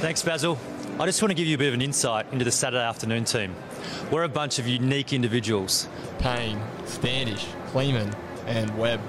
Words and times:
Thanks, 0.00 0.22
Basil. 0.22 0.56
I 1.00 1.06
just 1.06 1.20
want 1.20 1.32
to 1.32 1.34
give 1.34 1.48
you 1.48 1.56
a 1.56 1.58
bit 1.58 1.66
of 1.66 1.74
an 1.74 1.82
insight 1.82 2.26
into 2.30 2.44
the 2.44 2.52
Saturday 2.52 2.84
afternoon 2.84 3.24
team. 3.24 3.56
We're 4.12 4.22
a 4.22 4.28
bunch 4.28 4.60
of 4.60 4.68
unique 4.68 5.12
individuals. 5.12 5.88
Payne, 6.20 6.60
Standish, 6.84 7.44
Kleeman, 7.72 8.14
and 8.46 8.78
Webb. 8.78 9.00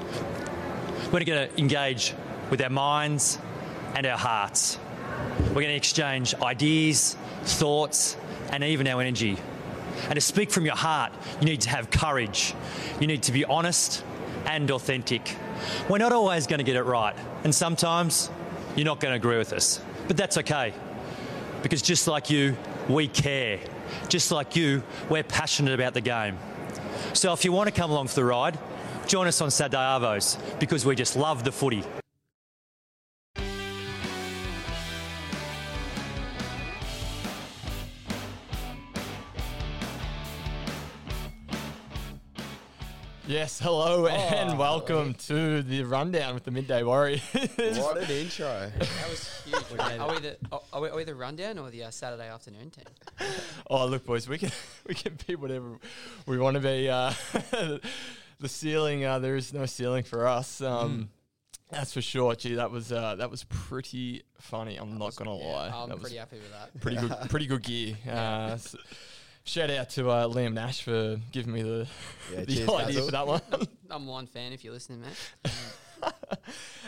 We're 1.13 1.23
going 1.23 1.47
to 1.47 1.60
engage 1.60 2.15
with 2.49 2.60
our 2.63 2.71
minds 2.71 3.38
and 3.94 4.07
our 4.07 4.17
hearts. 4.17 4.79
We're 5.49 5.62
going 5.62 5.67
to 5.67 5.75
exchange 5.75 6.33
ideas, 6.42 7.15
thoughts, 7.44 8.17
and 8.51 8.63
even 8.63 8.87
our 8.87 8.99
energy. 8.99 9.37
And 10.06 10.15
to 10.15 10.21
speak 10.21 10.49
from 10.49 10.65
your 10.65 10.76
heart, 10.76 11.13
you 11.40 11.46
need 11.46 11.62
to 11.62 11.69
have 11.69 11.92
courage. 11.92 12.56
You 12.99 13.06
need 13.06 13.21
to 13.24 13.31
be 13.31 13.46
honest 13.46 14.03
and 14.47 14.71
authentic. 14.71 15.35
We're 15.87 15.99
not 15.99 16.13
always 16.13 16.48
going 16.48 16.58
to 16.58 16.66
get 16.66 16.77
it 16.77 16.84
right, 16.84 17.16
and 17.44 17.53
sometimes 17.53 18.31
you're 18.76 18.85
not 18.85 18.99
going 18.99 19.12
to 19.12 19.17
agree 19.17 19.38
with 19.38 19.53
us. 19.53 19.81
But 20.09 20.17
that's 20.17 20.38
okay, 20.39 20.73
because 21.62 21.84
just 21.84 22.07
like 22.07 22.31
you, 22.31 22.57
we 22.89 23.07
care. 23.07 23.59
Just 24.07 24.31
like 24.31 24.55
you, 24.55 24.81
we're 25.07 25.21
passionate 25.21 25.75
about 25.75 25.93
the 25.93 26.01
game. 26.01 26.39
So 27.13 27.31
if 27.31 27.45
you 27.45 27.51
want 27.51 27.67
to 27.67 27.71
come 27.71 27.91
along 27.91 28.07
for 28.07 28.15
the 28.15 28.25
ride, 28.25 28.57
join 29.05 29.27
us 29.27 29.39
on 29.39 29.51
Saturday 29.51 30.20
because 30.59 30.84
we 30.84 30.95
just 30.95 31.15
love 31.15 31.43
the 31.43 31.51
footy. 31.51 31.84
Yes, 43.29 43.59
hello 43.59 44.07
and 44.07 44.57
welcome 44.57 45.13
to 45.13 45.61
the 45.61 45.83
rundown 45.83 46.33
with 46.33 46.45
the 46.45 46.49
Midday 46.49 46.81
Warriors. 46.81 47.21
What 47.31 47.97
an 47.97 48.09
intro. 48.09 48.71
That 48.75 49.07
was 49.07 49.43
huge. 49.45 49.79
are, 49.79 50.11
we 50.11 50.20
the, 50.20 50.37
are, 50.73 50.81
we, 50.81 50.89
are 50.89 50.95
we 50.95 51.03
the 51.03 51.13
rundown 51.13 51.59
or 51.59 51.70
the 51.70 51.84
uh, 51.84 51.91
Saturday 51.91 52.27
afternoon 52.27 52.71
team? 52.71 52.85
oh, 53.70 53.85
look, 53.85 54.04
boys, 54.04 54.27
we 54.27 54.39
can 54.39 54.49
we 54.87 54.95
can 54.95 55.15
be 55.27 55.35
whatever 55.35 55.77
we 56.26 56.39
want 56.39 56.55
to 56.55 56.59
be. 56.59 56.89
Uh, 56.89 57.13
the 58.39 58.49
ceiling, 58.49 59.05
uh, 59.05 59.20
there 59.20 59.35
is 59.35 59.54
no 59.54 59.67
ceiling 59.67 60.01
for 60.01 60.26
us. 60.26 60.59
Um, 60.59 61.09
That's 61.70 61.93
for 61.93 62.01
sure. 62.01 62.34
Gee, 62.34 62.55
that 62.55 62.71
was 62.71 62.91
uh, 62.91 63.13
that 63.17 63.29
was 63.29 63.43
pretty 63.43 64.23
funny. 64.39 64.78
I'm 64.78 64.98
not 64.98 65.16
gonna 65.16 65.36
lie. 65.36 65.70
I'm 65.70 65.89
that 65.89 66.00
pretty 66.00 66.16
was 66.16 66.20
happy 66.20 66.38
with 66.38 66.52
that. 66.52 66.82
pretty 66.82 66.98
good, 66.98 67.30
pretty 67.30 67.45
good 67.45 67.61
gear. 67.61 67.95
Uh, 68.08 68.54
s- 68.54 68.76
shout 69.50 69.72
out 69.72 69.89
to 69.89 70.08
uh, 70.11 70.28
Liam 70.28 70.53
Nash 70.53 70.83
for 70.83 71.19
giving 71.31 71.52
me 71.53 71.64
the 71.64 71.88
Yeah, 72.31 72.39
the 72.45 72.45
cheers, 72.55 72.69
idea 72.69 72.86
Basil. 72.86 73.05
for 73.05 73.11
that 73.11 73.28
one. 73.28 73.42
I'm 73.89 74.05
one 74.05 74.28
fan 74.28 74.53
if 74.53 74.64
you're 74.64 74.73
listening, 74.73 75.02
mate. 75.02 75.52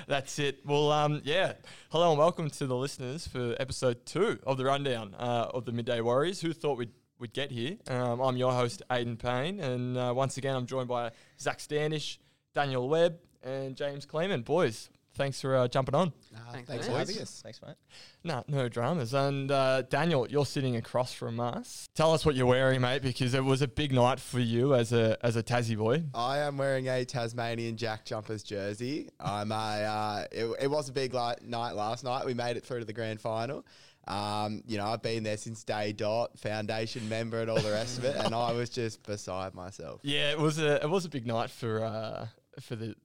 That's 0.07 0.37
it. 0.37 0.59
Well, 0.63 0.91
um, 0.91 1.21
yeah. 1.23 1.53
Hello 1.89 2.11
and 2.11 2.19
welcome 2.19 2.51
to 2.51 2.67
the 2.67 2.75
listeners 2.75 3.25
for 3.27 3.55
episode 3.59 4.05
two 4.05 4.37
of 4.45 4.57
the 4.57 4.65
rundown 4.65 5.15
uh, 5.17 5.47
of 5.51 5.65
the 5.65 5.71
Midday 5.71 6.01
Warriors. 6.01 6.39
Who 6.39 6.53
thought 6.53 6.77
we'd 6.77 6.91
we'd 7.17 7.33
get 7.33 7.49
here? 7.51 7.77
Um, 7.87 8.19
I'm 8.21 8.37
your 8.37 8.51
host, 8.51 8.83
Aidan 8.91 9.17
Payne, 9.17 9.59
and 9.59 9.97
uh, 9.97 10.13
once 10.15 10.37
again, 10.37 10.55
I'm 10.55 10.67
joined 10.67 10.87
by 10.87 11.11
Zach 11.39 11.59
Standish, 11.59 12.19
Daniel 12.53 12.87
Webb, 12.87 13.17
and 13.43 13.75
James 13.75 14.05
Kleeman. 14.05 14.43
Boys, 14.43 14.89
thanks 15.15 15.41
for 15.41 15.55
uh, 15.55 15.67
jumping 15.67 15.95
on. 15.95 16.11
Thanks, 16.51 16.67
Thanks 16.69 16.87
mate. 16.87 16.91
for 16.91 16.97
having 16.99 17.19
us. 17.19 17.41
Thanks, 17.43 17.61
mate. 17.65 17.75
No, 18.23 18.43
no 18.47 18.67
dramas. 18.69 19.13
And 19.13 19.51
uh, 19.51 19.83
Daniel, 19.83 20.27
you're 20.29 20.45
sitting 20.45 20.75
across 20.75 21.13
from 21.13 21.39
us. 21.39 21.87
Tell 21.95 22.13
us 22.13 22.25
what 22.25 22.35
you're 22.35 22.45
wearing, 22.45 22.81
mate, 22.81 23.01
because 23.01 23.33
it 23.33 23.43
was 23.43 23.61
a 23.61 23.67
big 23.67 23.91
night 23.93 24.19
for 24.19 24.39
you 24.39 24.75
as 24.75 24.91
a 24.93 25.17
as 25.25 25.35
a 25.35 25.43
Tassie 25.43 25.77
boy. 25.77 26.03
I 26.13 26.39
am 26.39 26.57
wearing 26.57 26.87
a 26.87 27.05
Tasmanian 27.05 27.77
Jack 27.77 28.05
Jumpers 28.05 28.43
jersey. 28.43 29.09
I'm 29.19 29.51
a, 29.51 29.55
uh, 29.55 30.25
it, 30.31 30.45
it 30.63 30.67
was 30.67 30.89
a 30.89 30.93
big 30.93 31.13
li- 31.13 31.35
night 31.43 31.71
last 31.73 32.03
night. 32.03 32.25
We 32.25 32.33
made 32.33 32.57
it 32.57 32.63
through 32.65 32.79
to 32.79 32.85
the 32.85 32.93
grand 32.93 33.21
final. 33.21 33.65
Um, 34.07 34.63
you 34.65 34.77
know, 34.79 34.87
I've 34.87 35.03
been 35.03 35.23
there 35.23 35.37
since 35.37 35.63
day 35.63 35.93
dot, 35.93 36.37
foundation 36.39 37.07
member 37.07 37.39
and 37.39 37.49
all 37.51 37.61
the 37.61 37.71
rest 37.71 37.99
of 37.99 38.03
it, 38.05 38.15
and 38.15 38.33
I 38.33 38.51
was 38.51 38.69
just 38.69 39.03
beside 39.03 39.53
myself. 39.53 40.01
Yeah, 40.03 40.31
it 40.31 40.39
was 40.39 40.57
a 40.57 40.81
it 40.83 40.89
was 40.89 41.05
a 41.05 41.09
big 41.09 41.27
night 41.27 41.51
for 41.51 41.83
uh, 41.83 42.27
for 42.59 42.75
the 42.75 42.95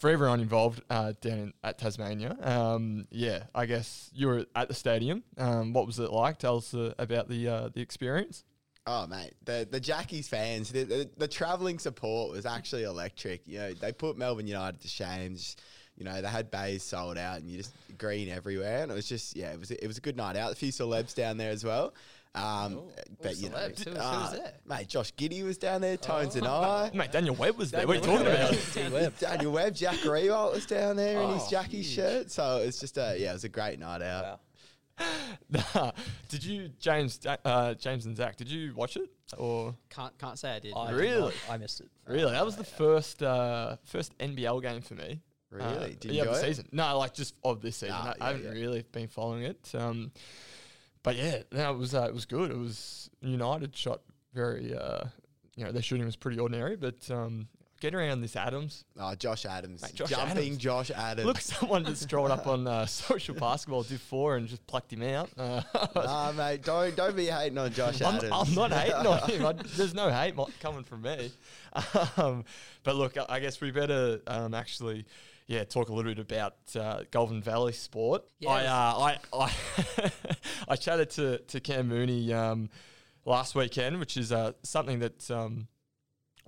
for 0.00 0.08
everyone 0.08 0.40
involved 0.40 0.82
uh, 0.88 1.12
down 1.20 1.38
in, 1.38 1.52
at 1.62 1.78
Tasmania. 1.78 2.36
Um, 2.42 3.06
yeah, 3.10 3.44
I 3.54 3.66
guess 3.66 4.10
you 4.14 4.26
were 4.26 4.46
at 4.56 4.68
the 4.68 4.74
stadium. 4.74 5.22
Um, 5.36 5.74
what 5.74 5.86
was 5.86 5.98
it 5.98 6.10
like? 6.10 6.38
Tell 6.38 6.56
us 6.56 6.74
uh, 6.74 6.94
about 6.98 7.28
the 7.28 7.46
uh, 7.46 7.68
the 7.72 7.82
experience. 7.82 8.44
Oh 8.86 9.06
mate, 9.06 9.34
the 9.44 9.68
the 9.70 9.78
Jackies 9.78 10.26
fans, 10.26 10.72
the, 10.72 10.84
the, 10.84 11.10
the 11.18 11.28
travelling 11.28 11.78
support 11.78 12.32
was 12.32 12.46
actually 12.46 12.84
electric. 12.84 13.46
You 13.46 13.58
know, 13.58 13.74
they 13.74 13.92
put 13.92 14.16
Melbourne 14.16 14.46
United 14.46 14.80
to 14.80 14.88
shame. 14.88 15.36
You 15.96 16.04
know, 16.04 16.22
they 16.22 16.28
had 16.28 16.50
bays 16.50 16.82
sold 16.82 17.18
out, 17.18 17.40
and 17.40 17.50
you 17.50 17.58
just 17.58 17.74
green 17.98 18.30
everywhere, 18.30 18.82
and 18.82 18.90
it 18.90 18.94
was 18.94 19.06
just 19.06 19.36
yeah, 19.36 19.52
it 19.52 19.60
was 19.60 19.70
it 19.70 19.86
was 19.86 19.98
a 19.98 20.00
good 20.00 20.16
night 20.16 20.34
out. 20.34 20.50
A 20.50 20.56
few 20.56 20.72
celebs 20.72 21.14
down 21.14 21.36
there 21.36 21.50
as 21.50 21.62
well. 21.62 21.92
Um, 22.34 22.82
but 23.20 23.36
you 23.38 23.48
know, 23.48 23.56
celebs? 23.56 23.84
Who 23.84 23.90
was- 23.90 23.98
who 24.00 24.04
was 24.20 24.32
uh, 24.32 24.36
there? 24.36 24.52
mate, 24.64 24.88
Josh 24.88 25.12
Giddey 25.14 25.42
was 25.44 25.58
down 25.58 25.80
there, 25.80 25.96
Tones 25.96 26.36
and 26.36 26.46
I. 26.46 26.90
Mate, 26.94 27.10
Daniel 27.10 27.34
Webb 27.34 27.56
was 27.58 27.70
there. 27.72 27.86
What 27.86 27.96
are 27.96 28.00
you 28.00 28.04
talking 28.06 28.26
about? 28.26 28.92
Webb. 28.92 29.18
Daniel 29.18 29.52
Webb, 29.52 29.74
Jack 29.74 29.96
Riewoldt 29.96 30.52
was 30.52 30.64
down 30.66 30.94
there 30.96 31.20
in 31.20 31.30
his 31.34 31.42
Oh, 31.46 31.50
Jackie 31.50 31.78
huge. 31.78 31.86
shirt. 31.94 32.30
So 32.30 32.58
it's 32.58 32.78
just 32.78 32.96
a 32.98 33.16
yeah, 33.18 33.30
it 33.30 33.34
was 33.34 33.44
a 33.44 33.48
great 33.48 33.78
night 33.80 34.02
out. 34.02 34.24
Wow. 34.24 34.38
Nah. 35.50 35.92
did 36.28 36.44
you, 36.44 36.68
James, 36.78 37.18
uh, 37.26 37.72
James 37.74 38.04
and 38.06 38.14
Zach? 38.16 38.36
Did 38.36 38.48
you 38.50 38.74
watch 38.74 38.96
it 38.96 39.08
or 39.38 39.74
Can't 39.88 40.16
can't 40.18 40.38
say 40.38 40.50
I 40.56 40.58
did. 40.58 40.74
I 40.76 40.84
no. 40.84 40.96
did 40.96 41.00
Really? 41.00 41.34
I 41.50 41.56
missed 41.56 41.80
it. 41.80 41.88
really? 42.06 42.32
That 42.32 42.44
was 42.44 42.56
the 42.56 42.64
first 42.64 43.22
uh, 43.22 43.76
first 43.84 44.16
NBL 44.18 44.60
game 44.62 44.82
for 44.82 44.94
me. 44.94 45.20
Really? 45.50 45.64
Uh, 45.64 45.86
Did 45.98 46.04
you 46.04 46.12
yeah, 46.12 46.22
enjoy 46.22 46.32
the 46.34 46.38
it? 46.38 46.42
season. 46.48 46.68
No, 46.70 46.96
like 46.98 47.12
just 47.14 47.34
of 47.42 47.60
this 47.60 47.78
season. 47.78 47.96
Ah, 47.98 48.02
I, 48.02 48.06
yeah, 48.06 48.14
I 48.20 48.26
haven't 48.28 48.44
yeah. 48.44 48.50
really 48.62 48.84
been 48.92 49.08
following 49.08 49.42
it. 49.42 49.72
Um, 49.74 50.12
but 51.02 51.16
yeah, 51.16 51.42
no, 51.52 51.72
it 51.72 51.78
was 51.78 51.94
uh, 51.94 52.04
it 52.04 52.14
was 52.14 52.26
good. 52.26 52.50
It 52.50 52.58
was 52.58 53.10
United 53.20 53.76
shot 53.76 54.00
very. 54.34 54.74
Uh, 54.74 55.04
you 55.56 55.64
know, 55.64 55.72
their 55.72 55.82
shooting 55.82 56.06
was 56.06 56.16
pretty 56.16 56.38
ordinary, 56.38 56.76
but 56.76 57.10
um, 57.10 57.48
get 57.80 57.94
around 57.94 58.20
this 58.20 58.36
Adams. 58.36 58.84
Oh, 58.98 59.14
Josh 59.14 59.44
Adams, 59.44 59.82
Mate, 59.82 59.94
Josh 59.94 60.10
jumping 60.10 60.38
Adams. 60.38 60.56
Josh 60.58 60.90
Adams. 60.90 61.26
Look, 61.26 61.40
someone 61.40 61.84
just 61.84 62.02
strolled 62.02 62.30
up 62.30 62.46
on 62.46 62.66
uh, 62.66 62.86
social 62.86 63.34
basketball, 63.34 63.82
did 63.82 64.00
four, 64.00 64.36
and 64.36 64.48
just 64.48 64.66
plucked 64.66 64.92
him 64.92 65.02
out. 65.02 65.28
Uh, 65.36 65.62
nah, 65.94 66.32
mate, 66.32 66.62
don't 66.62 66.94
don't 66.96 67.16
be 67.16 67.26
hating 67.26 67.58
on 67.58 67.72
Josh 67.72 68.00
I'm, 68.00 68.16
Adams. 68.16 68.32
I'm 68.32 68.54
not 68.54 68.72
hating 68.72 68.94
on 69.06 69.18
him. 69.28 69.46
I, 69.46 69.52
there's 69.76 69.94
no 69.94 70.08
hate 70.10 70.36
mo- 70.36 70.48
coming 70.60 70.84
from 70.84 71.02
me. 71.02 71.30
Um, 72.16 72.44
but 72.82 72.96
look, 72.96 73.16
I, 73.16 73.26
I 73.28 73.38
guess 73.40 73.60
we 73.60 73.70
better 73.70 74.20
um, 74.26 74.54
actually, 74.54 75.06
yeah, 75.50 75.64
talk 75.64 75.88
a 75.88 75.92
little 75.92 76.14
bit 76.14 76.20
about 76.20 76.54
uh, 76.76 77.00
Goulburn 77.10 77.42
Valley 77.42 77.72
sport. 77.72 78.22
Yeah, 78.38 78.50
I, 78.50 78.66
uh, 78.66 79.18
I, 79.32 79.50
I, 79.98 80.12
I 80.68 80.76
chatted 80.76 81.10
to 81.10 81.38
to 81.38 81.58
Cam 81.58 81.88
Mooney 81.88 82.32
um, 82.32 82.70
last 83.24 83.56
weekend, 83.56 83.98
which 83.98 84.16
is 84.16 84.30
uh, 84.30 84.52
something 84.62 85.00
that 85.00 85.28
um, 85.28 85.66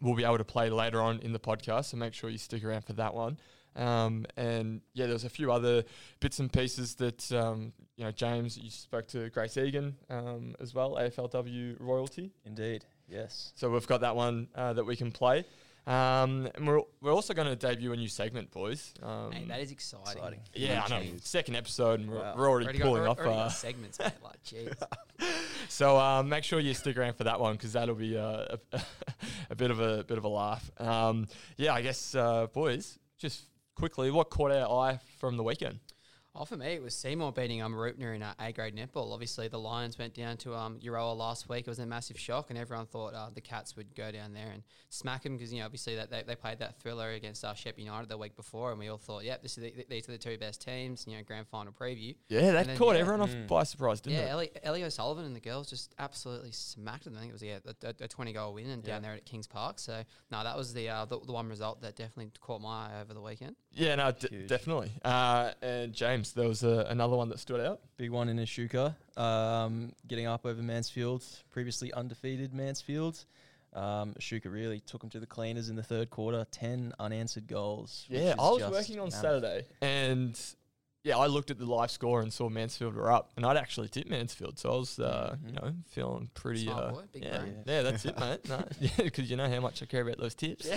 we'll 0.00 0.14
be 0.14 0.22
able 0.22 0.38
to 0.38 0.44
play 0.44 0.70
later 0.70 1.02
on 1.02 1.18
in 1.18 1.32
the 1.32 1.40
podcast. 1.40 1.86
So 1.86 1.96
make 1.96 2.14
sure 2.14 2.30
you 2.30 2.38
stick 2.38 2.64
around 2.64 2.82
for 2.82 2.92
that 2.92 3.12
one. 3.12 3.38
Um, 3.74 4.24
and 4.36 4.82
yeah, 4.94 5.06
there 5.06 5.14
was 5.14 5.24
a 5.24 5.30
few 5.30 5.50
other 5.50 5.82
bits 6.20 6.38
and 6.38 6.52
pieces 6.52 6.94
that 6.96 7.32
um, 7.32 7.72
you 7.96 8.04
know, 8.04 8.12
James, 8.12 8.56
you 8.56 8.70
spoke 8.70 9.08
to 9.08 9.30
Grace 9.30 9.56
Egan 9.56 9.96
um, 10.10 10.54
as 10.60 10.74
well, 10.74 10.94
AFLW 10.94 11.74
royalty. 11.80 12.30
Indeed. 12.44 12.84
Yes. 13.08 13.52
So 13.56 13.68
we've 13.68 13.86
got 13.88 14.02
that 14.02 14.14
one 14.14 14.46
uh, 14.54 14.74
that 14.74 14.84
we 14.84 14.94
can 14.94 15.10
play. 15.10 15.44
Um, 15.86 16.48
and 16.54 16.66
we're, 16.66 16.80
we're 17.00 17.12
also 17.12 17.34
going 17.34 17.48
to 17.48 17.56
debut 17.56 17.92
a 17.92 17.96
new 17.96 18.06
segment, 18.08 18.50
boys. 18.52 18.94
Um, 19.02 19.30
Mate, 19.30 19.48
that 19.48 19.60
is 19.60 19.72
exciting. 19.72 20.06
Exciting. 20.12 20.40
yeah, 20.54 20.84
I 20.84 20.88
know. 20.88 21.02
Second 21.22 21.56
episode, 21.56 22.00
and 22.00 22.10
we're, 22.10 22.18
Wow. 22.20 22.34
we're 22.36 22.48
already, 22.48 22.66
Already 22.66 22.78
got, 22.78 22.84
pulling 22.84 23.02
already 23.02 23.20
off. 23.20 23.24
got 23.26 23.46
Uh, 23.46 23.48
segments, 23.48 23.98
mate. 23.98 24.12
Like, 24.22 24.42
jeez. 24.44 24.72
so 25.68 25.98
um, 25.98 26.28
make 26.28 26.44
sure 26.44 26.60
you 26.60 26.72
stick 26.74 26.96
around 26.96 27.14
for 27.14 27.24
that 27.24 27.40
one 27.40 27.54
because 27.54 27.72
that'll 27.72 27.96
be 27.96 28.16
uh, 28.16 28.56
a, 28.72 28.80
a 29.50 29.56
bit 29.56 29.70
of 29.72 29.80
a 29.80 30.04
bit 30.04 30.18
of 30.18 30.24
a 30.24 30.28
laugh. 30.28 30.70
Um, 30.78 31.26
yeah, 31.56 31.74
I 31.74 31.82
guess, 31.82 32.14
uh, 32.14 32.46
boys, 32.52 32.98
just 33.18 33.42
quickly, 33.74 34.10
what 34.12 34.30
caught 34.30 34.52
our 34.52 34.68
eye 34.88 35.00
from 35.18 35.36
the 35.36 35.42
weekend? 35.42 35.80
Oh, 36.34 36.46
for 36.46 36.56
me, 36.56 36.68
it 36.68 36.82
was 36.82 36.94
Seymour 36.94 37.30
beating 37.32 37.60
um, 37.60 37.74
Rupner 37.74 38.16
in 38.16 38.22
uh, 38.22 38.32
A 38.40 38.52
grade 38.52 38.74
netball. 38.74 39.12
Obviously, 39.12 39.48
the 39.48 39.58
Lions 39.58 39.98
went 39.98 40.14
down 40.14 40.38
to 40.38 40.54
um, 40.54 40.78
Euroa 40.82 41.14
last 41.14 41.46
week. 41.46 41.60
It 41.60 41.68
was 41.68 41.78
a 41.78 41.84
massive 41.84 42.18
shock, 42.18 42.48
and 42.48 42.58
everyone 42.58 42.86
thought 42.86 43.12
uh, 43.12 43.28
the 43.34 43.42
Cats 43.42 43.76
would 43.76 43.94
go 43.94 44.10
down 44.10 44.32
there 44.32 44.48
and 44.50 44.62
smack 44.88 45.24
them 45.24 45.36
because 45.36 45.52
you 45.52 45.58
know 45.58 45.66
obviously 45.66 45.94
that 45.96 46.10
they, 46.10 46.22
they 46.22 46.34
played 46.34 46.58
that 46.60 46.80
thriller 46.80 47.10
against 47.10 47.44
uh, 47.44 47.52
Shep 47.52 47.78
United 47.78 48.08
the 48.08 48.16
week 48.16 48.34
before, 48.34 48.70
and 48.70 48.78
we 48.78 48.88
all 48.88 48.96
thought, 48.96 49.24
yep, 49.24 49.42
this 49.42 49.58
is 49.58 49.64
the, 49.64 49.84
these 49.90 50.08
are 50.08 50.12
the 50.12 50.18
two 50.18 50.38
best 50.38 50.62
teams. 50.62 51.04
You 51.06 51.18
know, 51.18 51.22
grand 51.22 51.48
final 51.48 51.70
preview. 51.70 52.16
Yeah, 52.28 52.52
that 52.52 52.66
then, 52.66 52.78
caught 52.78 52.94
yeah, 52.94 53.02
everyone 53.02 53.20
off 53.20 53.36
by 53.46 53.64
surprise, 53.64 54.00
didn't 54.00 54.16
Yeah, 54.16 54.24
it? 54.24 54.30
Ellie, 54.30 54.50
Ellie 54.62 54.84
O'Sullivan 54.84 55.26
and 55.26 55.36
the 55.36 55.40
girls 55.40 55.68
just 55.68 55.94
absolutely 55.98 56.52
smacked 56.52 57.04
them. 57.04 57.14
I 57.14 57.20
think 57.20 57.28
it 57.28 57.34
was 57.34 57.42
yeah, 57.42 57.58
a, 57.66 57.88
a, 57.88 58.04
a 58.04 58.08
20 58.08 58.32
goal 58.32 58.54
win 58.54 58.70
and 58.70 58.82
down 58.82 59.02
there 59.02 59.12
at 59.12 59.26
Kings 59.26 59.46
Park. 59.46 59.78
So, 59.78 60.02
no, 60.30 60.42
that 60.42 60.56
was 60.56 60.72
the, 60.72 60.88
uh, 60.88 61.04
the 61.04 61.20
the 61.20 61.32
one 61.32 61.50
result 61.50 61.82
that 61.82 61.94
definitely 61.94 62.32
caught 62.40 62.62
my 62.62 62.86
eye 62.86 63.00
over 63.02 63.12
the 63.12 63.20
weekend. 63.20 63.54
Yeah, 63.70 63.96
no, 63.96 64.12
d- 64.12 64.46
definitely. 64.46 64.92
Uh, 65.04 65.50
and 65.60 65.92
James, 65.92 66.21
there 66.30 66.48
was 66.48 66.62
a, 66.62 66.86
another 66.88 67.16
one 67.16 67.28
that 67.30 67.38
stood 67.38 67.60
out. 67.60 67.80
Big 67.96 68.10
one 68.10 68.28
in 68.28 68.38
Echuca. 68.38 68.96
Um, 69.16 69.92
getting 70.06 70.26
up 70.26 70.46
over 70.46 70.62
Mansfield, 70.62 71.24
previously 71.50 71.92
undefeated 71.92 72.54
Mansfield. 72.54 73.24
Um, 73.74 74.14
Echuca 74.16 74.50
really 74.50 74.80
took 74.80 75.00
them 75.00 75.10
to 75.10 75.20
the 75.20 75.26
cleaners 75.26 75.68
in 75.68 75.76
the 75.76 75.82
third 75.82 76.10
quarter. 76.10 76.46
10 76.50 76.92
unanswered 76.98 77.46
goals. 77.46 78.06
Yeah, 78.08 78.34
I 78.38 78.50
was 78.50 78.62
working 78.70 79.00
on 79.00 79.08
mammoth. 79.08 79.14
Saturday, 79.14 79.66
and 79.80 80.38
yeah, 81.04 81.18
I 81.18 81.26
looked 81.26 81.50
at 81.50 81.58
the 81.58 81.66
live 81.66 81.90
score 81.90 82.20
and 82.20 82.32
saw 82.32 82.48
Mansfield 82.48 82.94
were 82.94 83.10
up, 83.10 83.32
and 83.36 83.44
I'd 83.44 83.56
actually 83.56 83.88
tipped 83.88 84.08
Mansfield, 84.08 84.58
so 84.58 84.72
I 84.72 84.76
was, 84.76 84.98
uh, 85.00 85.36
you 85.44 85.52
know, 85.52 85.72
feeling 85.88 86.30
pretty. 86.34 86.64
Smart 86.64 86.84
uh, 86.84 86.90
boy, 86.92 87.02
big 87.12 87.24
yeah, 87.24 87.38
brain. 87.38 87.56
yeah, 87.66 87.82
that's 87.82 88.04
it, 88.04 88.18
mate. 88.18 88.48
No, 88.48 88.64
yeah, 88.80 88.90
because 88.98 89.28
you 89.28 89.36
know 89.36 89.48
how 89.48 89.60
much 89.60 89.82
I 89.82 89.86
care 89.86 90.02
about 90.02 90.18
those 90.18 90.34
tips. 90.36 90.66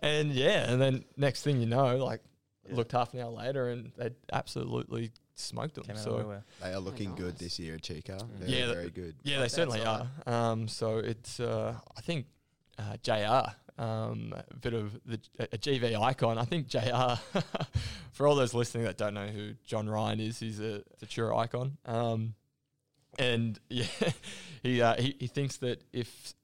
and 0.00 0.32
yeah, 0.32 0.70
and 0.70 0.80
then 0.80 1.04
next 1.16 1.42
thing 1.42 1.60
you 1.60 1.66
know, 1.66 1.96
like, 1.96 2.22
Yeah. 2.68 2.76
looked 2.76 2.92
half 2.92 3.12
an 3.14 3.20
hour 3.20 3.30
later, 3.30 3.70
and 3.70 3.90
they 3.96 4.10
absolutely 4.32 5.10
smoked 5.34 5.74
them. 5.74 5.84
Came 5.84 5.96
so. 5.96 6.42
They 6.62 6.72
are 6.72 6.78
looking 6.78 7.14
good 7.16 7.34
nice. 7.34 7.38
this 7.38 7.58
year, 7.58 7.78
Chica. 7.78 8.18
Mm. 8.20 8.38
They're 8.40 8.48
Yeah, 8.48 8.72
very 8.72 8.90
good. 8.90 9.16
Yeah, 9.24 9.36
they 9.36 9.42
That's 9.42 9.54
certainly 9.54 9.82
all 9.82 10.06
are. 10.26 10.32
Um, 10.52 10.68
so 10.68 10.98
it's 10.98 11.40
uh, 11.40 11.74
I 11.96 12.00
think 12.02 12.26
uh, 12.78 12.96
Jr. 13.02 13.50
Um, 13.80 14.34
a 14.36 14.56
bit 14.58 14.74
of 14.74 14.92
the 15.06 15.18
a 15.38 15.56
GV 15.56 15.98
icon. 15.98 16.36
I 16.36 16.44
think 16.44 16.68
Jr. 16.68 17.14
for 18.12 18.26
all 18.26 18.34
those 18.34 18.52
listening 18.52 18.84
that 18.84 18.98
don't 18.98 19.14
know 19.14 19.26
who 19.28 19.54
John 19.64 19.88
Ryan 19.88 20.20
is, 20.20 20.38
he's 20.38 20.60
a, 20.60 20.82
a 21.00 21.06
icon. 21.34 21.78
Um, 21.86 22.34
and 23.18 23.58
yeah, 23.70 23.86
he, 24.62 24.82
uh, 24.82 24.96
he 25.00 25.16
he 25.18 25.26
thinks 25.26 25.56
that 25.58 25.82
if 25.94 26.34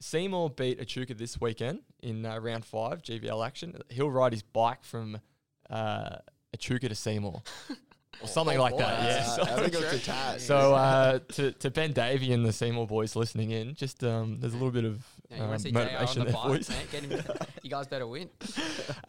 Seymour 0.00 0.48
beat 0.50 0.80
Echuca 0.80 1.12
this 1.12 1.38
weekend 1.40 1.80
in 2.02 2.24
uh, 2.24 2.38
round 2.38 2.64
five 2.64 3.02
GVL 3.02 3.46
action, 3.46 3.78
he'll 3.90 4.10
ride 4.10 4.32
his 4.32 4.42
bike 4.42 4.82
from 4.82 5.20
uh, 5.68 6.16
Echuca 6.54 6.88
to 6.88 6.94
Seymour. 6.94 7.42
Or 8.20 8.26
something 8.26 8.58
Oh, 8.58 8.62
like 8.62 8.72
boy. 8.72 8.78
that, 8.78 9.04
yeah. 9.04 9.22
So- 9.22 9.42
I 9.42 9.46
think 9.68 9.74
it 9.74 9.80
was 9.92 10.42
so 10.42 10.74
uh, 10.74 11.20
to 11.34 11.52
to 11.52 11.70
Ben 11.70 11.92
Davey 11.92 12.32
and 12.32 12.44
the 12.44 12.52
Seymour 12.52 12.88
boys 12.88 13.14
listening 13.14 13.52
in, 13.52 13.76
just 13.76 14.02
um, 14.02 14.40
there's 14.40 14.54
a 14.54 14.56
little 14.56 14.72
bit 14.72 14.84
of 14.84 15.06
Yeah, 15.30 15.36
you 15.36 15.42
um, 15.42 15.48
want 15.50 15.60
to 15.60 15.68
see 15.68 15.72
JR 15.72 15.78
on 16.20 16.26
the 16.26 16.32
bike, 16.32 16.46
boys. 16.46 16.68
mate? 16.70 16.90
Get 16.90 17.04
him, 17.04 17.22
you 17.62 17.70
guys 17.70 17.86
better 17.86 18.06
win. 18.06 18.30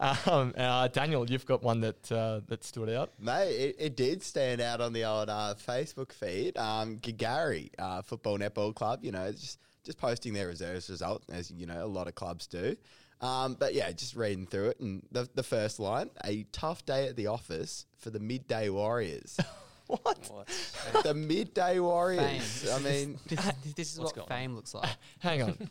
um, 0.26 0.52
uh, 0.56 0.88
Daniel, 0.88 1.28
you've 1.28 1.46
got 1.46 1.62
one 1.62 1.80
that 1.80 2.12
uh, 2.12 2.40
that 2.48 2.62
stood 2.62 2.90
out. 2.90 3.12
Mate, 3.18 3.48
it, 3.48 3.76
it 3.78 3.96
did 3.96 4.22
stand 4.22 4.60
out 4.60 4.82
on 4.82 4.92
the 4.92 5.04
old 5.04 5.30
uh, 5.30 5.54
Facebook 5.66 6.12
feed. 6.12 6.58
Um, 6.58 6.98
Girgarre 6.98 7.70
uh, 7.78 8.02
Football 8.02 8.38
Netball 8.38 8.74
Club, 8.74 9.00
you 9.02 9.12
know, 9.12 9.32
just 9.32 9.58
just 9.82 9.96
posting 9.96 10.34
their 10.34 10.48
reserves 10.48 10.90
result, 10.90 11.22
as 11.30 11.50
you 11.50 11.66
know, 11.66 11.82
a 11.82 11.86
lot 11.86 12.06
of 12.06 12.14
clubs 12.14 12.46
do. 12.46 12.76
Um, 13.22 13.54
but 13.58 13.74
yeah, 13.74 13.90
just 13.92 14.14
reading 14.14 14.46
through 14.46 14.70
it, 14.70 14.80
and 14.80 15.02
the, 15.10 15.28
the 15.34 15.42
first 15.42 15.80
line: 15.80 16.10
a 16.24 16.44
tough 16.52 16.84
day 16.84 17.08
at 17.08 17.16
the 17.16 17.28
office 17.28 17.86
for 17.98 18.10
the 18.10 18.20
midday 18.20 18.68
warriors. 18.68 19.38
What? 19.90 20.30
What? 20.30 21.02
the 21.02 21.14
midday 21.14 21.74
Fame. 21.74 21.82
warriors. 21.82 22.70
I 22.70 22.78
mean, 22.78 23.18
this, 23.26 23.52
this 23.74 23.92
is 23.92 23.98
What's 23.98 24.14
what 24.14 24.28
going 24.28 24.38
on? 24.38 24.38
fame 24.38 24.54
looks 24.54 24.72
like. 24.72 24.88
Hang 25.18 25.42
on. 25.42 25.68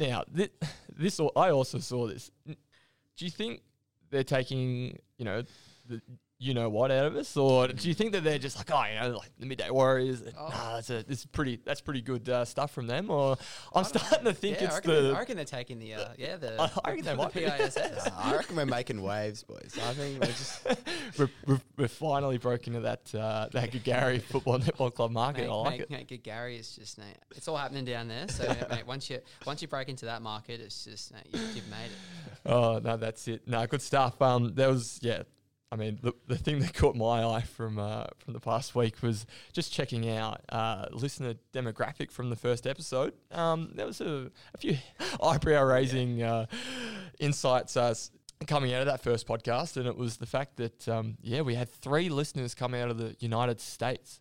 Now, 0.00 0.24
this, 0.32 0.48
this 0.96 1.20
I 1.36 1.50
also 1.50 1.78
saw 1.78 2.06
this. 2.06 2.30
Do 2.46 3.24
you 3.24 3.30
think 3.30 3.60
they're 4.10 4.24
taking 4.24 4.98
you 5.18 5.24
know 5.24 5.42
the 5.88 6.00
you 6.42 6.54
know 6.54 6.70
what 6.70 6.90
out 6.90 7.04
of 7.04 7.16
us, 7.16 7.36
or 7.36 7.68
do 7.68 7.86
you 7.86 7.92
think 7.92 8.12
that 8.12 8.24
they're 8.24 8.38
just 8.38 8.56
like 8.56 8.70
oh 8.72 8.82
you 8.90 8.98
know 8.98 9.18
like 9.18 9.30
the 9.38 9.44
midday 9.44 9.68
warriors? 9.68 10.22
Oh. 10.38 10.48
Nah, 10.48 10.74
that's 10.76 10.88
a 10.88 11.02
this 11.02 11.18
is 11.20 11.26
pretty 11.26 11.60
that's 11.64 11.82
pretty 11.82 12.00
good 12.00 12.26
uh, 12.30 12.46
stuff 12.46 12.70
from 12.72 12.86
them. 12.86 13.10
Or 13.10 13.36
I'm 13.74 13.84
starting 13.84 14.24
to 14.24 14.32
think 14.32 14.56
yeah, 14.58 14.62
I 14.62 14.66
it's 14.68 14.74
reckon, 14.76 14.90
they- 14.94 15.00
the 15.02 15.14
I 15.14 15.18
reckon 15.18 15.36
they're 15.36 15.44
taking 15.44 15.78
the 15.78 15.94
uh, 15.94 16.08
yeah 16.16 16.36
the 16.36 16.58
I- 16.58 16.70
I 16.84 16.90
reckon 16.92 17.04
they 17.04 17.10
the 17.10 17.16
might 17.16 17.34
be. 17.34 17.40
PISS. 17.42 17.76
I 18.16 18.34
reckon 18.34 18.56
we're 18.56 18.64
making 18.64 19.02
waves, 19.02 19.42
boys. 19.42 19.78
I 19.86 19.92
think 19.92 20.18
we're 20.18 20.26
just. 20.28 20.66
we're, 21.18 21.28
we're, 21.46 21.60
we're 21.76 21.88
finally 21.88 22.38
broken 22.38 22.74
into 22.74 22.84
that 22.88 23.14
uh, 23.14 23.48
that 23.52 23.84
Gary 23.84 24.18
Football 24.20 24.60
Netball 24.60 24.94
Club 24.94 25.10
market. 25.10 25.42
Mate, 25.42 25.50
I 25.50 25.54
like 25.54 25.70
mate, 25.72 25.80
it. 25.82 25.90
mate, 25.90 26.08
good 26.08 26.22
Gary 26.22 26.56
is 26.56 26.74
just 26.74 26.96
mate, 26.96 27.16
it's 27.36 27.48
all 27.48 27.56
happening 27.58 27.84
down 27.84 28.08
there. 28.08 28.26
So 28.28 28.46
mate, 28.70 28.86
once 28.86 29.10
you 29.10 29.18
once 29.46 29.60
you 29.60 29.68
break 29.68 29.90
into 29.90 30.06
that 30.06 30.22
market, 30.22 30.60
it's 30.62 30.84
just 30.84 31.12
mate, 31.12 31.26
you, 31.32 31.40
you've 31.54 31.68
made 31.68 31.84
it. 31.86 32.40
Oh 32.50 32.80
no, 32.82 32.96
that's 32.96 33.28
it. 33.28 33.46
No, 33.46 33.66
good 33.66 33.82
stuff. 33.82 34.20
Um, 34.22 34.54
there 34.54 34.70
was 34.70 34.98
yeah. 35.02 35.24
I 35.72 35.76
mean, 35.76 36.00
the, 36.02 36.12
the 36.26 36.36
thing 36.36 36.58
that 36.60 36.74
caught 36.74 36.96
my 36.96 37.24
eye 37.24 37.42
from 37.42 37.78
uh, 37.78 38.06
from 38.18 38.32
the 38.32 38.40
past 38.40 38.74
week 38.74 39.02
was 39.02 39.24
just 39.52 39.72
checking 39.72 40.08
out 40.08 40.40
uh, 40.48 40.86
listener 40.90 41.34
demographic 41.52 42.10
from 42.10 42.28
the 42.28 42.36
first 42.36 42.66
episode. 42.66 43.14
Um, 43.30 43.70
there 43.74 43.86
was 43.86 44.00
a, 44.00 44.30
a 44.54 44.58
few 44.58 44.78
eyebrow 45.22 45.62
raising 45.62 46.22
uh, 46.22 46.46
insights 47.20 47.76
uh, 47.76 47.94
coming 48.46 48.72
out 48.74 48.80
of 48.80 48.86
that 48.86 49.00
first 49.00 49.28
podcast, 49.28 49.76
and 49.76 49.86
it 49.86 49.96
was 49.96 50.16
the 50.16 50.26
fact 50.26 50.56
that 50.56 50.88
um, 50.88 51.16
yeah, 51.22 51.42
we 51.42 51.54
had 51.54 51.68
three 51.68 52.08
listeners 52.08 52.54
come 52.54 52.74
out 52.74 52.90
of 52.90 52.98
the 52.98 53.14
United 53.20 53.60
States. 53.60 54.20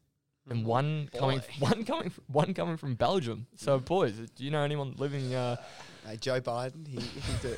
And 0.49 0.65
one 0.65 1.09
coming, 1.15 1.41
one 1.59 1.85
coming, 1.85 2.09
fr- 2.09 2.21
one 2.27 2.53
coming 2.53 2.77
from 2.77 2.95
Belgium. 2.95 3.47
So, 3.55 3.79
boys, 3.95 4.13
do 4.35 4.43
you 4.43 4.51
know 4.51 4.61
anyone 4.63 4.95
living 4.97 5.33
uh, 5.35 5.57
Hey, 6.05 6.17
Joe 6.17 6.41
Biden, 6.41 6.87
he, 6.87 6.97
he, 6.99 7.33
do, 7.41 7.55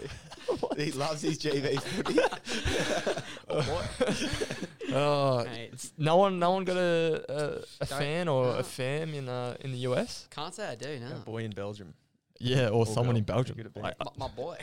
he 0.84 0.92
loves 0.92 1.22
his 1.22 1.38
GV 1.38 1.82
footy. 1.82 2.20
Oh, 4.94 5.46
no 5.98 6.18
one, 6.18 6.40
no 6.40 6.52
one 6.52 6.66
got 6.66 6.76
a 6.76 7.24
a, 7.30 7.62
a 7.82 7.86
fan 7.86 8.28
or 8.28 8.46
no. 8.46 8.52
a 8.52 8.64
fam 8.64 9.14
in 9.14 9.30
uh, 9.30 9.56
in 9.62 9.72
the 9.72 9.78
US. 9.90 10.28
Can't 10.32 10.54
say 10.54 10.68
I 10.68 10.76
do. 10.76 11.00
No, 11.00 11.16
A 11.16 11.20
boy 11.20 11.44
in 11.44 11.52
Belgium. 11.52 11.94
Yeah, 12.42 12.68
or, 12.68 12.82
Or 12.82 12.86
someone 12.86 13.18
in. 13.18 13.24
Belgium. 13.24 13.56
Could 13.56 13.66
have 13.66 13.74
been. 13.74 13.84
Like, 13.84 13.96
my, 14.00 14.12
my 14.18 14.28
boy. 14.28 14.58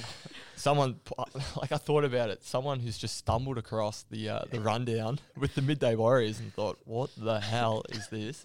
someone, 0.56 1.00
like 1.56 1.72
I 1.72 1.76
thought 1.76 2.04
about 2.04 2.30
it. 2.30 2.44
Someone 2.44 2.80
who's 2.80 2.98
just 2.98 3.16
stumbled 3.16 3.58
across 3.58 4.04
the 4.10 4.28
uh, 4.28 4.42
the 4.50 4.60
rundown 4.60 5.18
with 5.36 5.54
the 5.54 5.62
midday 5.62 5.94
warriors 5.94 6.40
and 6.40 6.52
thought, 6.52 6.78
"What 6.84 7.10
the 7.16 7.40
hell 7.40 7.84
is 7.90 8.08
this?" 8.08 8.44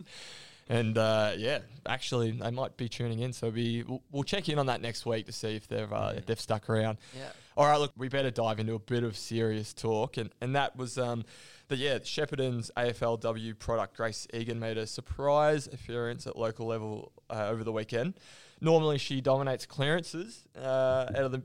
And 0.70 0.98
uh, 0.98 1.32
yeah, 1.38 1.60
actually, 1.86 2.32
they 2.32 2.52
might 2.52 2.76
be 2.78 2.90
tuning 2.90 3.20
in. 3.20 3.34
So 3.34 3.50
we 3.50 3.84
we'll, 3.88 4.04
we'll 4.12 4.24
check 4.24 4.50
in 4.50 4.60
on 4.60 4.66
that 4.68 4.82
next 4.82 5.06
week 5.06 5.26
to 5.26 5.32
see 5.32 5.56
if 5.56 5.68
they've 5.68 5.92
uh, 5.92 6.14
if 6.16 6.26
they've 6.26 6.40
stuck 6.40 6.70
around. 6.70 6.98
Yeah. 7.16 7.30
All 7.56 7.66
right, 7.66 7.80
look, 7.80 7.94
we 7.98 8.08
better 8.08 8.30
dive 8.30 8.60
into 8.60 8.76
a 8.76 8.80
bit 8.80 9.04
of 9.04 9.18
serious 9.18 9.74
talk, 9.74 10.18
and 10.18 10.30
and 10.42 10.56
that 10.56 10.76
was 10.76 10.98
um, 10.98 11.24
the 11.70 11.78
yeah 11.78 12.00
Shepparton's 12.00 12.70
AFLW 12.78 13.58
product. 13.58 13.96
Grace 13.98 14.28
Egan 14.34 14.60
made 14.60 14.78
a 14.78 14.86
surprise 14.86 15.68
appearance 15.68 16.28
at 16.28 16.38
local 16.38 16.68
level 16.68 17.12
uh, 17.30 17.48
over 17.48 17.64
the 17.64 17.72
weekend. 17.72 18.14
Normally, 18.60 18.98
she 18.98 19.22
dominates 19.22 19.66
clearances 19.66 20.46
uh, 20.58 21.06
out 21.10 21.24
of 21.26 21.32
the 21.32 21.42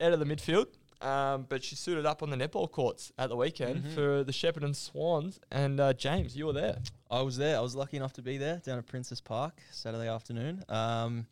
out 0.00 0.12
of 0.12 0.18
the 0.20 0.26
midfield. 0.26 0.66
Um, 1.02 1.46
but 1.48 1.64
she 1.64 1.76
suited 1.76 2.04
up 2.04 2.22
on 2.22 2.28
the 2.28 2.36
netball 2.36 2.70
courts 2.70 3.10
at 3.18 3.30
the 3.30 3.36
weekend 3.36 3.86
for 3.94 4.22
the 4.22 4.32
Shepparton 4.32 4.76
Swans. 4.76 5.40
And 5.50 5.80
uh, 5.80 5.94
James, 5.94 6.36
you 6.36 6.44
were 6.44 6.52
there. 6.52 6.76
I 7.10 7.22
was 7.22 7.38
there. 7.38 7.56
I 7.56 7.60
was 7.60 7.74
lucky 7.74 7.96
enough 7.96 8.12
to 8.14 8.22
be 8.22 8.36
there 8.36 8.58
down 8.58 8.76
at 8.76 8.86
Princess 8.86 9.18
Park 9.18 9.62
Saturday 9.70 10.08
afternoon. 10.08 10.62
Um, 10.68 11.26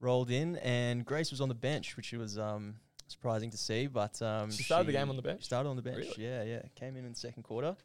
rolled 0.00 0.32
in, 0.32 0.56
and 0.56 1.04
Grace 1.04 1.30
was 1.30 1.40
on 1.40 1.48
the 1.48 1.54
bench, 1.54 1.96
which 1.96 2.12
was 2.12 2.36
um, 2.38 2.74
surprising 3.06 3.50
to 3.50 3.56
see. 3.56 3.86
But 3.86 4.20
um, 4.20 4.50
She 4.50 4.64
started 4.64 4.88
the 4.88 4.92
game 4.92 5.08
on 5.10 5.14
the 5.16 5.22
bench? 5.22 5.42
She 5.42 5.46
started 5.46 5.68
on 5.68 5.76
the 5.76 5.82
bench. 5.82 5.98
Really? 5.98 6.28
Yeah, 6.28 6.42
yeah. 6.42 6.62
Came 6.74 6.96
in 6.96 7.04
in 7.04 7.12
the 7.12 7.18
second 7.18 7.44
quarter. 7.44 7.76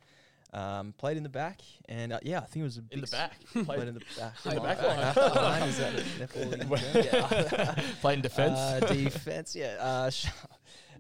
Um, 0.54 0.94
played 0.98 1.18
in 1.18 1.24
the 1.24 1.30
back, 1.30 1.60
and 1.90 2.14
uh, 2.14 2.20
yeah, 2.24 2.40
I 2.40 2.46
think 2.46 2.62
it 2.62 2.64
was 2.64 2.78
a 2.78 2.82
big 2.82 2.94
In 3.00 3.02
the 3.02 3.08
back. 3.08 3.34
Played 3.52 3.66
Played 3.66 3.88
in 3.90 3.94
the 3.96 4.00
back. 4.18 4.34
In 4.46 4.56
the 4.56 4.62
back 4.62 4.82
line. 5.36 5.64
is 5.64 5.78
that 5.78 5.94
netball 5.94 6.52
league 6.52 7.04
term? 7.12 7.50
Yeah. 7.52 7.76
Played 8.02 8.14
in 8.16 8.22
defence. 8.22 8.58
Uh, 8.58 8.80
defense, 8.94 9.56
yeah. 9.56 9.76
Uh, 9.80 10.10
sh- 10.10 10.28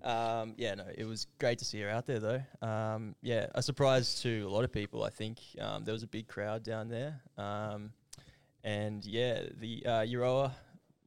um, 0.04 0.54
yeah, 0.58 0.76
no, 0.76 0.84
it 0.96 1.06
was 1.06 1.28
great 1.40 1.60
to 1.60 1.66
see 1.66 1.80
her 1.82 1.90
out 1.90 2.06
there, 2.06 2.20
though. 2.20 2.42
Um, 2.62 3.16
yeah, 3.22 3.48
a 3.56 3.64
surprise 3.64 4.22
to 4.22 4.42
a 4.46 4.50
lot 4.50 4.64
of 4.66 4.72
people. 4.72 5.04
I 5.04 5.10
think 5.10 5.40
um, 5.60 5.86
there 5.86 5.94
was 5.94 6.04
a 6.04 6.08
big 6.08 6.28
crowd 6.28 6.64
down 6.64 6.90
there, 6.90 7.22
um, 7.38 7.92
and 8.66 9.04
yeah, 9.06 9.44
the 9.60 9.84
uh, 9.86 9.92
Euroa 10.02 10.52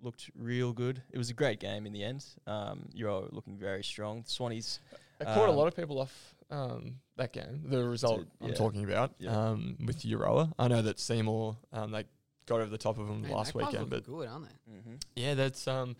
looked 0.02 0.30
real 0.34 0.72
good. 0.72 1.02
It 1.12 1.18
was 1.18 1.28
a 1.28 1.34
great 1.34 1.60
game 1.60 1.84
in 1.86 1.92
the 1.92 2.02
end. 2.02 2.24
Um, 2.46 2.88
Euroa 2.96 3.30
looking 3.32 3.58
very 3.58 3.84
strong. 3.84 4.22
The 4.22 4.28
Swannies, 4.30 4.78
It 5.20 5.26
caught 5.26 5.48
a 5.48 5.50
Um, 5.50 5.56
lot 5.56 5.68
of 5.68 5.76
people 5.76 6.00
off 6.00 6.34
um, 6.50 6.96
that 7.16 7.32
game. 7.32 7.62
The 7.66 7.84
result 7.84 8.26
I'm 8.40 8.48
yeah. 8.48 8.54
talking 8.54 8.84
about 8.84 9.14
Yeah. 9.18 9.30
um, 9.50 9.76
with 9.84 10.02
Euroa. 10.02 10.52
I 10.58 10.68
know 10.68 10.82
that 10.82 10.98
Seymour 10.98 11.56
um, 11.72 11.90
they 11.92 12.04
got 12.46 12.60
over 12.60 12.70
the 12.70 12.78
top 12.78 12.98
of 12.98 13.06
them 13.06 13.22
Man, 13.22 13.30
last 13.30 13.54
weekend, 13.54 13.90
but 13.90 14.04
good, 14.04 14.28
aren't 14.28 14.46
they? 14.46 14.72
mm-hmm. 14.72 14.94
yeah, 15.14 15.34
that's 15.34 15.68
um, 15.68 15.96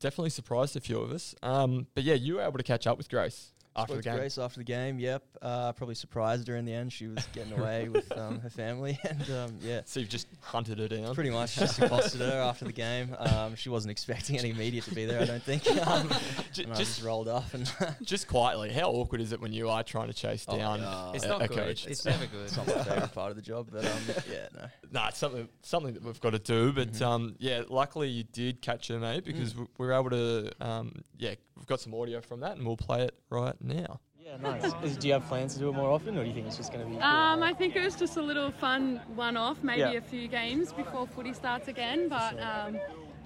definitely 0.00 0.30
surprised 0.30 0.76
a 0.76 0.80
few 0.80 0.98
of 0.98 1.10
us. 1.10 1.34
Um, 1.42 1.86
but 1.94 2.04
yeah, 2.04 2.14
you 2.14 2.36
were 2.36 2.42
able 2.42 2.58
to 2.58 2.62
catch 2.62 2.86
up 2.86 2.98
with 2.98 3.08
Grace 3.08 3.52
after 3.76 3.96
the 3.96 4.02
game. 4.02 4.16
Grace 4.16 4.38
after 4.38 4.60
the 4.60 4.64
game. 4.64 4.98
Yep, 4.98 5.22
uh, 5.40 5.72
probably 5.72 5.94
surprised 5.94 6.46
her 6.48 6.56
in 6.56 6.64
the 6.64 6.72
end. 6.72 6.92
She 6.92 7.06
was 7.06 7.26
getting 7.32 7.52
away 7.58 7.88
with 7.92 8.10
um, 8.16 8.40
her 8.40 8.50
family, 8.50 8.98
and 9.08 9.30
um, 9.30 9.56
yeah, 9.62 9.80
So 9.84 10.00
you've 10.00 10.08
just 10.08 10.28
hunted 10.40 10.78
her 10.78 10.88
down. 10.88 11.14
Pretty 11.14 11.30
much 11.30 11.56
just 11.56 11.78
accosted 11.82 12.20
her 12.20 12.40
after 12.40 12.64
the 12.64 12.72
game. 12.72 13.16
Um, 13.18 13.54
she 13.54 13.68
wasn't 13.68 13.90
expecting 13.92 14.38
any 14.38 14.52
media 14.52 14.80
to 14.82 14.94
be 14.94 15.04
there, 15.06 15.20
I 15.20 15.24
don't 15.24 15.42
think. 15.42 15.66
Um, 15.86 16.10
J- 16.52 16.64
and 16.64 16.72
I 16.72 16.76
just 16.76 16.92
just 16.96 17.02
rolled 17.06 17.28
off 17.28 17.54
and 17.54 17.72
just 18.02 18.28
quietly, 18.28 18.70
how 18.72 18.90
awkward 18.90 19.20
is 19.20 19.32
it 19.32 19.40
when 19.40 19.52
you 19.52 19.68
are 19.70 19.82
trying 19.82 20.08
to 20.08 20.12
chase 20.14 20.44
Oh, 20.48 20.56
down? 20.58 20.80
yeah. 20.80 21.12
It's 21.14 21.24
a- 21.24 21.28
not 21.28 21.42
a 21.42 21.48
good. 21.48 21.56
coach? 21.56 21.86
It's 21.86 22.04
never 22.04 22.26
good. 22.26 22.44
it's 22.44 22.56
not 22.56 22.66
my 22.66 22.74
favourite 22.82 23.12
part 23.14 23.30
of 23.30 23.36
the 23.36 23.42
job, 23.42 23.68
but 23.72 23.84
um, 23.86 23.98
yeah, 24.30 24.48
no. 24.54 24.66
No, 24.92 25.06
it's 25.08 25.16
something 25.18 25.48
something 25.62 25.94
that 25.94 26.02
we've 26.04 26.20
got 26.20 26.30
to 26.30 26.38
do. 26.38 26.72
But 26.72 26.92
Mhm. 26.92 27.02
um, 27.02 27.36
yeah, 27.38 27.62
luckily 27.68 28.08
you 28.08 28.24
did 28.24 28.60
catch 28.60 28.88
her, 28.88 28.98
mate, 28.98 29.24
because 29.24 29.56
we 29.56 29.64
we 29.78 29.86
were 29.86 29.92
able 29.94 30.10
to. 30.10 30.50
Um, 30.60 31.02
yeah, 31.18 31.34
we've 31.56 31.66
got 31.66 31.80
some 31.80 31.94
audio 31.94 32.20
from 32.20 32.40
that, 32.40 32.56
and 32.56 32.66
we'll 32.66 32.76
play 32.76 33.02
it 33.02 33.14
right 33.30 33.54
now. 33.64 34.00
Yeah, 34.24 34.36
nice. 34.38 34.72
Is, 34.82 34.96
do 34.96 35.06
you 35.08 35.14
have 35.14 35.26
plans 35.26 35.54
to 35.54 35.58
do 35.58 35.68
it 35.68 35.72
more 35.72 35.90
often, 35.90 36.16
or 36.16 36.22
do 36.22 36.28
you 36.28 36.34
think 36.34 36.46
it's 36.46 36.56
just 36.56 36.72
going 36.72 36.84
to 36.84 36.90
be? 36.90 36.96
Um, 37.00 37.42
I 37.42 37.52
think 37.52 37.76
it 37.76 37.82
was 37.82 37.96
just 37.96 38.16
a 38.16 38.22
little 38.22 38.50
fun 38.50 39.00
one-off, 39.14 39.62
maybe 39.62 39.80
Yeah. 39.80 39.90
a 39.92 40.00
few 40.00 40.28
games 40.28 40.72
before 40.72 41.06
footy 41.06 41.32
starts 41.32 41.68
again. 41.68 42.08
But 42.08 42.40
um, 42.40 42.78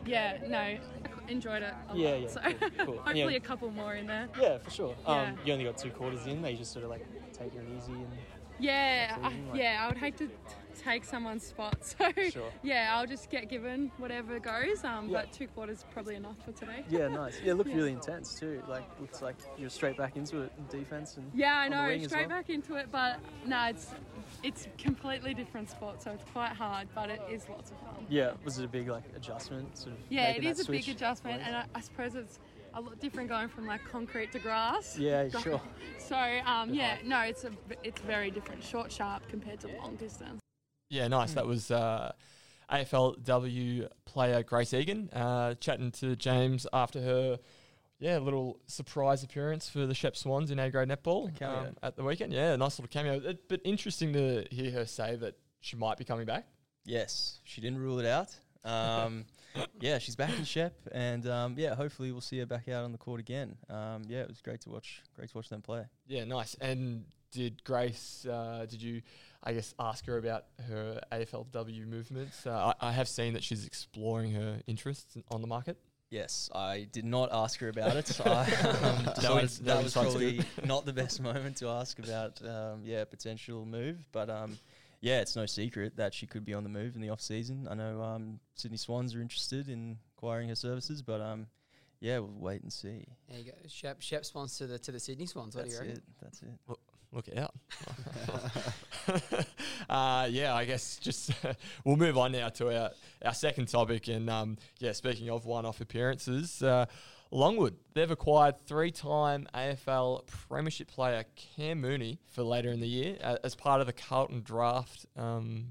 yeah, 0.07 0.38
no, 0.49 0.76
enjoyed 1.28 1.62
it. 1.62 1.75
A 1.90 1.97
Yeah, 1.97 2.11
lot, 2.11 2.21
yeah, 2.23 2.28
So 2.28 2.40
cool, 2.40 2.71
cool. 2.87 2.97
hopefully 3.05 3.21
Yeah. 3.33 3.37
a 3.37 3.40
couple 3.40 3.71
more 3.71 3.95
in 3.95 4.07
there. 4.07 4.28
Yeah, 4.40 4.59
for 4.59 4.71
sure. 4.71 4.95
Yeah. 5.07 5.23
Um, 5.23 5.38
you 5.45 5.52
only 5.52 5.64
got 5.64 5.76
two 5.78 5.90
quarters 5.90 6.26
in. 6.26 6.40
They 6.43 6.55
just 6.55 6.73
sort 6.73 6.85
of 6.85 6.90
like 6.90 7.07
take 7.33 7.55
it 7.55 7.62
easy 7.76 7.93
and 7.93 8.07
Yeah, 8.59 9.16
I, 9.23 9.28
season, 9.28 9.49
like- 9.50 9.61
yeah. 9.61 9.81
I 9.85 9.88
would 9.88 9.99
hate 9.99 10.16
to 10.19 10.26
t- 10.28 10.33
take 10.83 11.04
someone's 11.04 11.45
spot. 11.47 11.76
So 11.99 12.11
Sure. 12.30 12.50
yeah, 12.62 12.92
I'll 12.95 13.06
just 13.06 13.30
get 13.30 13.49
given 13.49 13.90
whatever 13.99 14.38
goes. 14.38 14.85
Um, 14.85 15.09
Yeah. 15.09 15.23
but 15.23 15.33
two 15.33 15.47
quarters 15.49 15.85
probably 15.92 16.14
enough 16.16 16.37
for 16.45 16.52
today. 16.52 16.85
yeah, 16.88 17.09
nice. 17.09 17.40
Yeah, 17.42 17.52
it 17.52 17.54
looked 17.54 17.71
Yeah. 17.76 17.76
really 17.76 17.92
intense 17.92 18.35
too. 18.38 18.62
Like 18.68 18.85
looks 19.00 19.23
like 19.23 19.37
you're 19.56 19.71
straight 19.71 19.97
back 19.97 20.16
into 20.16 20.42
it 20.42 20.52
in 20.59 20.66
defense 20.78 21.16
and 21.16 21.30
Yeah, 21.35 21.56
I 21.56 21.68
know. 21.68 21.99
Straight 22.06 22.28
well. 22.28 22.38
back 22.38 22.50
into 22.50 22.75
it, 22.76 22.88
but 22.90 23.18
no, 23.45 23.64
it's 23.66 23.92
it's 24.42 24.66
completely 24.78 25.33
different 25.35 25.71
sport, 25.71 26.02
so 26.02 26.11
it's 26.11 26.25
quite 26.33 26.52
hard, 26.52 26.88
but 26.95 27.11
it 27.11 27.21
is 27.30 27.49
lots 27.49 27.71
of 27.71 27.78
fun. 27.78 28.04
Yeah, 28.09 28.33
was 28.45 28.59
it 28.59 28.64
a 28.64 28.68
big 28.68 28.88
like 28.88 29.04
adjustment? 29.14 29.76
Sort 29.78 29.92
of. 29.95 29.99
Yeah, 30.11 30.30
it 30.30 30.45
is 30.45 30.61
a 30.66 30.71
big 30.71 30.88
adjustment, 30.88 31.42
and 31.45 31.56
I, 31.56 31.64
I 31.75 31.80
suppose 31.80 32.14
it's 32.14 32.38
a 32.75 32.80
lot 32.80 32.99
different 33.00 33.28
going 33.30 33.49
from 33.49 33.66
like 33.66 33.80
concrete 33.90 34.33
to 34.33 34.38
grass. 34.38 34.99
Yeah, 34.99 35.28
sure. 35.42 35.61
So 35.99 36.16
um, 36.45 36.75
yeah, 36.75 36.99
no, 37.04 37.21
it's 37.21 37.45
a 37.45 37.50
it's 37.83 38.00
very 38.02 38.30
different, 38.30 38.62
short, 38.62 38.92
sharp 38.92 39.26
compared 39.28 39.61
to 39.61 39.68
long 39.68 39.97
distance. 39.97 40.40
Yeah, 40.88 41.09
nice. 41.09 41.35
That 41.35 41.47
was 41.47 41.71
uh, 41.71 42.12
AFLW 42.71 43.88
player 44.05 44.43
Grace 44.43 44.73
Egan 44.75 45.11
uh, 45.12 45.55
chatting 45.55 45.90
to 45.93 46.16
James 46.16 46.66
after 46.73 47.00
her, 47.00 47.38
yeah, 47.99 48.19
little 48.19 48.61
surprise 48.66 49.23
appearance 49.23 49.69
for 49.69 49.87
the 49.87 49.95
Shep 49.95 50.16
Swans 50.16 50.50
in 50.50 50.59
A 50.59 50.71
grade 50.71 50.88
netball 50.88 51.31
um, 51.43 51.76
at 51.83 51.97
the 51.97 52.05
weekend. 52.05 52.33
Yeah, 52.33 52.55
nice 52.57 52.78
little 52.78 52.88
cameo. 52.93 53.14
It- 53.31 53.49
but 53.49 53.61
interesting 53.64 54.12
to 54.12 54.45
hear 54.50 54.71
her 54.73 54.87
say 54.87 55.16
that 55.16 55.35
she 55.61 55.76
might 55.76 55.99
be 55.99 56.05
coming 56.05 56.26
back. 56.26 56.47
Yes, 56.85 57.40
she 57.45 57.61
didn't 57.61 57.78
rule 57.78 57.99
it 57.99 58.07
out. 58.07 58.28
Um, 58.64 59.25
yeah, 59.81 59.99
she's 59.99 60.14
back 60.16 60.37
in 60.38 60.45
Shep, 60.45 60.75
and 60.93 61.26
um, 61.28 61.55
yeah, 61.57 61.75
hopefully 61.75 62.12
we'll 62.12 62.21
see 62.21 62.38
her 62.38 62.47
back 62.47 62.69
out 62.69 62.85
on 62.85 62.93
the 62.93 62.99
court 62.99 63.19
again. 63.21 63.57
Um, 63.69 64.02
yeah, 64.07 64.21
it 64.21 64.28
was 64.28 64.40
great 64.40 64.61
to 64.62 64.71
watch. 64.71 65.02
Great 65.16 65.31
to 65.31 65.37
watch 65.38 65.49
them 65.49 65.62
play. 65.62 65.85
Yeah, 66.07 66.25
nice. 66.25 66.55
And 66.61 67.05
did 67.33 67.64
Grace? 67.64 68.25
Uh, 68.31 68.66
did 68.69 68.81
you, 68.83 69.02
I 69.47 69.53
guess, 69.53 69.75
ask 69.79 70.05
her 70.07 70.19
about 70.19 70.45
her 70.69 71.00
AFLW 71.12 71.87
movements? 71.87 72.47
Uh, 72.47 72.73
I, 72.81 72.88
I 72.88 72.93
have 72.93 73.09
seen 73.09 73.35
that 73.35 73.45
she's 73.45 73.65
exploring 73.65 74.33
her 74.33 74.61
interests 74.67 75.15
in- 75.17 75.25
on 75.31 75.41
the 75.41 75.47
market. 75.47 75.79
Yes, 76.11 76.50
I 76.55 76.87
did 76.93 77.05
not 77.05 77.31
ask 77.33 77.59
her 77.61 77.69
about 77.69 77.97
it. 77.97 78.21
I, 78.26 78.29
um, 78.31 79.05
That 79.05 79.15
decided 79.17 79.43
was- 79.43 79.59
that 79.59 79.65
that 79.65 79.76
was 79.76 79.85
was 79.85 79.93
probably 79.95 80.41
not 80.65 80.85
the 80.85 80.93
best 80.93 81.21
moment 81.23 81.57
to 81.59 81.69
ask 81.69 81.99
about, 81.99 82.41
um, 82.45 82.83
yeah, 82.85 83.05
potential 83.05 83.65
move. 83.65 84.07
But 84.12 84.31
um, 84.31 84.59
yeah, 85.00 85.21
it's 85.21 85.37
no 85.37 85.47
secret 85.47 85.97
that 85.97 86.12
she 86.15 86.26
could 86.26 86.45
be 86.45 86.53
on 86.55 86.62
the 86.65 86.69
move 86.69 86.95
in 86.97 87.00
the 87.00 87.11
off 87.11 87.21
season. 87.21 87.67
I 87.71 87.75
know 87.75 88.03
um, 88.03 88.41
Sydney 88.55 88.79
Swans 88.79 89.15
are 89.15 89.21
interested 89.21 89.69
in 89.69 89.99
acquiring 90.17 90.49
her 90.49 90.55
services, 90.57 91.03
but 91.03 91.21
um, 91.21 91.47
yeah, 92.00 92.19
we'll 92.19 92.35
wait 92.38 92.62
and 92.62 92.73
see. 92.73 93.05
There 93.29 93.38
you 93.38 93.45
go. 93.45 93.53
Shep, 93.69 94.00
Shep 94.00 94.25
Swans 94.25 94.57
to 94.59 94.67
the 94.67 94.79
to 94.81 94.93
the 94.93 95.00
Sydney 95.00 95.26
Swans. 95.26 95.55
What 95.57 95.65
That's 95.65 95.79
do 95.79 95.85
you 95.85 95.91
reckon? 95.91 96.03
it. 96.03 96.15
That's 96.23 96.43
it. 96.43 96.49
Look 97.13 97.29
out. 97.37 97.55
uh, 99.89 100.29
yeah, 100.31 100.55
I 100.55 100.65
guess 100.65 100.97
just 100.97 101.31
we'll 101.85 101.97
move 101.97 102.19
on 102.19 102.33
now 102.33 102.49
to 102.51 102.77
our, 102.77 102.91
our 103.25 103.35
second 103.35 103.69
topic. 103.69 104.09
And 104.09 104.29
um, 104.29 104.59
yeah, 104.79 104.93
speaking 104.93 105.31
of 105.31 105.47
one 105.47 105.65
off 105.65 105.81
appearances, 105.81 106.63
uh, 106.63 106.87
Longwood, 107.31 107.77
they've 107.95 108.11
acquired 108.11 108.57
three 108.67 108.91
time 108.91 109.47
AFL 109.55 110.27
Premiership 110.27 110.89
player 110.89 111.25
Cam 111.35 111.81
Mooney 111.81 112.19
for 112.29 112.43
later 112.43 112.71
in 112.71 112.81
the 112.81 112.89
year 112.89 113.17
uh, 113.23 113.37
as 113.43 113.55
part 113.55 113.81
of 113.81 113.87
the 113.87 113.93
Carlton 113.93 114.43
draft. 114.43 115.07
Um, 115.17 115.69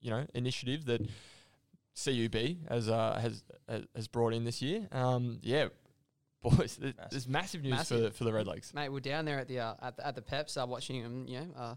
you 0.00 0.10
know, 0.10 0.26
initiative 0.34 0.86
that 0.86 1.02
CUB 2.02 2.68
has 2.68 2.88
uh, 2.88 3.18
has 3.20 3.44
has- 3.68 3.86
has 3.94 4.08
brought 4.08 4.32
in 4.32 4.44
this 4.44 4.62
year. 4.62 4.88
Um, 4.92 5.38
yeah, 5.42 5.68
boys, 6.42 6.76
th- 6.76 6.94
there's 7.10 7.28
massive 7.28 7.62
news 7.62 7.72
for 7.88 7.94
Massive. 7.94 8.16
for 8.16 8.24
the 8.24 8.30
Redlegs. 8.30 8.74
Mate, 8.74 8.88
we're 8.90 9.00
down 9.00 9.24
there 9.24 9.38
at 9.38 9.48
the 9.48 9.60
uh, 9.60 9.74
at 9.82 9.96
the, 9.96 10.06
at 10.06 10.14
the 10.14 10.22
Peps, 10.22 10.56
uh, 10.56 10.66
watching 10.66 10.96
him. 10.96 11.26
You 11.26 11.40
know, 11.40 11.46
uh, 11.56 11.74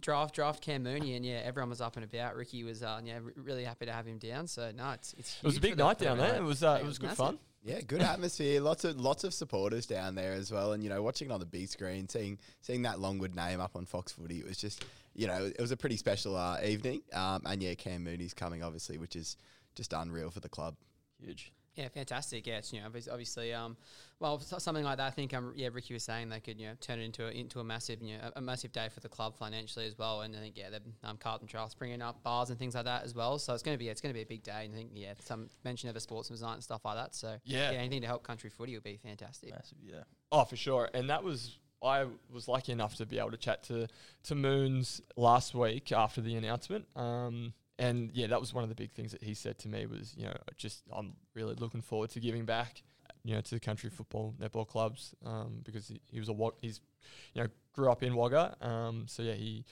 draft 0.00 0.34
draft 0.34 0.62
Cam 0.62 0.82
Mooney, 0.82 1.16
and 1.16 1.24
yeah, 1.24 1.40
everyone 1.44 1.70
was 1.70 1.80
up 1.80 1.96
and 1.96 2.04
about. 2.04 2.36
Ricky 2.36 2.64
was 2.64 2.82
uh, 2.82 3.00
yeah, 3.04 3.18
re- 3.22 3.32
really 3.36 3.64
happy 3.64 3.86
to 3.86 3.92
have 3.92 4.06
him 4.06 4.18
down. 4.18 4.46
So 4.46 4.70
no, 4.74 4.90
it's 4.92 5.14
it's. 5.18 5.36
It 5.42 5.46
was 5.46 5.56
a 5.56 5.60
big 5.60 5.76
night 5.76 5.98
down 5.98 6.18
there. 6.18 6.36
It 6.36 6.42
was 6.42 6.62
uh, 6.62 6.74
Mate, 6.74 6.80
it 6.82 6.86
was 6.86 6.98
good 6.98 7.06
massive. 7.08 7.18
fun. 7.18 7.38
Yeah, 7.66 7.80
good 7.80 8.02
atmosphere. 8.02 8.60
Lots 8.60 8.84
of 8.84 9.00
lots 9.00 9.24
of 9.24 9.32
supporters 9.32 9.86
down 9.86 10.14
there 10.14 10.34
as 10.34 10.52
well, 10.52 10.72
and 10.72 10.82
you 10.82 10.90
know, 10.90 11.02
watching 11.02 11.30
it 11.30 11.32
on 11.32 11.40
the 11.40 11.46
big 11.46 11.68
screen, 11.68 12.08
seeing 12.08 12.38
seeing 12.60 12.82
that 12.82 13.00
Longwood 13.00 13.34
name 13.34 13.60
up 13.60 13.74
on 13.74 13.86
Fox 13.86 14.12
Footy, 14.12 14.38
it 14.38 14.46
was 14.46 14.58
just 14.58 14.84
you 15.14 15.26
know, 15.26 15.44
it 15.46 15.60
was 15.60 15.70
a 15.70 15.76
pretty 15.76 15.96
special 15.96 16.36
uh, 16.36 16.58
evening. 16.64 17.00
Um, 17.12 17.42
and 17.46 17.62
yeah, 17.62 17.74
Cam 17.74 18.04
Mooney's 18.04 18.34
coming, 18.34 18.62
obviously, 18.62 18.98
which 18.98 19.16
is 19.16 19.36
just 19.74 19.92
unreal 19.92 20.30
for 20.30 20.40
the 20.40 20.48
club. 20.48 20.74
Huge. 21.20 21.52
Yeah, 21.74 21.88
fantastic. 21.88 22.46
Yeah, 22.46 22.58
it's 22.58 22.72
you 22.72 22.80
know 22.80 22.86
obviously 22.86 23.52
um, 23.52 23.76
well 24.20 24.38
something 24.38 24.84
like 24.84 24.98
that. 24.98 25.06
I 25.06 25.10
think 25.10 25.34
um 25.34 25.52
yeah 25.56 25.68
Ricky 25.72 25.92
was 25.94 26.04
saying 26.04 26.28
they 26.28 26.40
could 26.40 26.60
you 26.60 26.68
know 26.68 26.74
turn 26.80 27.00
it 27.00 27.04
into 27.04 27.26
a, 27.26 27.30
into 27.30 27.60
a 27.60 27.64
massive 27.64 28.00
you 28.00 28.16
know 28.16 28.30
a, 28.34 28.38
a 28.38 28.40
massive 28.40 28.72
day 28.72 28.88
for 28.92 29.00
the 29.00 29.08
club 29.08 29.36
financially 29.36 29.86
as 29.86 29.98
well. 29.98 30.20
And 30.22 30.36
I 30.36 30.38
think 30.38 30.56
yeah 30.56 30.70
the 30.70 30.80
um, 31.08 31.16
Carlton 31.16 31.48
Trust 31.48 31.78
bringing 31.78 32.00
up 32.00 32.22
bars 32.22 32.50
and 32.50 32.58
things 32.58 32.74
like 32.74 32.84
that 32.84 33.04
as 33.04 33.14
well. 33.14 33.38
So 33.38 33.54
it's 33.54 33.62
going 33.62 33.74
to 33.74 33.78
be 33.78 33.88
it's 33.88 34.00
going 34.00 34.12
to 34.12 34.18
be 34.18 34.22
a 34.22 34.26
big 34.26 34.42
day. 34.44 34.64
And 34.64 34.74
I 34.74 34.76
think 34.76 34.90
yeah 34.94 35.14
some 35.18 35.48
mention 35.64 35.88
of 35.88 35.96
a 35.96 36.00
sportsman's 36.00 36.42
night 36.42 36.54
and 36.54 36.62
stuff 36.62 36.84
like 36.84 36.96
that. 36.96 37.14
So 37.14 37.36
Yeah. 37.44 37.70
anything 37.72 38.02
to 38.02 38.06
help 38.06 38.22
country 38.22 38.50
footy 38.50 38.74
would 38.74 38.84
be 38.84 38.96
fantastic. 39.02 39.50
Massive, 39.50 39.78
yeah. 39.84 40.02
Oh, 40.30 40.44
for 40.44 40.56
sure. 40.56 40.90
And 40.94 41.10
that 41.10 41.24
was 41.24 41.58
I 41.82 42.06
was 42.32 42.48
lucky 42.48 42.72
enough 42.72 42.96
to 42.96 43.04
be 43.06 43.18
able 43.18 43.32
to 43.32 43.36
chat 43.36 43.64
to 43.64 43.88
to 44.24 44.34
Moons 44.34 45.00
last 45.16 45.54
week 45.54 45.92
after 45.92 46.20
the 46.20 46.36
announcement. 46.36 46.86
Um, 46.96 47.52
and 47.78 48.10
yeah, 48.12 48.28
that 48.28 48.40
was 48.40 48.54
one 48.54 48.62
of 48.62 48.68
the 48.68 48.74
big 48.74 48.92
things 48.92 49.12
that 49.12 49.22
he 49.22 49.34
said 49.34 49.58
to 49.60 49.68
me 49.68 49.86
was, 49.86 50.14
you 50.16 50.24
know, 50.24 50.36
just 50.56 50.82
I'm 50.92 51.14
really 51.34 51.54
looking 51.54 51.82
forward 51.82 52.10
to 52.10 52.20
giving 52.20 52.44
back, 52.44 52.82
you 53.24 53.34
know, 53.34 53.40
to 53.40 53.50
the 53.50 53.60
country 53.60 53.90
football 53.90 54.34
netball 54.40 54.66
clubs 54.66 55.14
um, 55.24 55.60
because 55.64 55.88
he, 55.88 56.00
he 56.10 56.20
was 56.20 56.28
a 56.28 56.34
he's, 56.60 56.80
you 57.32 57.42
know, 57.42 57.48
grew 57.72 57.90
up 57.90 58.02
in 58.02 58.14
Wagga. 58.14 58.56
Um, 58.60 59.06
so 59.08 59.22
yeah, 59.22 59.34
he 59.34 59.64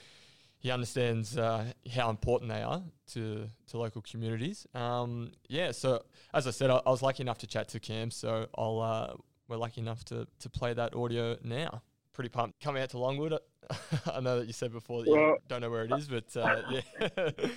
he 0.59 0.71
understands 0.71 1.37
uh, 1.37 1.65
how 1.93 2.11
important 2.11 2.51
they 2.51 2.63
are 2.63 2.83
to 3.13 3.49
to 3.69 3.79
local 3.79 4.03
communities. 4.03 4.67
Um, 4.75 5.33
yeah, 5.49 5.73
so 5.73 6.03
as 6.35 6.47
I 6.47 6.51
said, 6.51 6.71
I, 6.71 6.81
I 6.87 6.91
was 6.91 7.03
lucky 7.03 7.23
enough 7.23 7.39
to 7.39 7.47
chat 7.47 7.69
to 7.71 7.81
Cam, 7.81 8.11
so 8.11 8.47
I'll 8.57 8.81
uh, 8.81 9.15
we're 9.49 9.57
lucky 9.57 9.81
enough 9.81 10.05
to 10.07 10.27
to 10.41 10.51
play 10.51 10.73
that 10.73 10.95
audio 10.95 11.37
now. 11.43 11.83
Pretty 12.13 12.29
pumped. 12.31 12.61
Coming 12.61 12.83
out 12.83 12.91
to 12.91 12.99
Longwood. 12.99 13.39
I 14.13 14.21
know 14.21 14.41
that 14.41 14.47
you 14.47 14.53
said 14.53 14.73
before 14.73 15.03
that 15.03 15.11
you 15.11 15.39
don't 15.49 15.61
know 15.61 15.71
where 15.71 15.85
it 15.85 15.93
is, 15.93 16.09
but 16.09 16.37
uh, 16.37 16.63
yeah, 16.71 17.31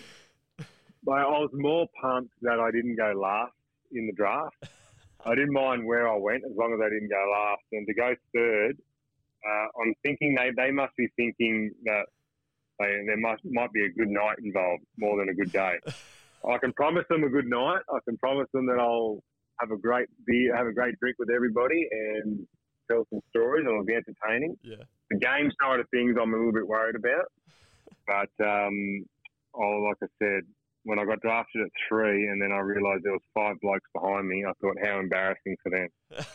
I 1.13 1.39
was 1.39 1.49
more 1.53 1.87
pumped 2.01 2.33
that 2.41 2.59
I 2.59 2.71
didn't 2.71 2.95
go 2.95 3.13
last 3.15 3.53
in 3.91 4.07
the 4.07 4.13
draft. 4.13 4.55
I 5.25 5.35
didn't 5.35 5.53
mind 5.53 5.85
where 5.85 6.07
I 6.07 6.15
went 6.15 6.43
as 6.45 6.55
long 6.55 6.73
as 6.73 6.79
I 6.81 6.89
didn't 6.89 7.09
go 7.09 7.31
last. 7.31 7.63
And 7.71 7.87
to 7.87 7.93
go 7.93 8.15
third, 8.33 8.77
uh, 9.45 9.81
I'm 9.81 9.93
thinking 10.03 10.35
they, 10.35 10.51
they 10.55 10.71
must 10.71 10.95
be 10.95 11.07
thinking 11.15 11.71
that 11.85 12.05
they, 12.79 13.03
there 13.05 13.17
must 13.17 13.41
might 13.45 13.71
be 13.71 13.85
a 13.85 13.89
good 13.89 14.09
night 14.09 14.37
involved 14.43 14.83
more 14.97 15.17
than 15.17 15.29
a 15.29 15.33
good 15.33 15.51
day. 15.51 15.75
I 16.47 16.57
can 16.59 16.73
promise 16.73 17.05
them 17.09 17.23
a 17.23 17.29
good 17.29 17.47
night. 17.47 17.81
I 17.89 17.97
can 18.07 18.17
promise 18.17 18.47
them 18.53 18.67
that 18.67 18.79
I'll 18.79 19.23
have 19.59 19.71
a 19.71 19.77
great 19.77 20.09
beer, 20.27 20.55
have 20.55 20.67
a 20.67 20.73
great 20.73 20.99
drink 20.99 21.15
with 21.17 21.29
everybody, 21.29 21.87
and 21.91 22.45
tell 22.89 23.05
some 23.09 23.21
stories, 23.29 23.61
and 23.65 23.69
it'll 23.69 23.85
be 23.85 23.95
entertaining. 23.95 24.55
yeah. 24.61 24.83
The 25.09 25.17
game 25.17 25.51
side 25.61 25.79
of 25.79 25.89
things, 25.89 26.17
I'm 26.21 26.33
a 26.33 26.37
little 26.37 26.53
bit 26.53 26.67
worried 26.67 26.95
about. 26.95 27.25
But 28.07 28.45
um, 28.45 29.05
oh, 29.55 29.87
like 29.87 29.97
I 30.03 30.07
said, 30.19 30.43
when 30.85 30.99
I 30.99 31.05
got 31.05 31.19
drafted 31.21 31.63
at 31.63 31.69
three, 31.89 32.27
and 32.27 32.41
then 32.41 32.51
I 32.51 32.59
realised 32.59 33.03
there 33.03 33.11
was 33.11 33.21
five 33.33 33.59
blokes 33.61 33.89
behind 33.93 34.27
me, 34.27 34.45
I 34.47 34.53
thought 34.61 34.77
how 34.83 34.99
embarrassing 34.99 35.57
for 35.61 35.69
them. 35.71 35.89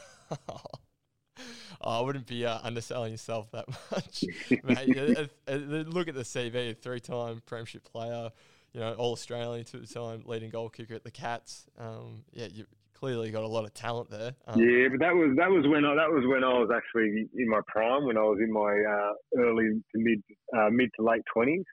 Oh, 1.82 1.98
I 1.98 2.00
wouldn't 2.02 2.26
be 2.26 2.44
uh, 2.44 2.58
underselling 2.62 3.10
yourself 3.10 3.50
that 3.52 3.66
much, 3.90 4.24
mate. 4.62 4.96
uh, 4.96 5.22
uh, 5.22 5.52
uh, 5.52 5.56
look 5.56 6.08
at 6.08 6.14
the 6.14 6.22
CV: 6.22 6.76
three-time 6.76 7.42
premiership 7.46 7.84
player, 7.84 8.30
you 8.72 8.80
know, 8.80 8.92
all 8.94 9.12
Australian, 9.12 9.64
two-time 9.64 10.22
leading 10.26 10.50
goal 10.50 10.68
kicker 10.68 10.94
at 10.94 11.04
the 11.04 11.10
Cats. 11.10 11.66
Um, 11.78 12.24
yeah, 12.32 12.46
you 12.52 12.66
clearly 12.92 13.30
got 13.30 13.44
a 13.44 13.48
lot 13.48 13.64
of 13.64 13.72
talent 13.72 14.10
there. 14.10 14.34
Um, 14.46 14.60
Yeah, 14.60 14.88
but 14.90 15.00
that 15.00 15.14
was 15.14 15.34
that 15.38 15.50
was 15.50 15.66
when 15.66 15.84
I, 15.84 15.94
that 15.94 16.10
was 16.10 16.24
when 16.26 16.44
I 16.44 16.52
was 16.52 16.70
actually 16.74 17.28
in 17.34 17.48
my 17.48 17.60
prime, 17.66 18.04
when 18.04 18.18
I 18.18 18.22
was 18.22 18.38
in 18.42 18.52
my 18.52 18.70
uh, 18.70 19.42
early 19.42 19.82
to 19.92 19.98
mid 19.98 20.22
uh, 20.56 20.68
mid 20.70 20.90
to 20.96 21.04
late 21.04 21.22
twenties. 21.32 21.64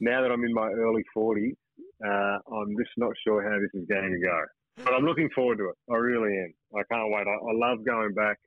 Now 0.00 0.22
that 0.22 0.30
I'm 0.30 0.44
in 0.44 0.54
my 0.54 0.70
early 0.70 1.04
forties, 1.12 1.54
uh, 2.06 2.38
I'm 2.52 2.76
just 2.78 2.90
not 2.96 3.12
sure 3.26 3.42
how 3.42 3.58
this 3.60 3.70
is 3.80 3.86
going 3.88 4.10
to 4.10 4.26
go. 4.26 4.84
But 4.84 4.94
I'm 4.94 5.04
looking 5.04 5.28
forward 5.34 5.58
to 5.58 5.68
it. 5.68 5.76
I 5.90 5.96
really 5.96 6.36
am. 6.36 6.54
I 6.74 6.82
can't 6.90 7.12
wait. 7.12 7.26
I, 7.26 7.30
I 7.30 7.52
love 7.54 7.84
going 7.84 8.14
back. 8.14 8.38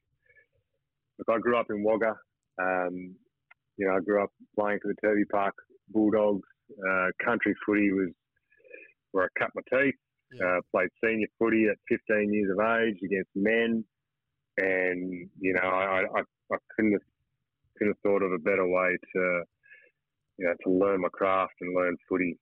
Look, 1.20 1.30
I 1.30 1.40
grew 1.40 1.58
up 1.58 1.68
in 1.70 1.84
Wagga. 1.84 2.16
Um, 2.62 3.16
you 3.78 3.88
know, 3.88 3.96
I 3.96 4.00
grew 4.00 4.24
up 4.24 4.32
playing 4.58 4.80
for 4.82 4.90
the 4.90 5.08
Turvey 5.08 5.26
Park 5.26 5.54
Bulldogs. 5.90 6.48
Uh, 6.72 7.08
country 7.24 7.54
footy 7.66 7.92
was 7.92 8.10
where 9.12 9.26
I 9.26 9.40
cut 9.40 9.52
my 9.56 9.62
teeth. 9.70 9.96
Yeah. 10.34 10.58
Uh, 10.58 10.62
played 10.72 10.90
senior 11.04 11.28
footy 11.40 11.68
at 11.70 11.78
15 11.88 12.34
years 12.34 12.50
of 12.52 12.66
age 12.82 12.98
against 13.06 13.30
men, 13.36 13.86
and 14.58 15.30
you 15.40 15.54
know 15.54 15.62
I, 15.62 16.02
I, 16.02 16.22
I 16.52 16.58
couldn't 16.76 16.94
have, 16.94 17.02
couldn't 17.78 17.94
have 17.94 18.02
thought 18.04 18.24
of 18.24 18.32
a 18.32 18.40
better 18.40 18.68
way 18.68 18.98
to 19.14 19.44
you 20.40 20.46
know 20.48 20.54
to 20.64 20.70
learn 20.72 21.02
my 21.02 21.10
craft 21.14 21.54
and 21.62 21.76
learn 21.76 21.96
footy. 22.10 22.38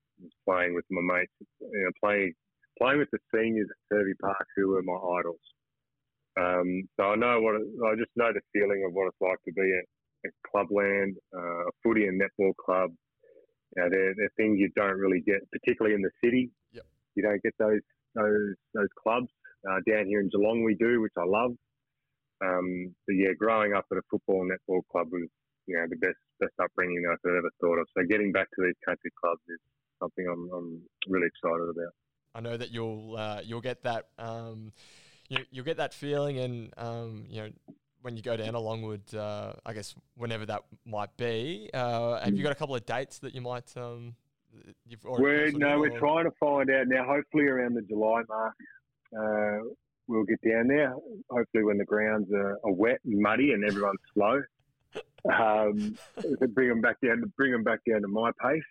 Playing 0.48 0.76
with 0.76 0.86
my 0.90 1.02
mates, 1.02 1.32
you 1.60 1.68
know, 1.72 1.92
playing 2.04 2.34
playing 2.80 3.00
with 3.00 3.10
the 3.12 3.20
seniors 3.34 3.68
at 3.70 3.96
Turvey 3.96 4.14
Park, 4.22 4.48
who 4.56 4.70
were 4.70 4.84
my 4.84 4.98
idols. 5.20 5.42
Um, 6.40 6.84
so 6.98 7.14
I 7.14 7.16
know 7.16 7.42
what 7.42 7.56
it, 7.56 7.68
I 7.86 7.96
just 7.96 8.12
know 8.16 8.34
the 8.34 8.42
feeling 8.54 8.84
of 8.88 8.94
what 8.94 9.08
it's 9.08 9.22
like 9.22 9.38
to 9.46 9.54
be 9.54 9.70
at, 9.78 9.86
at 10.26 10.34
clubland, 10.50 11.16
uh, 11.36 11.70
a 11.70 11.72
footy 11.84 12.08
and 12.08 12.20
netball 12.20 12.54
club. 12.58 12.90
You 13.76 13.84
know, 13.84 13.90
they're, 13.90 14.14
they're 14.18 14.34
things 14.38 14.60
you 14.60 14.70
don't 14.76 14.98
really 14.98 15.22
get, 15.22 15.42
particularly 15.52 15.96
in 15.96 16.02
the 16.02 16.10
city. 16.24 16.50
Yep. 16.74 16.86
You 17.16 17.24
don't 17.24 17.44
get 17.44 17.54
those 17.60 17.82
those 18.16 18.56
those 18.74 18.90
clubs 19.02 19.30
uh, 19.70 19.80
down 19.88 20.06
here 20.06 20.22
in 20.22 20.30
Geelong. 20.30 20.64
We 20.64 20.76
do, 20.76 21.02
which 21.02 21.14
I 21.18 21.26
love. 21.26 21.52
Um, 22.44 22.94
but 23.08 23.14
yeah, 23.14 23.34
growing 23.38 23.74
up 23.74 23.86
at 23.92 23.98
a 23.98 24.02
football 24.10 24.42
and 24.42 24.52
netball 24.52 24.82
club 24.92 25.08
was 25.12 25.30
you 25.68 25.78
know 25.78 25.86
the 25.90 25.98
best 25.98 26.18
best 26.40 26.54
upbringing 26.62 27.06
I 27.06 27.16
could 27.22 27.38
ever 27.38 27.50
thought 27.62 27.80
of. 27.80 27.88
So 27.96 28.04
getting 28.10 28.32
back 28.32 28.50
to 28.50 28.62
these 28.66 28.78
country 28.86 29.12
clubs 29.22 29.42
is 29.48 29.62
something 30.04 30.26
I'm, 30.28 30.50
I'm 30.54 30.82
really 31.08 31.28
excited 31.28 31.70
about. 31.70 31.94
I 32.36 32.42
know 32.42 32.58
that 32.58 32.72
you'll 32.72 33.16
uh, 33.18 33.42
you'll 33.44 33.62
get 33.62 33.84
that 33.84 34.08
um, 34.18 34.72
you, 35.30 35.38
you'll 35.52 35.66
get 35.66 35.78
that 35.78 35.94
feeling, 35.94 36.40
and 36.40 36.74
um, 36.78 37.26
you 37.30 37.42
know 37.42 37.50
when 38.02 38.18
you 38.18 38.24
go 38.24 38.36
down 38.36 38.54
to 38.54 38.60
Longwood, 38.60 39.16
uh, 39.16 39.54
I 39.66 39.74
guess 39.74 39.96
whenever 40.18 40.46
that 40.48 40.64
might 40.86 41.16
be. 41.16 41.70
Uh, 41.74 42.20
have 42.20 42.36
you 42.36 42.44
got 42.44 42.52
a 42.52 42.56
couple 42.56 42.76
of 42.76 42.86
dates 42.86 43.20
that 43.20 43.34
you 43.34 43.42
might? 43.42 43.72
Um, 43.78 44.16
you've 44.86 45.06
already 45.06 45.54
We're 45.54 45.58
no, 45.58 45.80
we're 45.80 45.92
or- 45.94 46.00
trying 46.00 46.26
to 46.26 46.32
find 46.40 46.70
out 46.70 46.88
now. 46.88 47.06
Hopefully 47.06 47.46
around 47.46 47.76
the 47.76 47.82
July 47.84 48.24
mark, 48.28 48.56
uh, 49.18 49.66
we'll 50.08 50.26
get 50.26 50.42
down 50.42 50.68
there. 50.68 50.94
Hopefully 51.30 51.64
when 51.64 51.78
the 51.78 51.86
grounds 51.86 52.32
are, 52.34 52.58
are 52.64 52.74
wet 52.74 53.00
and 53.06 53.20
muddy 53.22 53.54
and 53.54 53.64
everyone's 53.64 54.00
slow, 54.14 54.42
um, 55.34 55.96
bring 56.50 56.70
them 56.70 56.82
back 56.82 57.00
down 57.02 57.22
to 57.22 57.28
bring 57.38 57.52
them 57.52 57.64
back 57.64 57.80
down 57.90 58.02
to 58.02 58.08
my 58.08 58.32
pace. 58.42 58.64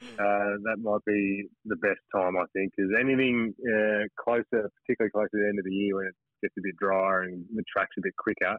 Uh, 0.00 0.58
that 0.64 0.76
might 0.80 1.04
be 1.06 1.48
the 1.64 1.76
best 1.76 2.00
time, 2.14 2.36
I 2.36 2.44
think. 2.52 2.72
Is 2.78 2.90
anything 2.98 3.54
uh, 3.62 4.04
closer, 4.22 4.70
particularly 4.82 5.10
closer 5.10 5.30
to 5.32 5.38
the 5.38 5.48
end 5.48 5.58
of 5.58 5.64
the 5.64 5.72
year 5.72 5.96
when 5.96 6.06
it 6.06 6.14
gets 6.42 6.54
a 6.58 6.60
bit 6.62 6.76
drier 6.76 7.22
and 7.22 7.44
the 7.54 7.64
track's 7.72 7.94
a 7.98 8.02
bit 8.02 8.14
quicker, 8.16 8.56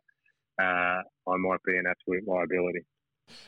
uh, 0.61 1.01
I 1.31 1.37
might 1.37 1.63
be 1.65 1.77
an 1.77 1.85
absolute 1.87 2.27
liability. 2.27 2.85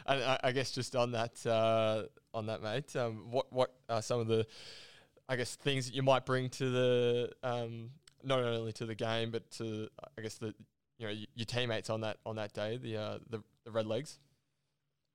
And 0.06 0.24
I, 0.24 0.40
I 0.44 0.52
guess 0.52 0.72
just 0.72 0.96
on 0.96 1.12
that, 1.12 1.46
uh, 1.46 2.04
on 2.34 2.46
that, 2.46 2.62
mate. 2.62 2.96
Um, 2.96 3.32
what 3.32 3.52
what 3.52 3.74
are 3.90 4.02
some 4.02 4.20
of 4.20 4.28
the, 4.28 4.46
I 5.28 5.36
guess, 5.36 5.56
things 5.56 5.88
that 5.88 5.96
you 5.96 6.04
might 6.04 6.26
bring 6.26 6.50
to 6.50 6.70
the, 6.70 7.32
um, 7.44 7.92
not 8.24 8.40
only 8.40 8.74
to 8.74 8.86
the 8.86 8.96
game, 8.96 9.32
but 9.32 9.50
to 9.52 9.90
I 10.18 10.22
guess 10.22 10.36
the, 10.36 10.54
you 10.98 11.08
know, 11.08 11.14
your 11.36 11.46
teammates 11.46 11.90
on 11.90 12.02
that 12.02 12.18
on 12.26 12.36
that 12.36 12.54
day, 12.54 12.78
the 12.78 12.98
uh, 12.98 13.18
the, 13.30 13.42
the 13.66 13.72
Red 13.72 13.88
Legs. 13.88 14.20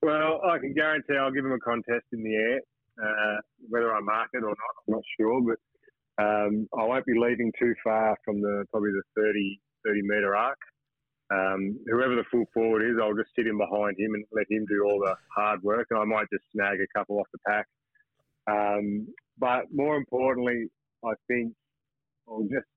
Well, 0.07 0.39
I 0.47 0.59
can 0.59 0.73
guarantee 0.73 1.19
I'll 1.19 1.33
give 1.33 1.43
them 1.43 1.59
a 1.59 1.59
contest 1.59 2.07
in 2.13 2.23
the 2.23 2.35
air. 2.37 2.61
Uh, 2.95 3.41
whether 3.69 3.93
I 3.93 3.99
mark 3.99 4.29
it 4.35 4.45
or 4.45 4.55
not, 4.55 4.75
I'm 4.87 4.95
not 4.95 5.03
sure. 5.19 5.43
But 5.43 6.23
um, 6.23 6.69
I 6.79 6.85
won't 6.85 7.05
be 7.05 7.19
leaving 7.19 7.51
too 7.59 7.75
far 7.83 8.17
from 8.25 8.41
the 8.41 8.65
probably 8.71 8.91
the 8.91 9.03
30, 9.17 9.61
30 9.85 10.03
metre 10.05 10.37
arc. 10.37 10.59
Um, 11.35 11.77
whoever 11.91 12.15
the 12.15 12.23
full 12.31 12.45
forward 12.55 12.87
is, 12.87 12.95
I'll 13.03 13.17
just 13.17 13.35
sit 13.35 13.49
in 13.49 13.59
behind 13.59 13.99
him 13.99 14.15
and 14.15 14.25
let 14.31 14.47
him 14.49 14.65
do 14.69 14.85
all 14.87 15.03
the 15.05 15.17
hard 15.35 15.61
work, 15.65 15.89
and 15.91 15.99
I 15.99 16.05
might 16.05 16.31
just 16.33 16.45
snag 16.53 16.79
a 16.79 16.87
couple 16.97 17.19
off 17.19 17.27
the 17.33 17.43
pack. 17.45 17.67
Um, 18.47 19.09
but 19.39 19.65
more 19.75 19.97
importantly, 19.97 20.69
I 21.05 21.15
think 21.27 21.53
I'll 22.29 22.47
just 22.47 22.71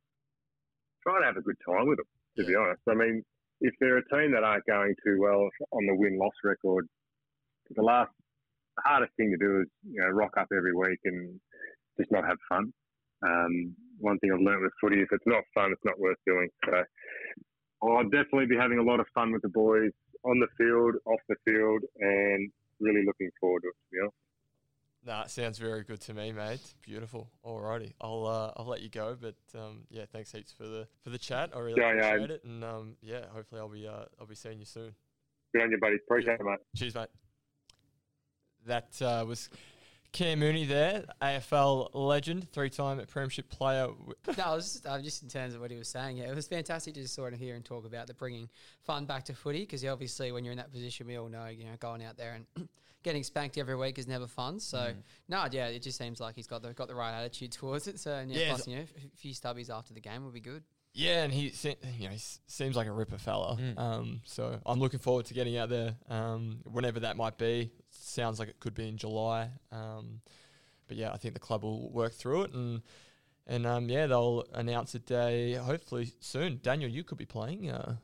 try 1.05 1.19
to 1.19 1.25
have 1.27 1.37
a 1.37 1.45
good 1.45 1.61
time 1.63 1.87
with 1.87 1.97
them. 1.97 2.09
To 2.37 2.43
be 2.43 2.55
honest, 2.55 2.81
I 2.89 2.95
mean, 2.95 3.21
if 3.61 3.75
they're 3.79 3.99
a 3.99 4.09
team 4.09 4.31
that 4.31 4.43
aren't 4.43 4.65
going 4.65 4.95
too 5.05 5.21
well 5.21 5.47
on 5.71 5.85
the 5.85 5.93
win 5.93 6.17
loss 6.17 6.33
record, 6.43 6.87
the 7.75 7.83
last 7.83 8.11
the 8.75 8.83
hardest 8.85 9.11
thing 9.17 9.31
to 9.31 9.37
do 9.37 9.61
is 9.61 9.67
you 9.83 10.01
know 10.01 10.07
rock 10.07 10.31
up 10.37 10.47
every 10.55 10.73
week 10.73 10.99
and 11.05 11.39
just 11.99 12.11
not 12.11 12.25
have 12.25 12.37
fun. 12.47 12.71
Um, 13.25 13.75
one 13.99 14.17
thing 14.19 14.31
I've 14.33 14.39
learned 14.39 14.63
with 14.63 14.71
footy, 14.79 15.01
if 15.01 15.09
it's 15.11 15.27
not 15.27 15.43
fun, 15.53 15.71
it's 15.71 15.83
not 15.83 15.99
worth 15.99 16.17
doing. 16.25 16.47
So 16.65 16.83
I'll 17.83 18.03
definitely 18.03 18.45
be 18.45 18.55
having 18.57 18.79
a 18.79 18.83
lot 18.83 18.99
of 18.99 19.07
fun 19.13 19.31
with 19.31 19.41
the 19.41 19.49
boys 19.49 19.91
on 20.23 20.39
the 20.39 20.47
field, 20.57 20.95
off 21.05 21.19
the 21.27 21.35
field, 21.45 21.81
and 21.99 22.51
really 22.79 23.03
looking 23.05 23.29
forward 23.39 23.61
to 23.61 23.67
it. 23.67 23.71
To 23.71 23.91
be 23.91 23.97
honest. 24.01 24.15
Nah, 25.05 25.23
it 25.23 25.31
sounds 25.31 25.57
very 25.57 25.83
good 25.83 26.01
to 26.01 26.13
me, 26.13 26.33
mate. 26.33 26.73
Beautiful. 26.81 27.29
Alrighty, 27.45 27.93
I'll 28.01 28.25
uh, 28.25 28.51
I'll 28.57 28.65
let 28.67 28.81
you 28.81 28.89
go, 28.89 29.17
but 29.19 29.35
um, 29.57 29.83
yeah, 29.89 30.05
thanks 30.11 30.31
heaps 30.31 30.51
for 30.51 30.63
the 30.63 30.87
for 31.01 31.09
the 31.09 31.17
chat. 31.17 31.51
I 31.55 31.59
really 31.59 31.79
Yeah, 31.79 31.93
yeah. 31.93 32.25
it, 32.25 32.43
and 32.43 32.63
um, 32.63 32.97
yeah, 33.01 33.25
hopefully 33.33 33.61
I'll 33.61 33.69
be 33.69 33.87
uh, 33.87 34.05
I'll 34.19 34.27
be 34.27 34.35
seeing 34.35 34.59
you 34.59 34.65
soon. 34.65 34.93
Good 35.53 35.63
on 35.63 35.71
you, 35.71 35.79
buddy. 35.79 35.95
Appreciate 35.95 36.39
it, 36.39 36.43
mate. 36.43 36.59
Cheers, 36.75 36.95
mate. 36.95 37.09
That 38.69 39.01
uh, 39.01 39.25
was 39.27 39.49
Cam 40.11 40.39
Mooney 40.39 40.65
there, 40.65 41.03
AFL 41.21 41.89
legend, 41.93 42.51
three-time 42.51 42.99
Premiership 43.07 43.47
player. 43.49 43.89
no, 44.37 44.43
I 44.43 44.55
was 44.55 44.73
just, 44.73 44.85
uh, 44.87 44.99
just 45.01 45.21
in 45.21 45.29
terms 45.29 45.53
of 45.53 45.61
what 45.61 45.69
he 45.69 45.77
was 45.77 45.87
saying. 45.87 46.17
Yeah, 46.17 46.29
it 46.31 46.35
was 46.35 46.47
fantastic 46.47 46.95
to 46.95 47.01
just 47.01 47.13
sort 47.13 47.33
of 47.33 47.39
hear 47.39 47.55
and 47.55 47.63
talk 47.63 47.85
about 47.85 48.07
the 48.07 48.13
bringing 48.15 48.49
fun 48.83 49.05
back 49.05 49.25
to 49.25 49.33
footy 49.33 49.59
because 49.59 49.85
obviously 49.85 50.31
when 50.31 50.43
you're 50.43 50.51
in 50.53 50.57
that 50.57 50.71
position, 50.71 51.05
we 51.05 51.17
all 51.17 51.29
know 51.29 51.45
you 51.47 51.65
know 51.65 51.75
going 51.79 52.03
out 52.03 52.17
there 52.17 52.39
and 52.55 52.69
getting 53.03 53.23
spanked 53.23 53.57
every 53.59 53.75
week 53.75 53.99
is 53.99 54.07
never 54.07 54.25
fun. 54.27 54.59
So 54.59 54.77
Mm. 54.77 54.95
no, 55.27 55.45
yeah, 55.51 55.67
it 55.67 55.83
just 55.83 55.97
seems 55.97 56.19
like 56.19 56.35
he's 56.35 56.47
got 56.47 56.63
the 56.63 56.73
got 56.73 56.87
the 56.87 56.95
right 56.95 57.13
attitude 57.15 57.51
towards 57.61 57.87
it. 57.87 57.99
So 57.99 58.11
and 58.13 58.31
yeah, 58.31 58.39
Yeah, 58.41 58.49
plus 58.49 58.67
you 58.67 58.77
know 58.77 58.81
a 58.83 59.17
few 59.17 59.33
stubbies 59.33 59.69
after 59.69 59.93
the 59.93 60.01
game 60.01 60.23
would 60.25 60.33
be 60.33 60.41
good. 60.41 60.63
Yeah, 60.95 61.23
and 61.23 61.31
he 61.31 61.49
se- 61.49 61.77
you 61.99 62.05
know 62.07 62.13
he 62.13 62.19
seems 62.47 62.75
like 62.75 62.87
a 62.87 62.91
ripper 62.91 63.19
fella. 63.19 63.57
Mm. 63.57 63.77
Um, 63.79 64.21
so 64.25 64.59
I'm 64.65 64.79
looking 64.79 64.99
forward 64.99 65.25
to 65.27 65.35
getting 65.35 65.55
out 65.55 65.69
there. 65.69 65.93
Um, 66.09 66.61
whenever 66.65 67.01
that 67.01 67.15
might 67.15 67.37
be. 67.37 67.71
Sounds 67.91 68.39
like 68.39 68.49
it 68.49 68.59
could 68.59 68.73
be 68.73 68.87
in 68.87 68.97
July. 68.97 69.49
Um, 69.71 70.21
but 70.87 70.97
yeah, 70.97 71.11
I 71.11 71.17
think 71.17 71.33
the 71.33 71.39
club 71.39 71.63
will 71.63 71.89
work 71.91 72.13
through 72.13 72.43
it 72.43 72.53
and. 72.53 72.81
And 73.51 73.65
um, 73.65 73.89
yeah, 73.89 74.05
they'll 74.05 74.45
announce 74.53 74.93
a 74.93 74.99
day 74.99 75.53
hopefully 75.53 76.11
soon. 76.19 76.59
Daniel, 76.61 76.87
you 76.87 77.03
could 77.03 77.17
be 77.17 77.25
playing 77.25 77.71
uh, 77.71 77.95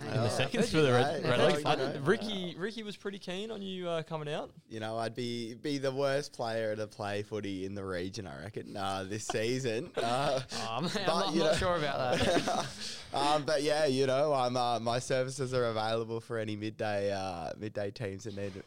in 0.00 0.06
the 0.22 0.30
seconds 0.30 0.70
for 0.70 0.78
the 0.80 0.90
Red. 0.90 1.22
Red 1.22 1.38
Legs. 1.38 1.62
know, 1.64 2.00
Ricky, 2.02 2.54
Ricky 2.56 2.82
was 2.82 2.96
pretty 2.96 3.18
keen 3.18 3.50
on 3.50 3.60
you 3.60 3.86
uh, 3.90 4.02
coming 4.04 4.32
out. 4.32 4.52
You 4.70 4.80
know, 4.80 4.96
I'd 4.96 5.14
be 5.14 5.52
be 5.52 5.76
the 5.76 5.92
worst 5.92 6.32
player 6.32 6.74
to 6.76 6.86
play 6.86 7.22
footy 7.22 7.66
in 7.66 7.74
the 7.74 7.84
region, 7.84 8.26
I 8.26 8.42
reckon, 8.44 8.74
uh, 8.74 9.04
this 9.06 9.24
season. 9.30 9.90
Uh, 9.96 10.40
Oh, 10.54 10.66
I'm, 10.70 10.84
But, 10.84 11.06
not, 11.06 11.26
I'm 11.28 11.38
not 11.38 11.44
know- 11.52 11.52
sure 11.58 11.76
about 11.76 12.18
that. 12.18 12.66
um, 13.12 13.42
but 13.44 13.62
yeah, 13.62 13.84
you 13.84 14.06
know, 14.06 14.32
I'm 14.32 14.56
uh, 14.56 14.80
my 14.80 14.98
services 14.98 15.52
are 15.52 15.66
available 15.66 16.20
for 16.20 16.38
any 16.38 16.56
midday 16.56 17.12
uh, 17.12 17.50
midday 17.58 17.90
teams 17.90 18.24
that 18.24 18.34
need 18.34 18.62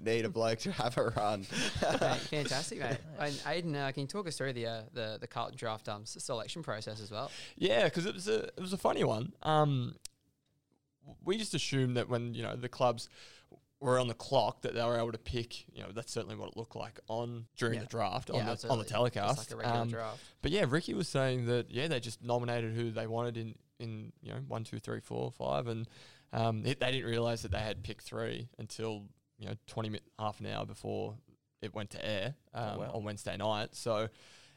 need 0.00 0.24
a 0.24 0.28
bloke 0.28 0.60
to 0.60 0.72
have 0.72 0.96
a 0.98 1.04
run. 1.10 1.40
Mate, 1.40 1.48
fantastic, 2.30 2.80
mate. 2.80 2.98
And 3.18 3.34
Aiden, 3.40 3.76
uh, 3.76 3.92
can 3.92 4.02
you 4.02 4.06
talk 4.06 4.26
us 4.28 4.36
through 4.36 4.52
the 4.54 4.66
uh, 4.66 4.82
the 4.92 5.18
the 5.20 5.26
Carlton 5.26 5.56
draft 5.56 5.88
um, 5.88 6.04
selection 6.06 6.62
process 6.62 7.00
as 7.00 7.10
well? 7.10 7.30
Yeah, 7.56 7.84
because 7.84 8.06
it 8.06 8.14
was 8.14 8.28
a 8.28 8.44
it 8.44 8.60
was 8.60 8.72
a 8.72 8.78
funny 8.78 9.04
one. 9.04 9.32
Um, 9.42 9.94
we 11.24 11.36
just 11.36 11.54
assumed 11.54 11.96
that 11.96 12.08
when 12.08 12.34
you 12.34 12.42
know 12.42 12.56
the 12.56 12.68
clubs 12.68 13.08
were 13.80 13.98
on 13.98 14.06
the 14.06 14.14
clock 14.14 14.62
that 14.62 14.74
they 14.74 14.82
were 14.84 14.96
able 14.96 15.10
to 15.10 15.18
pick. 15.18 15.68
You 15.74 15.82
know, 15.82 15.88
that's 15.92 16.12
certainly 16.12 16.36
what 16.36 16.50
it 16.50 16.56
looked 16.56 16.76
like 16.76 17.00
on 17.08 17.46
during 17.56 17.74
Yeah. 17.74 17.80
the 17.80 17.86
draft 17.86 18.30
Yeah, 18.32 18.48
on 18.48 18.56
the 18.56 18.68
on 18.68 18.78
the 18.78 18.84
telecast. 18.84 19.38
like 19.38 19.50
a 19.50 19.56
regular 19.56 19.78
Um, 19.80 19.88
draft. 19.88 20.20
But 20.40 20.52
yeah, 20.52 20.64
Ricky 20.68 20.94
was 20.94 21.08
saying 21.08 21.46
that 21.46 21.70
yeah 21.70 21.88
they 21.88 21.98
just 22.00 22.22
nominated 22.22 22.74
who 22.74 22.90
they 22.92 23.06
wanted 23.08 23.36
in 23.36 23.54
in 23.80 24.12
you 24.22 24.32
know 24.32 24.38
one 24.46 24.62
two 24.62 24.78
three 24.78 25.00
four 25.00 25.32
five 25.32 25.66
and 25.66 25.88
um, 26.32 26.64
it, 26.64 26.78
they 26.80 26.92
didn't 26.92 27.10
realize 27.10 27.42
that 27.42 27.50
they 27.50 27.58
had 27.58 27.82
pick 27.82 28.00
three 28.00 28.48
until 28.58 29.04
you 29.42 29.48
know 29.48 29.54
twenty 29.66 29.88
minutes 29.88 30.08
half 30.18 30.38
an 30.40 30.46
hour 30.46 30.64
before 30.64 31.16
it 31.60 31.74
went 31.74 31.90
to 31.90 32.04
air 32.04 32.34
um, 32.54 32.78
wow. 32.78 32.90
on 32.94 33.04
Wednesday 33.04 33.36
night. 33.36 33.70
So 33.72 34.08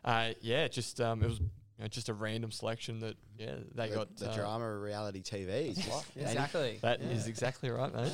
uh, 0.03 0.29
yeah, 0.41 0.67
just 0.67 1.01
um, 1.01 1.23
it 1.23 1.27
was. 1.27 1.39
You 1.77 1.83
know, 1.83 1.87
just 1.89 2.07
a 2.07 2.13
random 2.13 2.53
selection 2.53 3.01
that 3.01 3.17
yeah 3.37 3.55
they 3.73 3.89
the, 3.89 3.95
got 3.95 4.15
the 4.15 4.31
uh, 4.31 4.33
drama 4.33 4.65
of 4.65 4.81
reality 4.81 5.21
TV. 5.21 5.71
is 5.71 5.75
just 5.75 6.05
any- 6.15 6.25
Exactly. 6.27 6.79
That 6.81 7.01
is 7.01 7.27
exactly 7.27 7.69
right, 7.69 7.93
mate. 7.93 8.13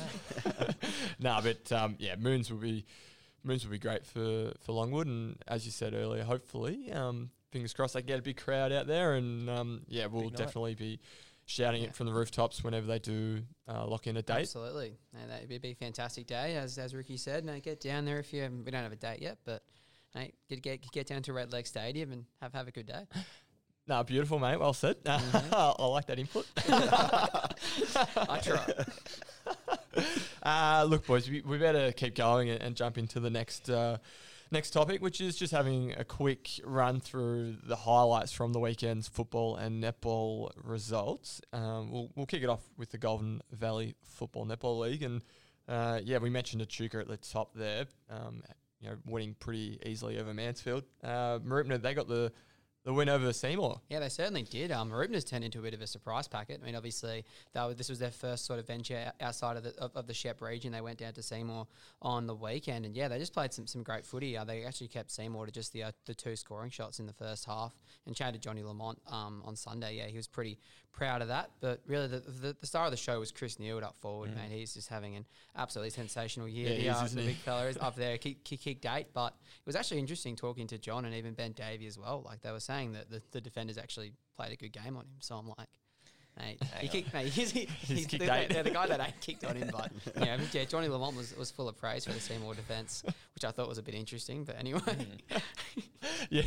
no, 1.20 1.38
but 1.40 1.70
um, 1.70 1.94
yeah, 2.00 2.16
Moons 2.16 2.50
will 2.50 2.58
be 2.58 2.84
Moons 3.44 3.64
will 3.64 3.70
be 3.70 3.78
great 3.78 4.04
for 4.04 4.52
for 4.62 4.72
Longwood, 4.72 5.06
and 5.06 5.36
as 5.46 5.64
you 5.64 5.70
said 5.70 5.94
earlier, 5.94 6.24
hopefully, 6.24 6.90
um, 6.90 7.30
fingers 7.52 7.72
crossed, 7.72 7.94
they 7.94 8.02
get 8.02 8.18
a 8.18 8.22
big 8.22 8.36
crowd 8.36 8.72
out 8.72 8.88
there, 8.88 9.14
and 9.14 9.48
um, 9.48 9.82
yeah, 9.86 10.06
we'll 10.06 10.30
definitely 10.30 10.74
be 10.74 10.98
shouting 11.46 11.82
it 11.82 11.94
from 11.94 12.06
the 12.06 12.12
rooftops 12.12 12.62
whenever 12.62 12.86
they 12.86 12.98
do 12.98 13.42
uh, 13.68 13.86
lock 13.86 14.06
in 14.06 14.16
a 14.16 14.22
date. 14.22 14.42
Absolutely, 14.42 14.94
that 15.28 15.48
would 15.48 15.62
be 15.62 15.70
a 15.70 15.74
fantastic 15.74 16.26
day, 16.26 16.56
as 16.56 16.78
as 16.78 16.94
Ricky 16.94 17.16
said. 17.16 17.44
No, 17.44 17.58
get 17.60 17.80
down 17.80 18.04
there 18.04 18.18
if 18.18 18.32
you. 18.32 18.48
We 18.64 18.70
don't 18.70 18.82
have 18.82 18.92
a 18.92 18.96
date 18.96 19.20
yet, 19.20 19.38
but 19.44 19.62
hey, 20.14 20.32
get 20.48 20.62
get 20.62 20.90
get 20.92 21.06
down 21.06 21.22
to 21.22 21.32
Red 21.32 21.52
Leg 21.52 21.66
Stadium 21.66 22.12
and 22.12 22.24
have 22.40 22.52
have 22.54 22.68
a 22.68 22.72
good 22.72 22.86
day. 22.86 23.04
No, 23.88 24.04
beautiful, 24.04 24.38
mate. 24.38 24.60
Well 24.60 24.74
said. 24.74 24.96
I 25.06 25.74
like 25.86 26.06
that 26.06 26.18
input. 26.18 26.46
I 26.68 28.40
try. 28.40 28.84
uh, 30.44 30.84
look, 30.84 31.04
boys, 31.04 31.28
we, 31.28 31.40
we 31.40 31.58
better 31.58 31.90
keep 31.90 32.14
going 32.14 32.48
and, 32.48 32.62
and 32.62 32.76
jump 32.76 32.96
into 32.96 33.18
the 33.18 33.28
next 33.28 33.68
uh, 33.68 33.98
next 34.52 34.70
topic, 34.70 35.02
which 35.02 35.20
is 35.20 35.36
just 35.36 35.52
having 35.52 35.92
a 35.92 36.04
quick 36.04 36.48
run 36.64 37.00
through 37.00 37.56
the 37.64 37.76
highlights 37.76 38.32
from 38.32 38.52
the 38.52 38.60
weekend's 38.60 39.08
football 39.08 39.56
and 39.56 39.82
netball 39.82 40.50
results. 40.62 41.40
Um, 41.52 41.90
we'll, 41.90 42.10
we'll 42.14 42.26
kick 42.26 42.42
it 42.42 42.48
off 42.48 42.60
with 42.76 42.90
the 42.90 42.98
Goulburn 42.98 43.40
Valley 43.50 43.94
Football 44.02 44.46
Netball 44.46 44.80
League, 44.80 45.02
and 45.02 45.22
uh, 45.68 46.00
yeah, 46.04 46.18
we 46.18 46.30
mentioned 46.30 46.62
Echuca 46.62 46.98
at 46.98 47.08
the 47.08 47.16
top 47.16 47.54
there. 47.54 47.86
Um, 48.10 48.42
you 48.80 48.90
know, 48.90 48.96
winning 49.06 49.34
pretty 49.38 49.78
easily 49.86 50.18
over 50.18 50.34
Mansfield. 50.34 50.84
Uh, 51.02 51.38
they 51.38 51.94
got 51.94 52.08
the 52.08 52.32
the 52.84 52.92
win 52.92 53.08
over 53.08 53.32
Seymour. 53.32 53.80
Yeah, 53.88 54.00
they 54.00 54.08
certainly 54.08 54.42
did. 54.42 54.72
Um, 54.72 54.90
Rupner's 54.90 55.24
turned 55.24 55.44
into 55.44 55.60
a 55.60 55.62
bit 55.62 55.74
of 55.74 55.80
a 55.80 55.86
surprise 55.86 56.26
packet. 56.26 56.60
I 56.62 56.66
mean, 56.66 56.74
obviously, 56.74 57.24
this 57.76 57.88
was 57.88 57.98
their 57.98 58.10
first 58.10 58.44
sort 58.44 58.58
of 58.58 58.66
venture 58.66 59.12
outside 59.20 59.56
of 59.56 59.62
the 59.62 59.74
of, 59.78 59.92
of 59.94 60.06
the 60.06 60.14
Shep 60.14 60.40
region. 60.40 60.72
They 60.72 60.80
went 60.80 60.98
down 60.98 61.12
to 61.12 61.22
Seymour 61.22 61.66
on 62.00 62.26
the 62.26 62.34
weekend, 62.34 62.84
and 62.84 62.96
yeah, 62.96 63.08
they 63.08 63.18
just 63.18 63.32
played 63.32 63.52
some, 63.52 63.66
some 63.66 63.82
great 63.82 64.04
footy. 64.04 64.36
Uh, 64.36 64.44
they 64.44 64.64
actually 64.64 64.88
kept 64.88 65.10
Seymour 65.10 65.46
to 65.46 65.52
just 65.52 65.72
the 65.72 65.84
uh, 65.84 65.92
the 66.06 66.14
two 66.14 66.34
scoring 66.34 66.70
shots 66.70 66.98
in 66.98 67.06
the 67.06 67.12
first 67.12 67.44
half. 67.44 67.72
And 68.06 68.16
chatted 68.16 68.42
Johnny 68.42 68.62
Lamont 68.62 68.98
um, 69.06 69.42
on 69.44 69.54
Sunday. 69.54 69.96
Yeah, 69.96 70.06
he 70.06 70.16
was 70.16 70.26
pretty 70.26 70.58
proud 70.92 71.22
of 71.22 71.28
that. 71.28 71.50
But 71.60 71.80
really, 71.86 72.06
the, 72.06 72.20
the, 72.20 72.56
the 72.60 72.66
star 72.66 72.84
of 72.84 72.90
the 72.90 72.96
show 72.96 73.18
was 73.18 73.32
Chris 73.32 73.56
Neild 73.56 73.82
up 73.82 73.96
forward, 74.00 74.30
mm. 74.30 74.36
mate. 74.36 74.50
He's 74.50 74.74
just 74.74 74.88
having 74.88 75.16
an 75.16 75.24
absolutely 75.56 75.90
sensational 75.90 76.48
year. 76.48 76.70
Yeah, 76.70 76.76
he 76.76 76.86
is, 76.88 77.02
isn't 77.02 77.18
the 77.18 77.26
big 77.26 77.36
fella 77.36 77.66
is 77.66 77.76
up 77.80 77.96
there, 77.96 78.18
kick, 78.18 78.44
kick, 78.44 78.60
kicked 78.60 78.86
eight. 78.86 79.08
But 79.12 79.34
it 79.44 79.66
was 79.66 79.76
actually 79.76 79.98
interesting 79.98 80.36
talking 80.36 80.66
to 80.68 80.78
John 80.78 81.04
and 81.04 81.14
even 81.14 81.34
Ben 81.34 81.52
Davey 81.52 81.86
as 81.86 81.98
well. 81.98 82.22
Like 82.24 82.42
they 82.42 82.52
were 82.52 82.60
saying 82.60 82.92
that 82.92 83.10
the, 83.10 83.22
the 83.32 83.40
defenders 83.40 83.78
actually 83.78 84.12
played 84.36 84.52
a 84.52 84.56
good 84.56 84.72
game 84.72 84.96
on 84.96 85.02
him. 85.02 85.16
So 85.20 85.36
I'm 85.36 85.48
like, 85.48 85.68
mate, 86.38 86.62
he 86.80 86.88
kicked, 86.88 87.12
mate, 87.12 87.26
he's, 87.32 87.50
he, 87.50 87.68
he's, 87.80 88.06
kicked 88.06 88.24
the, 88.24 88.46
the, 88.54 88.62
the 88.64 88.70
guy 88.70 88.86
that 88.86 89.00
ain't 89.00 89.20
kicked 89.20 89.44
on 89.44 89.56
him. 89.56 89.70
But 89.72 89.90
yeah, 90.20 90.36
but 90.36 90.52
yeah, 90.54 90.64
Johnny 90.64 90.88
Lamont 90.88 91.16
was, 91.16 91.36
was 91.36 91.50
full 91.50 91.68
of 91.68 91.76
praise 91.76 92.04
for 92.04 92.12
the 92.12 92.20
Seymour 92.20 92.54
defence, 92.54 93.02
which 93.34 93.44
I 93.44 93.50
thought 93.50 93.68
was 93.68 93.78
a 93.78 93.82
bit 93.82 93.94
interesting. 93.94 94.44
But 94.44 94.58
anyway, 94.58 94.80
yeah, 96.30 96.42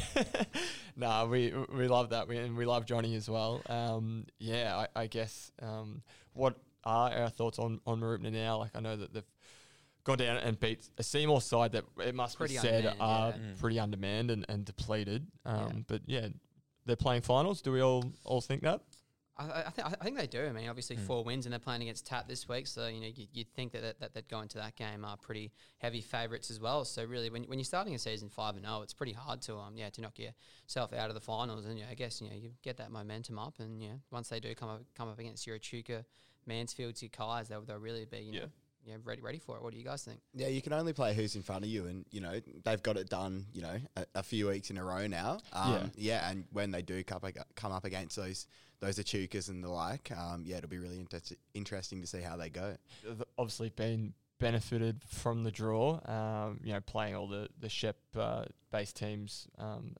nah, 0.95 1.25
we 1.25 1.53
we 1.73 1.87
love 1.87 2.09
that, 2.09 2.27
we, 2.27 2.37
and 2.37 2.55
we 2.55 2.65
love 2.65 2.85
Johnny 2.85 3.15
as 3.15 3.29
well. 3.29 3.61
Um, 3.67 4.25
yeah, 4.39 4.85
I, 4.95 5.01
I 5.01 5.07
guess. 5.07 5.51
Um, 5.61 6.01
what 6.33 6.57
are 6.83 7.11
our 7.11 7.29
thoughts 7.29 7.59
on 7.59 7.79
on 7.87 7.99
Mooroopna 7.99 8.31
now? 8.31 8.57
Like, 8.57 8.71
I 8.75 8.79
know 8.79 8.95
that 8.95 9.13
they've 9.13 9.23
gone 10.05 10.17
down 10.19 10.37
and 10.37 10.57
beat 10.59 10.87
a 10.97 11.03
Seymour 11.03 11.41
side 11.41 11.73
that 11.73 11.83
it 11.99 12.15
must 12.15 12.37
Pretty 12.37 12.53
be 12.53 12.59
said 12.59 12.95
are 12.99 13.29
yeah. 13.29 13.35
pretty 13.59 13.79
undermanned 13.79 14.31
and, 14.31 14.45
and 14.47 14.63
depleted. 14.63 15.27
Um, 15.45 15.83
But 15.87 16.01
yeah, 16.05 16.27
they're 16.85 16.95
playing 16.95 17.23
finals. 17.23 17.61
Do 17.61 17.71
we 17.71 17.81
all 17.81 18.13
all 18.23 18.41
think 18.41 18.61
that? 18.61 18.81
I, 19.37 19.63
I, 19.67 19.69
think, 19.69 19.87
I 19.87 20.03
think 20.03 20.17
they 20.17 20.27
do. 20.27 20.45
I 20.45 20.51
mean, 20.53 20.69
obviously 20.69 20.95
four 20.95 21.23
wins, 21.23 21.45
and 21.45 21.51
they're 21.51 21.59
playing 21.59 21.81
against 21.81 22.05
Tat 22.05 22.27
this 22.27 22.47
week. 22.47 22.67
So 22.67 22.87
you 22.87 23.01
know, 23.01 23.07
you, 23.13 23.27
you'd 23.33 23.49
think 23.53 23.73
that, 23.73 23.81
that 23.81 23.99
that 23.99 24.13
they'd 24.13 24.27
go 24.29 24.39
into 24.39 24.57
that 24.59 24.75
game 24.77 25.03
are 25.03 25.17
pretty 25.17 25.51
heavy 25.79 25.99
favourites 26.01 26.49
as 26.49 26.59
well. 26.61 26.85
So 26.85 27.03
really, 27.03 27.29
when, 27.29 27.43
when 27.43 27.59
you're 27.59 27.65
starting 27.65 27.93
a 27.95 27.99
season 27.99 28.29
five 28.29 28.55
and 28.55 28.65
zero, 28.65 28.81
it's 28.81 28.93
pretty 28.93 29.13
hard 29.13 29.41
to 29.43 29.57
um 29.57 29.75
yeah 29.75 29.89
to 29.89 30.01
knock 30.01 30.17
yourself 30.19 30.93
out 30.93 31.09
of 31.09 31.15
the 31.15 31.21
finals. 31.21 31.65
And 31.65 31.77
yeah, 31.77 31.85
I 31.91 31.95
guess 31.95 32.21
you 32.21 32.29
know 32.29 32.35
you 32.35 32.51
get 32.63 32.77
that 32.77 32.91
momentum 32.91 33.37
up, 33.37 33.55
and 33.59 33.81
yeah, 33.81 33.95
once 34.11 34.29
they 34.29 34.39
do 34.39 34.55
come 34.55 34.69
up 34.69 34.81
come 34.95 35.09
up 35.09 35.19
against 35.19 35.45
your 35.45 35.57
Echuca, 35.57 36.05
Mansfield, 36.45 36.95
Kais, 37.11 37.47
they'll 37.49 37.61
they'll 37.61 37.77
really 37.77 38.05
be 38.05 38.19
you 38.19 38.33
Yeah. 38.33 38.39
know 38.41 38.47
yeah 38.85 38.95
ready 39.03 39.21
ready 39.21 39.39
for 39.39 39.57
it. 39.57 39.63
What 39.63 39.73
do 39.73 39.79
you 39.79 39.83
guys 39.83 40.03
think? 40.03 40.19
Yeah, 40.33 40.47
you 40.47 40.61
can 40.61 40.73
only 40.73 40.93
play 40.93 41.13
who's 41.13 41.35
in 41.35 41.41
front 41.41 41.63
of 41.63 41.69
you, 41.69 41.85
and 41.85 42.05
you 42.11 42.21
know 42.21 42.39
they've 42.63 42.81
got 42.81 42.97
it 42.97 43.09
done. 43.09 43.45
You 43.53 43.61
know, 43.63 43.77
a, 43.97 44.05
a 44.15 44.23
few 44.23 44.47
weeks 44.47 44.69
in 44.69 44.77
a 44.77 44.83
row 44.83 45.07
now. 45.07 45.39
Um, 45.53 45.91
yeah. 45.95 46.29
and 46.29 46.45
when 46.51 46.71
they 46.71 46.81
do 46.81 47.03
come, 47.03 47.21
come 47.55 47.71
up 47.71 47.85
against 47.85 48.15
those 48.15 48.47
those 48.79 48.97
Echucas 48.99 49.49
and 49.49 49.63
the 49.63 49.69
like, 49.69 50.11
um, 50.15 50.43
yeah, 50.45 50.57
it'll 50.57 50.69
be 50.69 50.77
really 50.77 50.99
inter- 50.99 51.19
interesting 51.53 52.01
to 52.01 52.07
see 52.07 52.21
how 52.21 52.35
they 52.35 52.49
go. 52.49 52.75
They've 53.03 53.23
obviously 53.37 53.69
been 53.69 54.13
benefited 54.39 55.01
from 55.07 55.43
the 55.43 55.51
draw. 55.51 55.99
Um, 56.05 56.59
you 56.63 56.73
know, 56.73 56.81
playing 56.81 57.15
all 57.15 57.27
the 57.27 57.49
the 57.59 57.69
Shep 57.69 57.97
uh, 58.15 58.45
based 58.71 58.95
teams 58.95 59.47
um, 59.57 59.95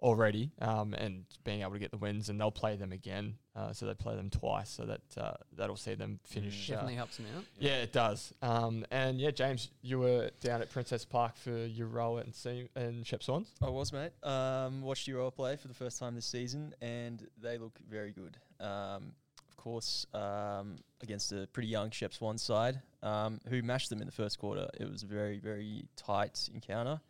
already, 0.00 0.50
um, 0.60 0.92
and 0.94 1.24
being 1.44 1.62
able 1.62 1.72
to 1.72 1.78
get 1.78 1.90
the 1.90 1.96
wins, 1.96 2.28
and 2.28 2.38
they'll 2.40 2.50
play 2.50 2.76
them 2.76 2.92
again. 2.92 3.36
Uh, 3.56 3.72
so 3.72 3.86
they 3.86 3.94
play 3.94 4.16
them 4.16 4.28
twice, 4.30 4.68
so 4.68 4.84
that 4.84 5.00
uh, 5.16 5.32
that'll 5.56 5.76
see 5.76 5.94
them 5.94 6.18
finish. 6.24 6.68
uh, 6.70 6.74
Definitely 6.74 6.96
helps 6.96 7.16
them 7.18 7.26
out. 7.36 7.44
yeah, 7.58 7.76
it 7.82 7.92
does. 7.92 8.34
Um, 8.42 8.84
and 8.90 9.20
yeah, 9.20 9.30
James, 9.30 9.70
you 9.80 10.00
were 10.00 10.30
down 10.40 10.60
at 10.60 10.70
Princess 10.70 11.04
Park 11.04 11.36
for 11.36 11.50
Euroa 11.52 12.22
and 12.24 12.34
Se- 12.34 12.68
and 12.74 13.06
Shep 13.06 13.22
Swans. 13.22 13.48
I 13.62 13.70
was, 13.70 13.92
mate. 13.92 14.10
Um, 14.24 14.82
watched 14.82 15.06
Euro 15.08 15.30
play 15.30 15.56
for 15.56 15.68
the 15.68 15.74
first 15.74 15.98
time 16.00 16.14
this 16.16 16.26
season, 16.26 16.74
and 16.82 17.26
they 17.40 17.56
look 17.58 17.78
very 17.88 18.10
good. 18.12 18.36
Um, 18.60 19.12
of 19.48 19.56
course, 19.56 20.04
um, 20.12 20.76
against 21.02 21.32
a 21.32 21.46
pretty 21.52 21.68
young 21.68 21.90
Shep 21.90 22.12
Swan 22.12 22.36
side, 22.36 22.82
um, 23.02 23.40
who 23.48 23.62
mashed 23.62 23.88
them 23.88 24.00
in 24.00 24.06
the 24.06 24.12
first 24.12 24.38
quarter. 24.38 24.68
It 24.78 24.90
was 24.90 25.04
a 25.04 25.06
very, 25.06 25.38
very 25.38 25.84
tight 25.96 26.48
encounter. 26.52 27.00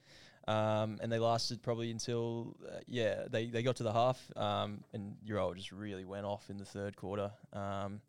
Um, 0.46 0.98
and 1.00 1.10
they 1.10 1.18
lasted 1.18 1.62
probably 1.62 1.90
until, 1.90 2.54
uh, 2.68 2.80
yeah, 2.86 3.24
they, 3.30 3.46
they 3.46 3.62
got 3.62 3.76
to 3.76 3.82
the 3.82 3.92
half, 3.92 4.20
um, 4.36 4.84
and 4.92 5.16
Euro 5.24 5.54
just 5.54 5.72
really 5.72 6.04
went 6.04 6.26
off 6.26 6.50
in 6.50 6.58
the 6.58 6.66
third 6.66 6.96
quarter. 6.96 7.30
Um, 7.52 8.00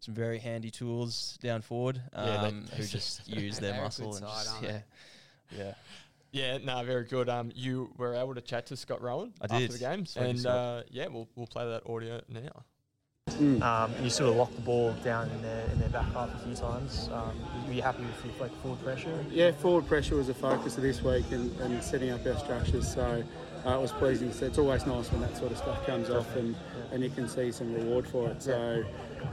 some 0.00 0.12
very 0.14 0.38
handy 0.38 0.70
tools 0.70 1.38
down 1.40 1.62
forward, 1.62 2.00
Yeah, 2.12 2.42
um, 2.42 2.64
who 2.76 2.82
just 2.86 3.28
use 3.28 3.58
their 3.60 3.70
They're 3.72 3.80
a 3.80 3.82
good 3.82 3.84
muscle 3.84 4.16
and 4.16 4.26
side, 4.26 4.28
just, 4.44 4.50
aren't 4.54 4.64
yeah, 4.64 4.80
they? 5.52 5.58
yeah. 5.58 5.74
Yeah, 6.32 6.58
no, 6.64 6.82
very 6.84 7.04
good. 7.04 7.28
Um, 7.28 7.52
you 7.54 7.92
were 7.96 8.14
able 8.14 8.34
to 8.34 8.40
chat 8.40 8.66
to 8.66 8.76
Scott 8.76 9.00
Rowan 9.00 9.32
I 9.40 9.44
after 9.44 9.58
did. 9.58 9.70
the 9.70 9.78
game, 9.78 10.04
Thank 10.04 10.36
and 10.38 10.46
uh, 10.46 10.82
yeah, 10.90 11.06
we'll 11.06 11.28
we'll 11.36 11.46
play 11.46 11.64
that 11.64 11.88
audio 11.88 12.20
now. 12.28 12.64
Um, 13.40 13.92
you 14.02 14.10
sort 14.10 14.30
of 14.30 14.36
locked 14.36 14.54
the 14.54 14.62
ball 14.62 14.92
down 15.04 15.30
in 15.30 15.42
their, 15.42 15.66
in 15.66 15.78
their 15.78 15.88
back 15.88 16.12
half 16.12 16.34
a 16.34 16.38
few 16.46 16.54
times. 16.54 17.08
Um, 17.12 17.32
were 17.66 17.72
you 17.72 17.82
happy 17.82 18.02
with 18.02 18.24
your 18.24 18.34
like, 18.40 18.62
forward 18.62 18.82
pressure? 18.84 19.24
Yeah, 19.30 19.52
forward 19.52 19.86
pressure 19.86 20.16
was 20.16 20.28
a 20.28 20.34
focus 20.34 20.76
of 20.76 20.82
this 20.82 21.02
week 21.02 21.24
and, 21.30 21.54
and 21.60 21.82
setting 21.82 22.10
up 22.10 22.26
our 22.26 22.38
structures. 22.38 22.92
So 22.92 23.24
uh, 23.66 23.70
it 23.70 23.80
was 23.80 23.92
pleasing. 23.92 24.32
So 24.32 24.46
it's 24.46 24.58
always 24.58 24.86
nice 24.86 25.10
when 25.10 25.20
that 25.22 25.36
sort 25.36 25.52
of 25.52 25.58
stuff 25.58 25.84
comes 25.86 26.10
off 26.10 26.34
and, 26.36 26.54
and 26.92 27.02
you 27.02 27.10
can 27.10 27.28
see 27.28 27.50
some 27.50 27.74
reward 27.74 28.06
for 28.06 28.28
it. 28.28 28.42
So 28.42 28.84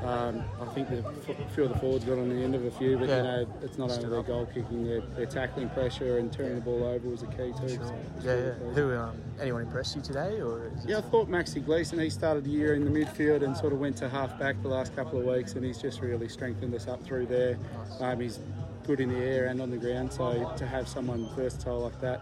um, 0.04 0.44
I 0.62 0.66
think 0.74 0.90
the, 0.90 1.00
a 1.08 1.50
few 1.54 1.64
of 1.64 1.74
the 1.74 1.80
forwards 1.80 2.06
got 2.06 2.18
on 2.18 2.30
the 2.30 2.44
end 2.44 2.56
of 2.56 2.66
a 2.66 2.72
few, 2.72 2.98
but 2.98 3.08
Yeah. 3.10 3.18
you 3.18 3.24
know 3.24 3.48
it's 3.62 3.78
not 3.78 3.92
only 3.92 4.10
their 4.10 4.24
goal 4.24 4.46
kicking, 4.54 4.86
their, 4.86 5.02
their 5.16 5.26
tackling 5.26 5.70
pressure 5.70 6.18
and 6.18 6.32
turning 6.32 6.56
the 6.56 6.62
ball 6.62 6.84
over 6.84 7.08
was 7.10 7.24
a 7.24 7.28
key 7.28 7.54
too. 7.60 7.70
So 7.70 7.82
it 7.84 8.24
Yeah, 8.24 8.32
really 8.32 8.46
yeah. 8.48 8.74
Who, 8.74 8.96
um, 8.96 9.22
anyone 9.40 9.62
impressed 9.64 9.96
you 9.96 10.02
today, 10.02 10.42
or 10.42 10.72
is 10.78 10.86
Yeah, 10.86 11.00
I 11.00 11.02
thought 11.02 11.30
Maxi 11.30 11.64
Gleason, 11.64 12.00
he 12.00 12.10
started 12.10 12.44
the 12.44 12.50
year 12.52 12.76
in 12.76 12.86
the 12.86 12.92
midfield 12.92 13.44
and 13.44 13.56
sort 13.56 13.74
of 13.74 13.80
went 13.80 13.98
to 13.98 14.10
half 14.10 14.38
back 14.40 14.62
the 14.62 14.68
last 14.70 14.96
couple 14.96 15.20
of 15.20 15.26
weeks, 15.26 15.54
and 15.54 15.64
he's 15.66 15.82
just 15.82 16.02
really 16.02 16.30
strengthened 16.30 16.74
us 16.74 16.88
up 16.88 17.04
through 17.04 17.28
there. 17.28 17.58
Um, 18.00 18.20
he's 18.20 18.40
good 18.88 19.00
in 19.00 19.10
the 19.10 19.20
air 19.20 19.46
and 19.46 19.62
on 19.62 19.70
the 19.70 19.78
ground, 19.78 20.12
so 20.12 20.52
to 20.58 20.66
have 20.66 20.88
someone 20.88 21.30
versatile 21.36 21.82
like 21.82 22.02
that. 22.02 22.20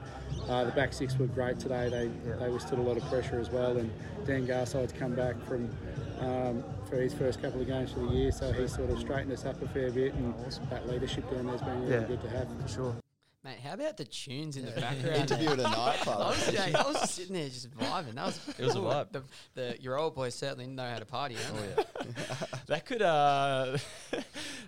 Uh, 0.50 0.66
the 0.66 0.72
back 0.72 0.92
six 0.92 1.18
were 1.18 1.28
great 1.28 1.58
today. 1.58 1.88
They 1.90 2.10
they 2.38 2.50
withstood 2.50 2.80
a 2.80 2.82
lot 2.82 2.98
of 2.98 3.04
pressure 3.06 3.40
as 3.40 3.50
well, 3.50 3.78
and 3.78 3.90
Dan 4.26 4.46
Garside's 4.46 4.92
come 4.92 5.16
back 5.16 5.36
from 5.48 5.70
um, 6.20 6.64
for 6.90 6.98
his 6.98 7.14
first 7.14 7.42
couple 7.42 7.62
of 7.62 7.68
games 7.68 7.92
for 7.92 8.00
the 8.00 8.08
year, 8.08 8.32
so 8.32 8.52
he's 8.52 8.74
sort 8.74 8.90
of 8.90 9.00
straightened 9.00 9.32
us 9.32 9.46
up 9.46 9.62
a 9.62 9.68
fair 9.70 9.92
bit, 9.92 10.14
and 10.16 10.34
that 10.70 10.88
leadership 10.90 11.30
down 11.32 11.46
there's 11.48 11.62
been 11.62 11.82
really 11.82 11.94
Yeah. 11.94 12.02
good 12.08 12.22
to 12.22 12.30
have. 12.30 12.48
for 12.62 12.68
sure? 12.68 12.96
Mate, 13.50 13.60
how 13.64 13.74
about 13.74 13.98
the 13.98 14.06
tunes 14.06 14.58
in 14.58 14.66
the 14.66 14.72
background? 14.72 15.16
Interview 15.18 15.50
at 15.50 15.60
a 15.60 15.68
I 15.68 15.72
nightclub. 15.72 16.20
was, 16.20 16.54
yeah, 16.54 16.72
I 16.78 16.88
was 16.88 17.10
sitting 17.10 17.34
there 17.34 17.50
just 17.50 17.72
vibing. 17.72 18.14
That 18.14 18.26
was 18.28 18.40
It 18.60 18.64
was 18.66 18.76
a 18.76 18.80
vibe. 18.80 19.12
The, 19.12 19.24
the 19.56 19.78
your 19.82 19.98
old 19.98 20.14
boys 20.14 20.36
certainly 20.36 20.68
know 20.68 20.88
how 20.88 21.00
to 21.00 21.06
party. 21.06 21.36
Oh, 21.52 21.60
yeah. 21.78 21.84
That 22.68 22.86
could 22.86 23.02
uh, 23.02 23.78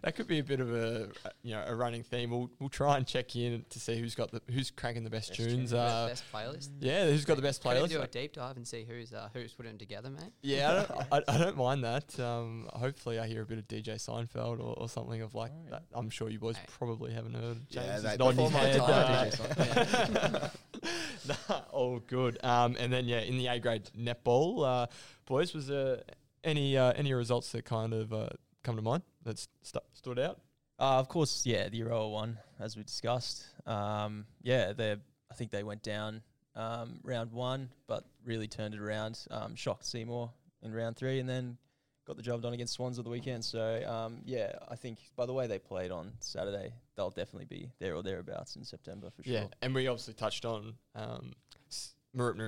that 0.02 0.16
could 0.16 0.26
be 0.28 0.40
a 0.40 0.44
bit 0.44 0.60
of 0.60 0.74
a 0.74 1.10
you 1.44 1.52
know 1.54 1.64
a 1.68 1.76
running 1.76 2.02
theme. 2.02 2.32
We'll 2.32 2.50
we'll 2.60 2.70
try 2.70 2.98
and 2.98 3.06
check 3.06 3.36
in 3.36 3.64
to 3.70 3.80
see 3.80 4.00
who's 4.00 4.16
got 4.16 4.32
the 4.32 4.42
who's 4.52 4.72
cracking 4.72 5.04
the 5.04 5.12
best, 5.12 5.30
Best 5.30 5.40
tunes. 5.40 5.54
tunes. 5.70 5.74
Uh, 5.74 6.08
best 6.10 6.24
playlist. 6.34 6.70
yeah, 6.80 7.06
who's 7.06 7.26
got 7.26 7.36
the 7.36 7.44
best 7.44 7.62
Can 7.62 7.74
we 7.76 7.78
playlist? 7.82 7.90
do 7.90 8.02
a 8.02 8.08
deep 8.08 8.34
dive 8.34 8.58
and 8.58 8.68
see 8.68 8.86
who's 8.90 9.14
uh, 9.14 9.30
who's 9.36 9.54
putting 9.54 9.74
them 9.74 9.78
together, 9.78 10.10
mate? 10.10 10.32
Yeah, 10.42 10.72
I 10.72 10.74
don't, 11.20 11.28
I, 11.30 11.36
I 11.36 11.38
don't 11.38 11.58
mind 11.58 11.84
that. 11.84 12.20
Um, 12.20 12.68
hopefully, 12.74 13.20
I 13.20 13.28
hear 13.28 13.44
a 13.44 13.46
bit 13.46 13.60
of 13.60 13.68
DJ 13.68 13.90
Seinfeld 13.98 14.60
or, 14.60 14.74
or 14.80 14.90
something 14.90 15.22
of 15.22 15.36
like 15.36 15.52
Oh, 15.54 15.62
yeah. 15.66 15.70
that. 15.72 15.84
I'm 15.94 16.10
sure 16.10 16.28
you 16.30 16.40
boys 16.40 16.58
Hey. 16.58 16.64
probably 16.80 17.14
haven't 17.14 17.36
heard. 17.36 17.58
Yeah, 17.70 17.84
James 17.84 17.96
is 17.98 18.04
they- 18.04 18.18
nodding 18.18 18.38
before 18.46 18.62
his 18.62 18.71
my 18.71 18.71
head. 18.80 19.32
time, 19.34 20.36
uh, 20.36 20.50
nah, 21.50 21.60
all 21.72 22.00
good. 22.00 22.38
Um, 22.44 22.76
and 22.80 22.92
then 22.92 23.06
yeah, 23.06 23.20
in 23.20 23.38
the 23.38 23.48
A 23.48 23.60
grade 23.60 23.90
netball, 23.98 24.66
uh, 24.66 24.88
boys, 25.26 25.54
was 25.54 25.68
there 25.68 26.02
any 26.44 26.78
uh, 26.78 26.94
any 26.94 27.14
results 27.14 27.52
that 27.52 27.66
kind 27.66 27.94
of 27.94 28.14
uh, 28.14 28.30
come 28.64 28.76
to 28.76 28.82
mind 28.82 29.04
that 29.24 29.40
st- 29.62 29.84
stood 29.94 30.20
out? 30.20 30.40
Uh, 30.80 30.98
of 30.98 31.08
course, 31.08 31.46
yeah, 31.46 31.70
the 31.70 31.78
Euro 31.78 32.08
one, 32.10 32.38
as 32.60 32.76
we 32.76 32.84
discussed. 32.84 33.46
Um, 33.68 34.26
yeah, 34.42 34.74
they 34.74 34.96
I 35.30 35.34
think 35.36 35.52
they 35.52 35.64
went 35.64 35.84
down 35.84 36.22
um, 36.56 37.00
round 37.04 37.32
one, 37.32 37.70
but 37.88 38.06
really 38.26 38.48
turned 38.48 38.74
it 38.74 38.80
around. 38.80 39.20
Um, 39.30 39.56
shocked 39.56 39.86
Seymour 39.86 40.32
in 40.64 40.74
round 40.74 40.98
three, 40.98 41.20
and 41.20 41.30
then 41.30 41.58
got 42.12 42.18
the 42.18 42.24
job 42.24 42.42
done 42.42 42.52
against 42.52 42.74
Swans 42.74 42.98
of 42.98 43.06
the 43.06 43.10
weekend. 43.10 43.46
So 43.46 43.82
um, 43.88 44.18
yeah, 44.26 44.52
I 44.68 44.76
think 44.76 44.98
by 45.16 45.26
the 45.26 45.32
way 45.32 45.48
they 45.48 45.60
played 45.60 45.92
on 45.92 46.12
Saturday, 46.20 46.74
they'll 46.98 47.10
definitely 47.10 47.46
be 47.46 47.72
there 47.80 47.96
or 47.96 48.04
thereabouts 48.04 48.58
in 48.58 48.66
September 48.66 49.10
for 49.16 49.24
sure. 49.24 49.34
Yeah, 49.34 49.46
and 49.62 49.74
we 49.74 49.88
obviously 49.88 50.14
touched 50.14 50.44
on 50.44 50.74
um, 50.94 51.32
S- 51.70 51.94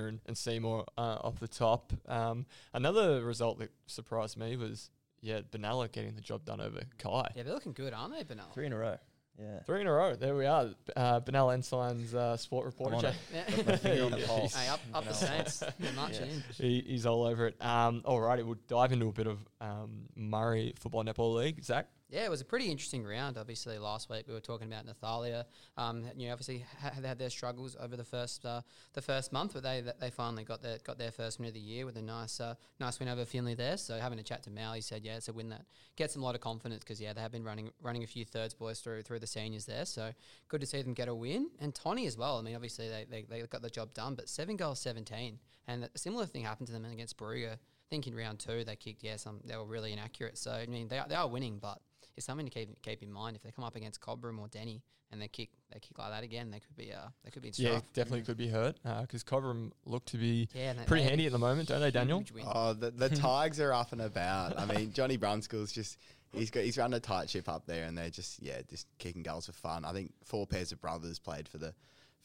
and, 0.08 0.20
and 0.26 0.36
Seymour 0.36 0.84
uh, 0.98 1.16
off 1.22 1.40
the 1.40 1.48
top. 1.48 1.94
Um, 2.06 2.44
another 2.74 3.24
result 3.24 3.58
that 3.60 3.70
surprised 3.86 4.36
me 4.36 4.54
was 4.56 4.90
yeah, 5.22 5.40
Benalla 5.50 5.90
getting 5.90 6.14
the 6.14 6.20
job 6.20 6.44
done 6.44 6.60
over 6.60 6.82
Kai. 6.98 7.30
Yeah, 7.34 7.44
they're 7.44 7.54
looking 7.54 7.72
good, 7.72 7.94
aren't 7.94 8.12
they, 8.12 8.22
Benal? 8.22 8.52
Three 8.52 8.66
in 8.66 8.74
a 8.74 8.78
row. 8.78 8.98
Yeah. 9.40 9.60
Three 9.66 9.80
in 9.80 9.86
a 9.88 9.92
row. 9.92 10.14
There 10.14 10.36
we 10.36 10.46
are. 10.46 10.70
Uh, 10.94 11.20
Benalla 11.20 11.54
Ensign's 11.54 12.14
uh, 12.14 12.36
sport 12.36 12.66
reporter. 12.66 12.96
I'm 12.96 13.04
on 13.06 13.12
Jay. 13.12 13.18
it. 13.32 13.44
Yeah. 13.50 13.56
Got 13.56 13.66
my 13.66 13.76
finger 13.76 14.04
on 14.04 14.10
the 14.12 14.18
Yeah, 14.20 14.26
pulse. 14.28 14.54
hey, 14.54 14.68
up, 14.68 14.80
up 14.94 15.04
the 15.04 15.10
Benal. 15.10 15.14
Saints. 15.14 15.62
They're 15.80 15.92
marching 15.96 16.26
Yeah. 16.26 16.32
in. 16.34 16.42
He, 16.52 16.84
he's 16.86 17.04
all 17.06 17.24
over 17.24 17.48
it. 17.48 17.56
Um, 17.64 18.02
alrighty, 18.06 18.44
we'll 18.44 18.56
dive 18.68 18.92
into 18.92 19.08
a 19.08 19.12
bit 19.12 19.26
of 19.26 19.38
um, 19.60 20.02
Murray 20.14 20.74
Football 20.78 21.04
Netball 21.04 21.34
League. 21.34 21.64
Zach? 21.64 21.88
Yeah, 22.10 22.26
it 22.26 22.30
was 22.30 22.42
a 22.42 22.44
pretty 22.44 22.70
interesting 22.70 23.04
round. 23.04 23.38
Obviously, 23.38 23.78
last 23.78 24.10
week 24.10 24.26
we 24.28 24.34
were 24.34 24.40
talking 24.40 24.70
about 24.70 24.84
Nathalia. 24.86 25.44
Um, 25.76 26.04
you 26.16 26.26
know, 26.26 26.32
obviously 26.32 26.64
they 27.00 27.08
had 27.08 27.18
their 27.18 27.30
struggles 27.30 27.76
over 27.80 27.96
the 27.96 28.04
first 28.04 28.44
uh, 28.44 28.60
the 28.92 29.00
first 29.00 29.32
month, 29.32 29.54
but 29.54 29.62
they 29.62 29.82
they 30.00 30.10
finally 30.10 30.44
got 30.44 30.62
their 30.62 30.78
got 30.84 30.98
their 30.98 31.10
first 31.10 31.38
win 31.38 31.48
of 31.48 31.54
the 31.54 31.60
year 31.60 31.86
with 31.86 31.96
a 31.96 32.02
nice 32.02 32.40
uh, 32.40 32.54
nice 32.78 33.00
win 33.00 33.08
over 33.08 33.24
Finley 33.24 33.54
there. 33.54 33.78
So 33.78 33.98
having 33.98 34.18
a 34.18 34.22
chat 34.22 34.42
to 34.44 34.50
Mal, 34.50 34.74
he 34.74 34.82
said, 34.82 35.02
yeah, 35.02 35.16
it's 35.16 35.28
a 35.28 35.32
win 35.32 35.48
that 35.48 35.64
gets 35.96 36.12
them 36.12 36.22
a 36.22 36.26
lot 36.26 36.34
of 36.34 36.42
confidence 36.42 36.80
because 36.80 37.00
yeah, 37.00 37.14
they 37.14 37.22
have 37.22 37.32
been 37.32 37.44
running 37.44 37.70
running 37.82 38.04
a 38.04 38.06
few 38.06 38.24
thirds 38.24 38.52
boys 38.52 38.80
through 38.80 39.02
through 39.02 39.20
the 39.20 39.26
seniors 39.26 39.64
there. 39.64 39.86
So 39.86 40.12
good 40.48 40.60
to 40.60 40.66
see 40.66 40.82
them 40.82 40.92
get 40.92 41.08
a 41.08 41.14
win 41.14 41.48
and 41.58 41.74
Tony 41.74 42.06
as 42.06 42.18
well. 42.18 42.38
I 42.38 42.42
mean, 42.42 42.54
obviously 42.54 42.88
they 42.88 43.06
they, 43.10 43.22
they 43.22 43.42
got 43.46 43.62
the 43.62 43.70
job 43.70 43.94
done, 43.94 44.14
but 44.14 44.28
seven 44.28 44.56
goals, 44.56 44.78
seventeen, 44.78 45.38
and 45.66 45.84
a 45.92 45.98
similar 45.98 46.26
thing 46.26 46.44
happened 46.44 46.66
to 46.66 46.74
them 46.74 46.84
against 46.84 47.16
Barooga. 47.16 47.54
I 47.54 47.88
think 47.90 48.06
in 48.06 48.14
round 48.14 48.40
two 48.40 48.62
they 48.62 48.76
kicked 48.76 49.02
yeah 49.02 49.16
some 49.16 49.40
they 49.44 49.56
were 49.56 49.64
really 49.64 49.92
inaccurate. 49.92 50.36
So 50.36 50.52
I 50.52 50.66
mean 50.66 50.88
they 50.88 51.00
they 51.08 51.14
are 51.14 51.28
winning, 51.28 51.58
but 51.60 51.78
it's 52.16 52.26
something 52.26 52.46
to 52.46 52.50
keep 52.52 52.80
keep 52.82 53.02
in 53.02 53.12
mind. 53.12 53.36
If 53.36 53.42
they 53.42 53.50
come 53.50 53.64
up 53.64 53.76
against 53.76 54.00
Cobram 54.00 54.38
or 54.38 54.48
Denny 54.48 54.82
and 55.10 55.20
they 55.20 55.28
kick 55.28 55.50
they 55.72 55.78
kick 55.80 55.98
like 55.98 56.10
that 56.10 56.22
again, 56.22 56.50
they 56.50 56.60
could 56.60 56.76
be 56.76 56.92
uh 56.92 57.08
they 57.24 57.30
could 57.30 57.42
be 57.42 57.48
in 57.48 57.54
Yeah, 57.56 57.68
strife. 57.70 57.92
definitely 57.92 58.22
could 58.22 58.36
be 58.36 58.48
hurt 58.48 58.76
because 59.02 59.24
Cobram 59.24 59.72
look 59.84 60.04
to 60.06 60.16
be 60.16 60.48
Yeah, 60.54 60.72
they- 60.72 60.84
pretty 60.84 61.02
they 61.04 61.08
handy 61.10 61.26
at 61.26 61.32
the 61.32 61.38
moment, 61.38 61.68
don't 61.68 61.80
they, 61.80 61.90
Daniel? 61.90 62.24
Oh, 62.46 62.72
the, 62.72 62.90
the 62.90 63.08
Tigers 63.16 63.60
are 63.60 63.72
up 63.72 63.92
and 63.92 64.00
about. 64.02 64.58
I 64.58 64.64
mean, 64.66 64.92
Johnny 64.92 65.18
Brunskill's 65.18 65.72
just 65.72 65.98
he's 66.32 66.50
got 66.50 66.64
he's 66.64 66.78
run 66.78 66.94
a 66.94 67.00
tight 67.00 67.30
ship 67.30 67.48
up 67.48 67.66
there, 67.66 67.84
and 67.84 67.96
they're 67.96 68.10
just 68.10 68.42
yeah, 68.42 68.60
just 68.68 68.86
kicking 68.98 69.22
goals 69.22 69.46
for 69.46 69.52
fun. 69.52 69.84
I 69.84 69.92
think 69.92 70.12
four 70.24 70.46
pairs 70.46 70.72
of 70.72 70.80
brothers 70.80 71.18
played 71.18 71.48
for 71.48 71.58
the 71.58 71.74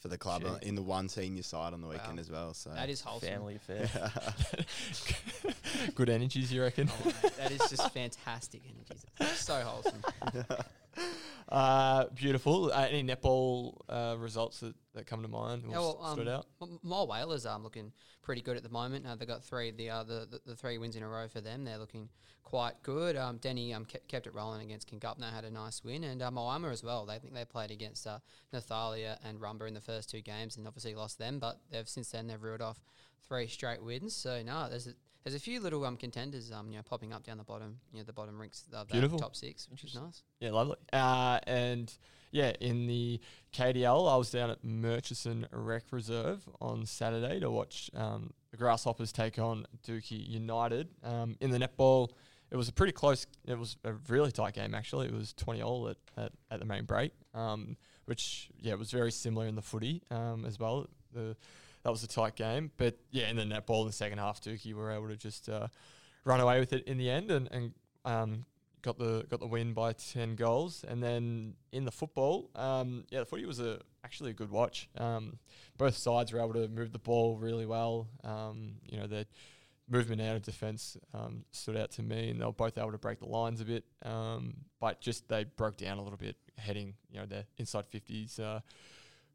for 0.00 0.08
the 0.08 0.18
club 0.18 0.42
Gee. 0.42 0.68
in 0.68 0.74
the 0.74 0.82
one 0.82 1.08
senior 1.08 1.42
side 1.42 1.72
on 1.74 1.80
the 1.82 1.86
weekend 1.86 2.16
Wow. 2.16 2.20
as 2.20 2.30
well. 2.30 2.54
So 2.54 2.70
That 2.70 2.88
is 2.88 3.02
wholesome. 3.02 3.28
Family 3.28 3.56
affair. 3.56 3.88
Good 5.94 6.08
energies, 6.08 6.52
you 6.52 6.62
reckon? 6.62 6.90
Oh, 7.06 7.12
that 7.38 7.52
is 7.52 7.60
just 7.70 7.90
fantastic 7.92 8.62
energies. 8.64 9.04
It's 9.20 9.44
so 9.44 9.60
wholesome. 9.60 10.02
Uh, 11.50 12.04
beautiful. 12.14 12.70
Uh, 12.72 12.86
any 12.88 13.02
netball 13.02 13.76
uh, 13.88 14.14
results 14.16 14.60
that, 14.60 14.72
that 14.94 15.04
come 15.04 15.20
to 15.20 15.26
mind 15.26 15.64
Yeah, 15.68 15.78
well, 15.78 16.00
um, 16.00 16.28
out? 16.28 16.46
M- 16.62 16.78
Mole 16.84 17.08
Whalers 17.08 17.44
are 17.44 17.58
looking 17.58 17.92
pretty 18.22 18.40
good 18.40 18.56
at 18.56 18.62
the 18.62 18.68
moment. 18.68 19.04
Uh, 19.04 19.16
they 19.16 19.26
got 19.26 19.42
three 19.42 19.72
the, 19.72 19.90
uh, 19.90 20.04
the, 20.04 20.28
the 20.30 20.40
the 20.46 20.54
three 20.54 20.78
wins 20.78 20.94
in 20.94 21.02
a 21.02 21.08
row 21.08 21.26
for 21.26 21.40
them. 21.40 21.64
They're 21.64 21.78
looking 21.78 22.08
quite 22.44 22.80
good. 22.82 23.16
Um, 23.16 23.38
Denny 23.38 23.74
um, 23.74 23.84
kept, 23.84 24.06
kept 24.06 24.26
it 24.28 24.34
rolling 24.34 24.62
against 24.62 24.88
Congupna, 24.90 25.32
had 25.32 25.44
a 25.44 25.50
nice 25.50 25.82
win, 25.82 26.04
and 26.04 26.22
uh, 26.22 26.30
Moama 26.30 26.70
as 26.70 26.84
well. 26.84 27.04
They 27.04 27.18
think 27.18 27.34
they 27.34 27.44
played 27.44 27.72
against 27.72 28.06
uh, 28.06 28.18
Nathalia 28.54 29.18
and 29.24 29.40
Rumba 29.40 29.66
in 29.66 29.74
the 29.74 29.80
first 29.80 30.08
two 30.08 30.20
games, 30.20 30.56
and 30.56 30.68
obviously 30.68 30.94
lost 30.94 31.18
them. 31.18 31.40
But 31.40 31.58
they've 31.70 31.88
since 31.88 32.10
then 32.10 32.28
they've 32.28 32.40
reeled 32.40 32.62
off 32.62 32.80
three 33.26 33.48
straight 33.48 33.82
wins. 33.82 34.14
So 34.14 34.42
no, 34.42 34.68
there's 34.68 34.86
a, 34.86 34.94
there's 35.24 35.34
a 35.34 35.40
few 35.40 35.60
little 35.60 35.84
um 35.84 35.96
contenders 35.96 36.50
um 36.52 36.70
you 36.70 36.76
know 36.76 36.82
popping 36.82 37.12
up 37.12 37.24
down 37.24 37.38
the 37.38 37.44
bottom, 37.44 37.78
you 37.92 37.98
know 37.98 38.04
the 38.04 38.12
bottom 38.12 38.40
ranks 38.40 38.64
of 38.72 38.88
Beautiful. 38.88 39.18
top 39.18 39.36
six, 39.36 39.68
which 39.70 39.84
is 39.84 39.94
nice. 39.94 40.22
Yeah, 40.40 40.50
lovely. 40.50 40.76
Uh, 40.92 41.38
and 41.46 41.92
yeah, 42.32 42.52
in 42.60 42.86
the 42.86 43.20
KDL, 43.52 44.10
I 44.12 44.16
was 44.16 44.30
down 44.30 44.50
at 44.50 44.62
Murchison 44.62 45.46
Rec 45.52 45.84
Reserve 45.90 46.48
on 46.60 46.86
Saturday 46.86 47.40
to 47.40 47.50
watch 47.50 47.90
um, 47.94 48.32
the 48.50 48.56
Grasshoppers 48.56 49.12
take 49.12 49.38
on 49.38 49.66
Dookie 49.86 50.28
United. 50.28 50.88
Um, 51.02 51.36
in 51.40 51.50
the 51.50 51.58
netball, 51.58 52.10
it 52.50 52.56
was 52.56 52.68
a 52.68 52.72
pretty 52.72 52.92
close. 52.92 53.26
It 53.46 53.58
was 53.58 53.76
a 53.84 53.94
really 54.08 54.32
tight 54.32 54.54
game 54.54 54.74
actually. 54.74 55.06
It 55.06 55.14
was 55.14 55.32
twenty 55.32 55.62
all 55.62 55.88
at, 55.88 55.96
at, 56.16 56.32
at 56.50 56.60
the 56.60 56.66
main 56.66 56.84
break, 56.84 57.12
um, 57.34 57.76
which 58.06 58.48
yeah 58.58 58.74
was 58.74 58.90
very 58.90 59.12
similar 59.12 59.46
in 59.46 59.54
the 59.54 59.62
footy 59.62 60.02
um, 60.10 60.44
as 60.46 60.58
well. 60.58 60.86
The 61.12 61.36
that 61.82 61.90
was 61.90 62.02
a 62.02 62.08
tight 62.08 62.36
game, 62.36 62.70
but 62.76 62.98
yeah, 63.10 63.28
in 63.28 63.36
the 63.36 63.42
netball 63.42 63.82
in 63.82 63.86
the 63.86 63.92
second 63.92 64.18
half, 64.18 64.40
Dookie 64.40 64.74
were 64.74 64.90
able 64.90 65.08
to 65.08 65.16
just 65.16 65.48
uh, 65.48 65.68
run 66.24 66.40
away 66.40 66.60
with 66.60 66.72
it 66.72 66.84
in 66.86 66.98
the 66.98 67.08
end 67.08 67.30
and, 67.30 67.48
and 67.50 67.72
um, 68.04 68.44
got 68.82 68.98
the 68.98 69.24
got 69.28 69.40
the 69.40 69.46
win 69.46 69.72
by 69.72 69.92
ten 69.92 70.34
goals. 70.34 70.84
And 70.86 71.02
then 71.02 71.54
in 71.72 71.84
the 71.84 71.90
football, 71.90 72.50
um, 72.54 73.04
yeah, 73.10 73.20
the 73.20 73.24
footy 73.24 73.46
was 73.46 73.60
a 73.60 73.80
actually 74.04 74.30
a 74.30 74.34
good 74.34 74.50
watch. 74.50 74.88
Um, 74.98 75.38
both 75.76 75.96
sides 75.96 76.32
were 76.32 76.40
able 76.40 76.54
to 76.54 76.68
move 76.68 76.92
the 76.92 76.98
ball 76.98 77.36
really 77.36 77.66
well. 77.66 78.08
Um, 78.24 78.74
you 78.84 78.98
know, 78.98 79.06
the 79.06 79.26
movement 79.88 80.20
out 80.20 80.36
of 80.36 80.42
defence 80.42 80.96
um, 81.14 81.44
stood 81.50 81.76
out 81.76 81.90
to 81.92 82.02
me, 82.02 82.30
and 82.30 82.40
they 82.40 82.44
were 82.44 82.52
both 82.52 82.78
able 82.78 82.92
to 82.92 82.98
break 82.98 83.18
the 83.18 83.26
lines 83.26 83.60
a 83.60 83.64
bit. 83.64 83.84
Um, 84.04 84.54
but 84.80 85.00
just 85.00 85.28
they 85.28 85.44
broke 85.44 85.76
down 85.76 85.98
a 85.98 86.02
little 86.02 86.18
bit, 86.18 86.36
heading 86.58 86.94
you 87.10 87.20
know 87.20 87.26
their 87.26 87.44
inside 87.56 87.86
fifties. 87.88 88.38
Uh, 88.38 88.60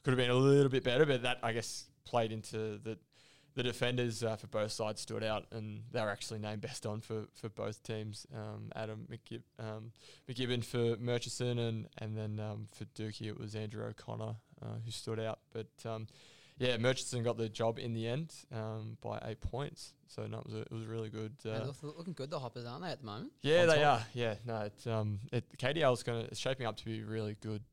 could 0.04 0.12
have 0.12 0.18
been 0.18 0.30
a 0.30 0.36
little 0.36 0.70
bit 0.70 0.84
better, 0.84 1.06
but 1.06 1.24
that 1.24 1.40
I 1.42 1.52
guess 1.52 1.86
played 2.06 2.32
into 2.32 2.78
the 2.78 2.98
the 3.56 3.64
defenders 3.64 4.22
uh, 4.22 4.36
for 4.36 4.48
both 4.48 4.72
sides 4.72 5.02
stood 5.02 5.24
out, 5.24 5.46
and 5.52 5.84
they 5.92 6.02
were 6.02 6.10
actually 6.10 6.40
named 6.40 6.62
best 6.62 6.86
on 6.86 7.00
for, 7.00 7.24
for 7.34 7.48
both 7.48 7.82
teams. 7.84 8.28
Um, 8.36 8.70
Adam 8.76 9.08
McGib, 9.10 9.44
um, 9.60 9.92
McGibbon 10.30 10.64
for 10.64 11.02
Murchison, 11.02 11.58
and 11.58 11.88
and 11.98 12.18
then 12.18 12.40
um, 12.40 12.68
for 12.74 12.86
Dookie 12.86 13.28
it 13.28 13.40
was 13.40 13.56
Andrew 13.56 13.86
O'Connor 13.86 14.36
uh, 14.62 14.76
who 14.84 14.92
stood 14.92 15.20
out. 15.20 15.40
But 15.54 15.68
um, 15.90 16.08
yeah, 16.58 16.78
Murchison 16.78 17.24
got 17.24 17.38
the 17.38 17.50
job 17.50 17.80
in 17.80 17.94
the 17.94 18.08
end 18.08 18.34
um, 18.54 18.98
by 19.02 19.22
eight 19.26 19.42
points. 19.42 19.94
So 20.08 20.28
no, 20.28 20.40
it 20.40 20.46
was 20.46 20.54
a, 20.54 20.62
it 20.62 20.72
was 20.72 20.86
really 20.86 21.10
good. 21.10 21.34
Uh, 21.46 21.66
look- 21.66 21.98
looking 21.98 22.14
good, 22.14 22.30
the 22.30 22.40
Hoppers, 22.40 22.66
aren't 22.66 22.84
they, 22.84 22.90
at 22.90 23.00
the 23.00 23.06
moment? 23.06 23.32
yeah, 23.42 23.66
they 23.66 23.82
top. 23.82 24.02
are. 24.02 24.06
Yeah, 24.14 24.36
no, 24.46 24.62
it, 24.62 24.88
um, 24.90 25.20
it, 25.32 25.46
KDL 25.58 25.94
is 25.94 26.04
going 26.04 26.24
to 26.24 26.28
it's 26.30 26.40
shaping 26.40 26.66
up 26.66 26.76
to 26.78 26.86
be 26.86 27.04
really 27.04 27.38
good. 27.42 27.64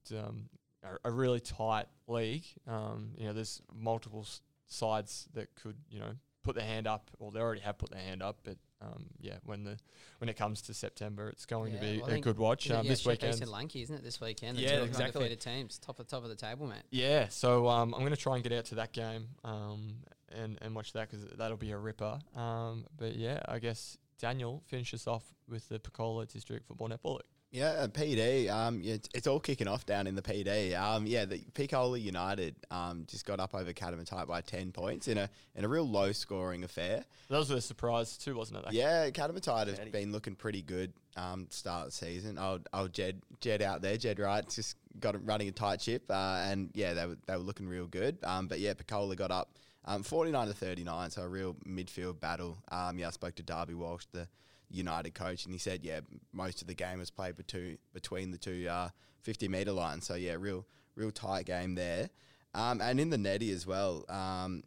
A, 0.83 1.09
a 1.09 1.11
really 1.11 1.41
tight 1.41 1.87
league. 2.09 2.45
Um, 2.67 3.13
you 3.17 3.27
know, 3.27 3.33
there's 3.33 3.63
multiple 3.73 4.23
s- 4.23 4.41
sides 4.67 5.29
that 5.35 5.55
could 5.55 5.77
you 5.91 6.01
know 6.01 6.13
put 6.43 6.57
their 6.57 6.65
hand 6.65 6.87
up, 6.87 7.11
or 7.19 7.31
they 7.31 7.41
already 7.41 7.61
have 7.61 7.79
put 7.79 7.91
their 7.91 8.01
hand 8.01 8.23
up. 8.23 8.39
But 8.43 8.57
um, 8.81 9.07
yeah, 9.21 9.37
when 9.45 9.65
the 9.65 9.79
when 10.19 10.29
it 10.29 10.37
comes 10.37 10.63
to 10.63 10.75
September, 10.75 11.29
it's 11.29 11.47
going 11.47 11.73
to 11.73 11.79
be 11.79 12.01
well, 12.01 12.11
a 12.11 12.19
good 12.21 12.39
watch. 12.39 12.71
Um, 12.71 12.85
yeah, 12.85 12.91
this 12.91 13.07
weekend, 13.07 13.41
and 13.41 13.51
Lanky, 13.51 13.83
isn't 13.83 13.95
it? 13.95 14.03
This 14.03 14.21
weekend, 14.21 14.59
the 14.59 14.63
Yeah, 14.63 14.79
two 14.79 14.85
exactly. 14.85 15.21
undefeated 15.23 15.41
teams, 15.41 15.79
top 15.79 16.01
of 16.01 16.07
top 16.09 16.25
of 16.25 16.29
the 16.29 16.37
table, 16.37 16.67
mate. 16.67 16.83
Yeah, 16.91 17.29
so 17.29 17.69
um, 17.69 17.95
I'm 17.95 18.01
going 18.01 18.13
to 18.13 18.21
try 18.21 18.35
and 18.35 18.43
get 18.43 18.53
out 18.53 18.65
to 18.67 18.75
that 18.77 18.93
game 18.93 19.29
um, 19.45 19.95
and 20.31 20.59
and 20.63 20.75
watch 20.75 20.93
that 20.95 21.11
because 21.11 21.27
that'll 21.37 21.57
be 21.57 21.71
a 21.71 21.79
ripper. 21.79 22.19
Um, 22.35 22.87
but 22.97 23.15
yeah, 23.15 23.41
I 23.49 23.59
guess 23.59 23.99
Daniel 24.19 24.63
finishes 24.67 25.07
off 25.07 25.25
with 25.49 25.69
the 25.69 25.79
Picola 25.79 26.31
District 26.31 26.67
Football 26.67 26.89
Netball 26.89 27.15
League. 27.15 27.23
Yeah, 27.53 27.87
PD. 27.89 28.51
Um, 28.51 28.81
yeah, 28.83 28.95
it's, 28.95 29.11
it's 29.15 29.27
all 29.27 29.39
kicking 29.39 29.69
off 29.69 29.85
down 29.85 30.07
in 30.07 30.15
the 30.15 30.23
PD. 30.23 30.75
Um, 30.75 31.07
yeah, 31.07 31.27
the 31.27 31.39
Picola 31.53 32.01
United 32.01 32.57
um 32.71 33.05
just 33.07 33.27
got 33.27 33.41
up 33.41 33.55
over 33.55 33.73
Katamatite 33.75 34.27
by 34.27 34.41
ten 34.41 34.73
points 34.73 35.07
in 35.07 35.19
a 35.19 35.29
in 35.55 35.65
a 35.65 35.69
real 35.69 35.87
low 35.87 36.13
scoring 36.13 36.65
affair. 36.65 37.05
That 37.29 37.39
was 37.39 37.51
a 37.51 37.61
surprise 37.61 38.17
too, 38.17 38.35
wasn't 38.35 38.61
it? 38.61 38.65
that 38.65 38.73
Yeah, 38.73 39.11
Katamatite 39.11 39.67
has 39.69 39.79
been 39.91 40.13
looking 40.13 40.35
pretty 40.35 40.63
good 40.63 40.95
um, 41.17 41.47
start 41.51 41.87
of 41.87 41.93
the 41.93 41.97
season. 41.97 42.39
Oh, 42.39 42.61
oh, 42.73 42.89
Jed, 42.89 43.21
Jed 43.41 43.61
out 43.61 43.83
there, 43.83 43.99
Jed 43.99 44.19
Wright 44.19 44.49
just 44.49 44.77
got 44.99 45.15
running 45.27 45.49
a 45.49 45.53
tight 45.53 45.83
ship, 45.83 46.05
uh, 46.11 46.43
and 46.47 46.71
yeah, 46.73 46.95
they 46.95 47.07
were 47.07 47.19
they 47.27 47.35
were 47.35 47.43
looking 47.43 47.69
real 47.69 47.87
good. 47.87 48.17
Um, 48.25 48.47
but 48.47 48.61
yeah, 48.61 48.73
Picola 48.73 49.15
got 49.15 49.31
up 49.31 49.59
um, 49.85 50.03
forty 50.03 50.31
nine 50.31 50.49
to 50.49 50.55
thirty 50.55 50.85
nine, 50.85 51.11
so 51.11 51.21
a 51.21 51.29
real 51.29 51.55
midfield 51.69 52.19
battle. 52.19 52.57
Um, 52.71 52.99
yeah, 52.99 53.09
I 53.09 53.11
spoke 53.11 53.35
to 53.35 53.43
Darby 53.43 53.75
Walsh, 53.75 54.07
the 54.11 54.27
United 54.73 55.15
coach, 55.15 55.45
and 55.45 55.55
he 55.55 55.59
said 55.59 55.85
yeah, 55.85 56.01
most 56.33 56.61
of 56.63 56.67
the 56.69 56.75
game 56.75 56.99
was 56.99 57.11
played 57.11 57.37
between 57.37 57.79
between 57.93 58.31
the 58.31 58.39
two 58.39 58.67
uh, 58.69 58.89
fifty 59.21 59.47
meter 59.49 59.73
lines. 59.73 60.07
So 60.07 60.15
yeah, 60.15 60.37
real 60.39 60.67
real 60.97 61.11
tight 61.13 61.47
game 61.47 61.75
there. 61.75 62.11
Um, 62.55 62.81
and 62.81 62.99
in 63.01 63.11
the 63.11 63.19
netty 63.19 63.51
as 63.53 63.67
well, 63.67 64.05
um, 64.09 64.63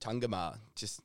Tungamah 0.00 0.58
just 0.74 1.00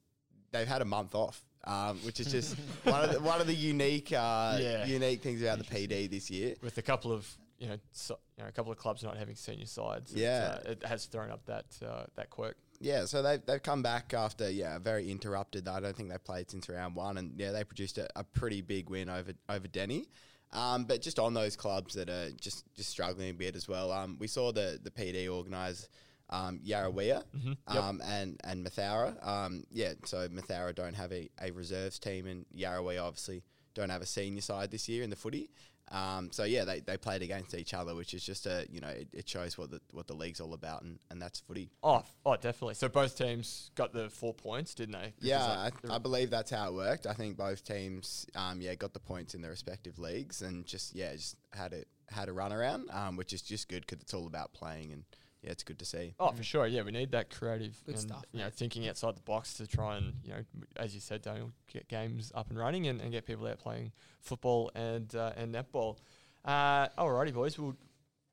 they've 0.51 0.67
had 0.67 0.81
a 0.81 0.85
month 0.85 1.13
off, 1.13 1.43
um, 1.65 1.97
which 1.99 2.19
is 2.19 2.31
just 2.31 2.55
one 2.83 3.03
of 3.03 3.13
the, 3.13 3.19
one 3.19 3.41
of 3.41 3.47
the 3.47 3.53
unique 3.53 4.11
uh, 4.13 4.57
Yeah. 4.59 4.85
unique 4.85 5.21
things 5.21 5.41
about 5.41 5.59
the 5.59 5.63
PD 5.65 6.09
this 6.09 6.29
year. 6.29 6.55
with 6.61 6.77
a 6.77 6.81
couple 6.81 7.11
of 7.11 7.27
you 7.59 7.67
know, 7.67 7.77
so, 7.91 8.19
you 8.37 8.43
know 8.43 8.49
a 8.49 8.51
couple 8.51 8.71
of 8.71 8.77
clubs 8.77 9.01
not 9.03 9.17
having 9.17 9.35
senior 9.35 9.65
sides. 9.65 10.13
it, 10.13 10.19
Yeah. 10.19 10.59
uh, 10.65 10.71
it 10.71 10.83
has 10.85 11.05
thrown 11.05 11.31
up 11.31 11.45
that 11.45 11.65
uh, 11.85 12.05
that 12.15 12.29
quirk. 12.29 12.55
Yeah, 12.79 13.05
so 13.05 13.21
they've, 13.21 13.43
they've 13.45 13.61
come 13.63 13.81
back 13.81 14.13
after 14.13 14.49
yeah 14.49 14.77
very 14.79 15.09
interrupted. 15.09 15.67
I 15.67 15.79
don't 15.79 15.95
think 15.95 16.09
they've 16.09 16.23
played 16.23 16.49
since 16.51 16.69
round 16.69 16.95
one, 16.95 17.17
and 17.17 17.33
yeah 17.37 17.51
they 17.51 17.63
produced 17.63 17.97
a, 17.97 18.07
a 18.15 18.23
pretty 18.23 18.61
big 18.61 18.89
win 18.89 19.09
over 19.09 19.33
over 19.49 19.67
Denny. 19.67 20.07
Um, 20.53 20.85
but 20.85 21.01
just 21.01 21.19
on 21.19 21.33
those 21.33 21.55
clubs 21.55 21.95
that 21.95 22.09
are 22.09 22.31
just 22.31 22.63
just 22.75 22.89
struggling 22.89 23.29
a 23.29 23.33
bit 23.33 23.55
as 23.55 23.67
well. 23.67 23.91
Um, 23.91 24.17
we 24.19 24.27
saw 24.27 24.51
the 24.51 24.79
the 24.81 24.91
PD 24.91 25.29
organise 25.33 25.89
um, 26.29 26.59
Yarroweyah 26.65 27.23
Mm-hmm. 27.35 27.53
Yep. 27.73 27.83
um, 27.83 28.01
and 28.05 28.39
and 28.43 28.65
Mathoura. 28.65 29.25
Um, 29.25 29.63
yeah, 29.71 29.93
so 30.05 30.27
Mathoura 30.29 30.73
don't 30.75 30.93
have 30.95 31.11
a, 31.11 31.29
a 31.41 31.51
reserves 31.51 31.99
team, 31.99 32.27
and 32.27 32.45
Yarroweyah 32.55 33.01
obviously 33.03 33.43
don't 33.73 33.89
have 33.89 34.01
a 34.01 34.05
senior 34.05 34.41
side 34.41 34.71
this 34.71 34.87
year 34.89 35.03
in 35.03 35.09
the 35.09 35.15
footy. 35.15 35.49
Um, 35.91 36.29
so 36.31 36.43
yeah, 36.43 36.65
they, 36.65 36.81
they 36.81 36.97
played 36.97 37.21
against 37.21 37.55
each 37.55 37.73
other, 37.73 37.95
which 37.95 38.13
is 38.13 38.23
just 38.23 38.45
a 38.45 38.65
you 38.69 38.81
know 38.81 38.89
it, 38.89 39.07
it 39.13 39.29
shows 39.29 39.57
what 39.57 39.71
the 39.71 39.79
what 39.91 40.07
the 40.07 40.13
league's 40.13 40.41
all 40.41 40.53
about, 40.53 40.81
and, 40.81 40.99
and 41.09 41.21
that's 41.21 41.39
footy. 41.39 41.69
Oh, 41.81 42.03
oh, 42.25 42.35
definitely. 42.35 42.73
So 42.73 42.89
both 42.89 43.17
teams 43.17 43.71
got 43.75 43.93
the 43.93 44.09
four 44.09 44.33
points, 44.33 44.73
didn't 44.73 44.93
they? 44.93 45.13
Yeah, 45.19 45.43
I, 45.43 45.71
I 45.89 45.97
believe 45.97 46.29
that's 46.29 46.51
how 46.51 46.67
it 46.67 46.73
worked. 46.73 47.07
I 47.07 47.13
think 47.13 47.37
both 47.37 47.63
teams, 47.63 48.25
um, 48.35 48.59
yeah, 48.61 48.75
got 48.75 48.93
the 48.93 48.99
points 48.99 49.33
in 49.33 49.41
their 49.41 49.51
respective 49.51 49.97
leagues, 49.97 50.41
and 50.41 50.65
just 50.65 50.95
yeah, 50.95 51.13
just 51.13 51.37
had 51.53 51.73
it 51.73 51.87
had 52.09 52.29
a 52.29 52.33
run 52.33 52.51
around, 52.51 52.89
um, 52.91 53.15
which 53.15 53.33
is 53.33 53.41
just 53.41 53.69
good 53.69 53.85
because 53.85 54.01
it's 54.01 54.13
all 54.13 54.27
about 54.27 54.53
playing, 54.53 54.91
and 54.91 55.03
yeah, 55.41 55.51
it's 55.51 55.63
good 55.63 55.79
to 55.79 55.85
see. 55.85 56.13
Oh, 56.19 56.31
for 56.31 56.43
sure. 56.43 56.67
Yeah, 56.67 56.81
we 56.83 56.91
need 56.91 57.11
that 57.11 57.29
creative 57.29 57.75
Good 57.85 57.95
and 57.95 58.01
stuff, 58.01 58.25
you 58.31 58.39
know 58.39 58.49
thinking 58.49 58.87
outside 58.87 59.15
the 59.15 59.21
box 59.21 59.53
to 59.55 59.67
try 59.67 59.97
and 59.97 60.13
you 60.23 60.31
know, 60.31 60.43
as 60.75 60.93
you 60.93 60.99
said, 61.01 61.21
Daniel, 61.21 61.51
get 61.71 61.87
games 61.87 62.31
up 62.35 62.49
and 62.49 62.57
running 62.57 62.87
and, 62.87 62.99
and 63.01 63.11
get 63.11 63.25
people 63.25 63.47
out 63.47 63.59
playing 63.59 63.91
football 64.21 64.71
and 64.75 65.13
uh, 65.15 65.33
and 65.37 65.53
netball. 65.53 65.97
Uh, 66.45 66.87
alrighty, 66.97 67.33
boys. 67.33 67.57
We'll, 67.59 67.75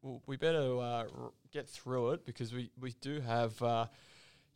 we'll 0.02 0.22
we 0.26 0.36
better 0.36 0.78
uh, 0.78 1.04
r- 1.04 1.32
get 1.52 1.68
through 1.68 2.10
it 2.12 2.24
because 2.24 2.52
we, 2.52 2.70
we 2.80 2.94
do 3.00 3.20
have 3.20 3.60
uh, 3.62 3.86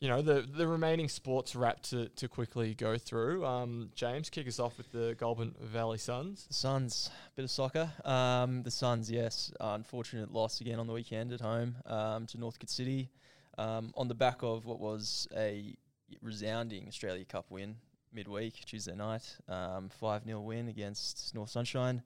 you 0.00 0.08
know 0.08 0.22
the 0.22 0.42
the 0.42 0.66
remaining 0.66 1.08
sports 1.08 1.56
wrap 1.56 1.82
to, 1.82 2.08
to 2.11 2.28
quickly 2.28 2.74
go 2.74 2.98
through. 2.98 3.44
Um, 3.44 3.90
James, 3.94 4.30
kick 4.30 4.46
us 4.46 4.61
off 4.61 4.78
with 4.78 4.92
the 4.92 5.16
Goulburn 5.18 5.54
Valley 5.61 5.98
Suns. 5.98 6.46
The 6.46 6.54
Suns, 6.54 7.11
bit 7.34 7.44
of 7.44 7.50
soccer. 7.50 7.90
Um, 8.04 8.62
the 8.62 8.70
Suns, 8.70 9.11
yes, 9.11 9.52
unfortunate 9.61 10.32
loss 10.32 10.61
again 10.61 10.78
on 10.78 10.87
the 10.87 10.92
weekend 10.92 11.32
at 11.32 11.40
home 11.40 11.76
um, 11.87 12.26
to 12.26 12.38
Northcote 12.38 12.70
City, 12.70 13.11
um, 13.58 13.92
on 13.96 14.06
the 14.06 14.14
back 14.14 14.42
of 14.42 14.66
what 14.66 14.78
was 14.78 15.26
a 15.37 15.74
resounding 16.22 16.87
Australia 16.87 17.24
Cup 17.24 17.46
win 17.50 17.76
midweek 18.12 18.64
Tuesday 18.64 18.94
night, 18.94 19.37
um, 19.48 19.88
five 19.88 20.24
0 20.24 20.40
win 20.40 20.68
against 20.68 21.34
North 21.34 21.50
Sunshine. 21.50 22.02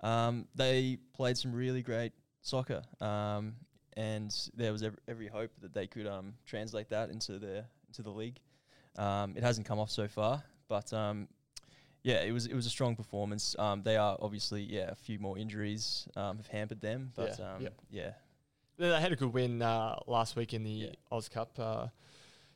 Um, 0.00 0.46
they 0.54 0.98
played 1.12 1.36
some 1.36 1.52
really 1.52 1.82
great 1.82 2.12
soccer, 2.40 2.82
um, 3.00 3.54
and 3.96 4.34
there 4.54 4.72
was 4.72 4.82
every, 4.82 4.98
every 5.08 5.26
hope 5.28 5.50
that 5.60 5.72
they 5.74 5.86
could 5.86 6.06
um, 6.06 6.34
translate 6.46 6.88
that 6.90 7.10
into 7.10 7.38
the 7.38 7.64
into 7.88 8.02
the 8.02 8.10
league. 8.10 8.38
Um, 8.96 9.34
it 9.36 9.42
hasn't 9.42 9.66
come 9.66 9.78
off 9.78 9.90
so 9.90 10.08
far, 10.08 10.42
but 10.68 10.92
um, 10.92 11.28
yeah, 12.02 12.22
it 12.22 12.32
was 12.32 12.46
it 12.46 12.54
was 12.54 12.66
a 12.66 12.70
strong 12.70 12.96
performance. 12.96 13.54
Um, 13.58 13.82
they 13.82 13.96
are 13.96 14.16
obviously 14.20 14.62
yeah 14.62 14.90
a 14.90 14.94
few 14.94 15.18
more 15.18 15.38
injuries 15.38 16.06
um, 16.16 16.36
have 16.38 16.46
hampered 16.48 16.80
them, 16.80 17.12
but 17.14 17.38
Yeah, 17.38 17.54
um, 17.54 17.62
yep. 17.62 17.74
yeah, 17.90 18.10
They 18.78 19.00
had 19.00 19.12
a 19.12 19.16
good 19.16 19.32
win 19.32 19.62
uh, 19.62 19.96
last 20.06 20.36
week 20.36 20.52
in 20.54 20.62
the 20.64 20.70
Yeah. 20.70 20.88
Oz 21.10 21.28
Cup. 21.28 21.58
Uh, 21.58 21.86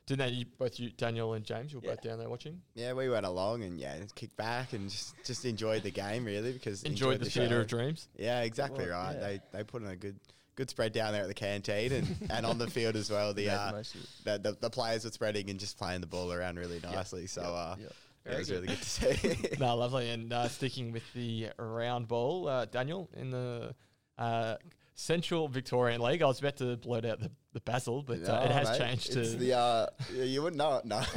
didn't 0.05 0.25
they? 0.25 0.33
You, 0.35 0.45
both 0.57 0.79
you, 0.79 0.89
Daniel 0.91 1.33
and 1.33 1.43
James, 1.43 1.73
you 1.73 1.79
were 1.79 1.85
Yeah. 1.85 1.95
both 1.95 2.01
down 2.01 2.17
there 2.19 2.29
watching. 2.29 2.61
Yeah, 2.75 2.93
we 2.93 3.09
went 3.09 3.25
along 3.25 3.63
and 3.63 3.77
yeah, 3.77 3.97
kicked 4.15 4.37
back 4.37 4.71
and 4.71 4.89
just 4.89 5.13
just 5.25 5.43
enjoyed 5.43 5.83
the 5.83 5.91
game 5.91 6.23
really 6.23 6.53
because 6.53 6.83
Enjoyed 6.83 7.19
the 7.19 7.29
theatre 7.29 7.55
show. 7.55 7.59
of 7.61 7.67
dreams. 7.67 8.07
Yeah, 8.17 8.41
exactly 8.43 8.85
Well, 8.85 8.93
right. 8.93 9.15
yeah. 9.15 9.19
They 9.19 9.41
they 9.51 9.63
put 9.65 9.81
in 9.81 9.89
a 9.89 9.95
good 9.97 10.17
good 10.57 10.69
spread 10.69 10.91
down 10.91 11.13
there 11.13 11.21
at 11.21 11.29
the 11.29 11.33
canteen 11.33 11.93
and, 11.93 12.15
and 12.29 12.45
on 12.45 12.57
the 12.57 12.69
field 12.69 12.97
as 12.97 13.09
well. 13.09 13.33
The, 13.33 13.49
uh, 13.49 13.71
most 13.71 13.95
of 13.95 14.01
it. 14.01 14.09
the, 14.25 14.37
the 14.49 14.57
the 14.59 14.69
players 14.69 15.05
were 15.05 15.11
spreading 15.11 15.49
and 15.49 15.57
just 15.59 15.77
playing 15.77 16.01
the 16.01 16.07
ball 16.07 16.33
around 16.33 16.59
really 16.59 16.81
nicely. 16.83 17.27
So 17.27 17.41
uh, 17.43 17.75
Yep. 17.79 17.93
yeah, 18.25 18.31
it 18.33 18.37
was 18.39 18.51
really 18.51 18.67
good 18.67 18.81
to 18.81 18.85
see. 18.89 19.37
no, 19.59 19.75
lovely. 19.77 20.09
And 20.09 20.33
uh, 20.33 20.49
sticking 20.49 20.91
with 20.91 21.03
the 21.13 21.51
round 21.57 22.09
ball, 22.09 22.49
uh, 22.49 22.65
Daniel 22.65 23.07
in 23.15 23.29
the 23.29 23.73
uh, 24.17 24.55
Central 24.95 25.47
Victorian 25.47 26.01
League. 26.01 26.23
I 26.23 26.25
was 26.25 26.39
about 26.39 26.57
to 26.57 26.75
blurt 26.75 27.05
out 27.05 27.19
the, 27.19 27.29
the 27.53 27.61
Basil, 27.61 28.01
but 28.01 28.27
uh, 28.27 28.41
it 28.45 28.51
has 28.51 28.71
mate, 28.71 28.77
changed 28.79 29.15
It's 29.15 29.31
to 29.31 29.37
the 29.37 29.53
uh, 29.53 29.85
you 30.11 30.41
wouldn't 30.41 30.57
know 30.57 30.77
it. 30.77 30.85
No, 30.85 30.97
it's 30.99 31.13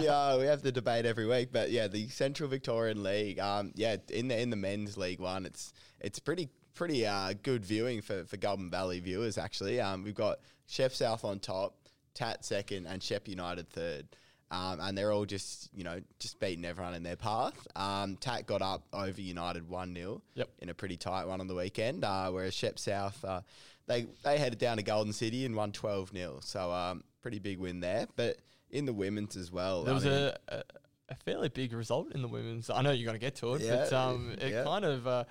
the, 0.00 0.12
uh, 0.12 0.36
we 0.38 0.44
have 0.44 0.60
the 0.60 0.72
debate 0.72 1.06
every 1.06 1.26
week, 1.26 1.48
but 1.52 1.70
yeah, 1.70 1.88
the 1.88 2.06
Central 2.08 2.50
Victorian 2.50 3.02
League. 3.02 3.38
Um, 3.38 3.72
yeah, 3.74 3.96
in 4.10 4.28
the 4.28 4.38
in 4.38 4.50
the 4.50 4.56
men's 4.56 4.98
League 4.98 5.20
One, 5.20 5.46
it's 5.46 5.72
it's 5.98 6.18
pretty 6.18 6.50
pretty 6.76 7.04
uh, 7.04 7.32
good 7.42 7.64
viewing 7.64 8.02
for 8.02 8.24
for 8.24 8.36
Goulburn 8.36 8.70
Valley 8.70 9.00
viewers. 9.00 9.38
Actually, 9.38 9.80
um, 9.80 10.04
we've 10.04 10.14
got 10.14 10.38
Shep 10.68 10.92
South 10.92 11.24
on 11.24 11.40
top, 11.40 11.74
Tat 12.14 12.44
second, 12.44 12.86
and 12.86 13.02
Shep 13.02 13.26
United 13.26 13.68
third. 13.68 14.06
Um, 14.48 14.78
and 14.80 14.96
they're 14.96 15.10
all 15.10 15.24
just, 15.24 15.70
you 15.74 15.82
know, 15.82 16.00
just 16.20 16.38
beating 16.38 16.64
everyone 16.64 16.94
in 16.94 17.02
their 17.02 17.16
path. 17.16 17.66
Um, 17.74 18.16
Tat 18.16 18.46
got 18.46 18.62
up 18.62 18.84
over 18.92 19.20
United 19.20 19.68
1 19.68 19.92
0 19.92 20.22
Yep. 20.34 20.48
in 20.60 20.68
a 20.68 20.74
pretty 20.74 20.96
tight 20.96 21.26
one 21.26 21.40
on 21.40 21.48
the 21.48 21.54
weekend, 21.56 22.04
uh, 22.04 22.30
whereas 22.30 22.54
Shep 22.54 22.78
South, 22.78 23.24
uh, 23.24 23.40
they, 23.88 24.06
they 24.22 24.38
headed 24.38 24.60
down 24.60 24.76
to 24.76 24.84
Golden 24.84 25.12
City 25.12 25.46
and 25.46 25.56
won 25.56 25.72
12 25.72 26.12
0. 26.12 26.38
So, 26.42 26.70
um, 26.70 27.02
pretty 27.22 27.40
big 27.40 27.58
win 27.58 27.80
there. 27.80 28.06
But 28.14 28.36
in 28.70 28.86
the 28.86 28.92
women's 28.92 29.36
as 29.36 29.50
well. 29.50 29.82
there 29.82 29.90
I 29.90 29.94
was 29.94 30.04
mean- 30.04 30.12
a, 30.14 30.62
a 31.08 31.14
fairly 31.24 31.48
big 31.48 31.72
result 31.72 32.14
in 32.14 32.22
the 32.22 32.28
women's. 32.28 32.70
I 32.70 32.82
know 32.82 32.92
you're 32.92 33.06
going 33.06 33.18
to 33.18 33.24
get 33.26 33.34
to 33.36 33.54
it, 33.54 33.62
but 33.68 33.92
um, 33.92 34.36
it 34.40 34.52
yeah. 34.52 34.62
kind 34.62 34.84
of. 34.84 35.06
Uh, 35.08 35.24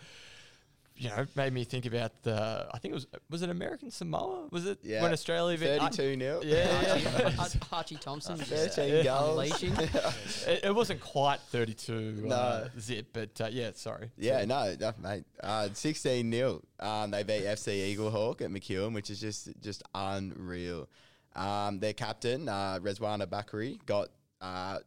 you 0.98 1.10
know, 1.10 1.26
made 1.36 1.52
me 1.52 1.64
think 1.66 1.86
about 1.86 2.24
the. 2.24 2.68
I 2.74 2.78
think 2.80 2.92
it 2.92 2.96
was 2.96 3.08
was 3.30 3.42
it 3.42 3.50
American 3.50 3.92
Samoa? 3.92 4.48
Was 4.52 4.66
it 4.66 4.80
Yeah, 4.82 5.02
when 5.02 5.12
Australia? 5.12 5.58
beat- 5.58 5.82
I- 5.82 5.90
32 5.90 6.20
0. 6.20 6.42
Yeah, 6.44 6.98
yeah. 6.98 7.32
Archie, 7.38 7.60
Archie 7.72 7.96
Thompson. 8.02 8.38
just 8.38 8.50
13 8.78 9.04
goals. 9.04 9.30
unleashing. 9.30 9.74
it, 10.48 10.66
it 10.66 10.76
wasn't 10.76 11.02
quite 11.02 11.40
32 11.52 12.30
uh, 12.32 12.68
zip, 12.80 13.08
but 13.14 13.42
uh, 13.42 13.48
yeah, 13.52 13.72
sorry. 13.76 14.10
Yeah, 14.18 14.46
no, 14.46 14.74
no, 14.80 14.94
mate. 15.02 15.26
Uh, 15.44 15.68
16 15.74 16.32
0. 16.32 16.62
Um, 16.80 17.12
they 17.12 17.24
beat 17.24 17.44
FC 17.44 17.96
Eaglehawk 17.96 18.42
at 18.42 18.50
McEwen, 18.50 18.94
which 18.94 19.10
is 19.10 19.20
just 19.20 19.50
just 19.62 19.84
unreal. 19.94 20.88
Um, 21.36 21.80
their 21.80 21.92
captain, 21.94 22.48
uh, 22.48 22.80
Rezwana 22.82 23.30
Bakari, 23.30 23.78
got 23.86 24.08
uh, 24.40 24.80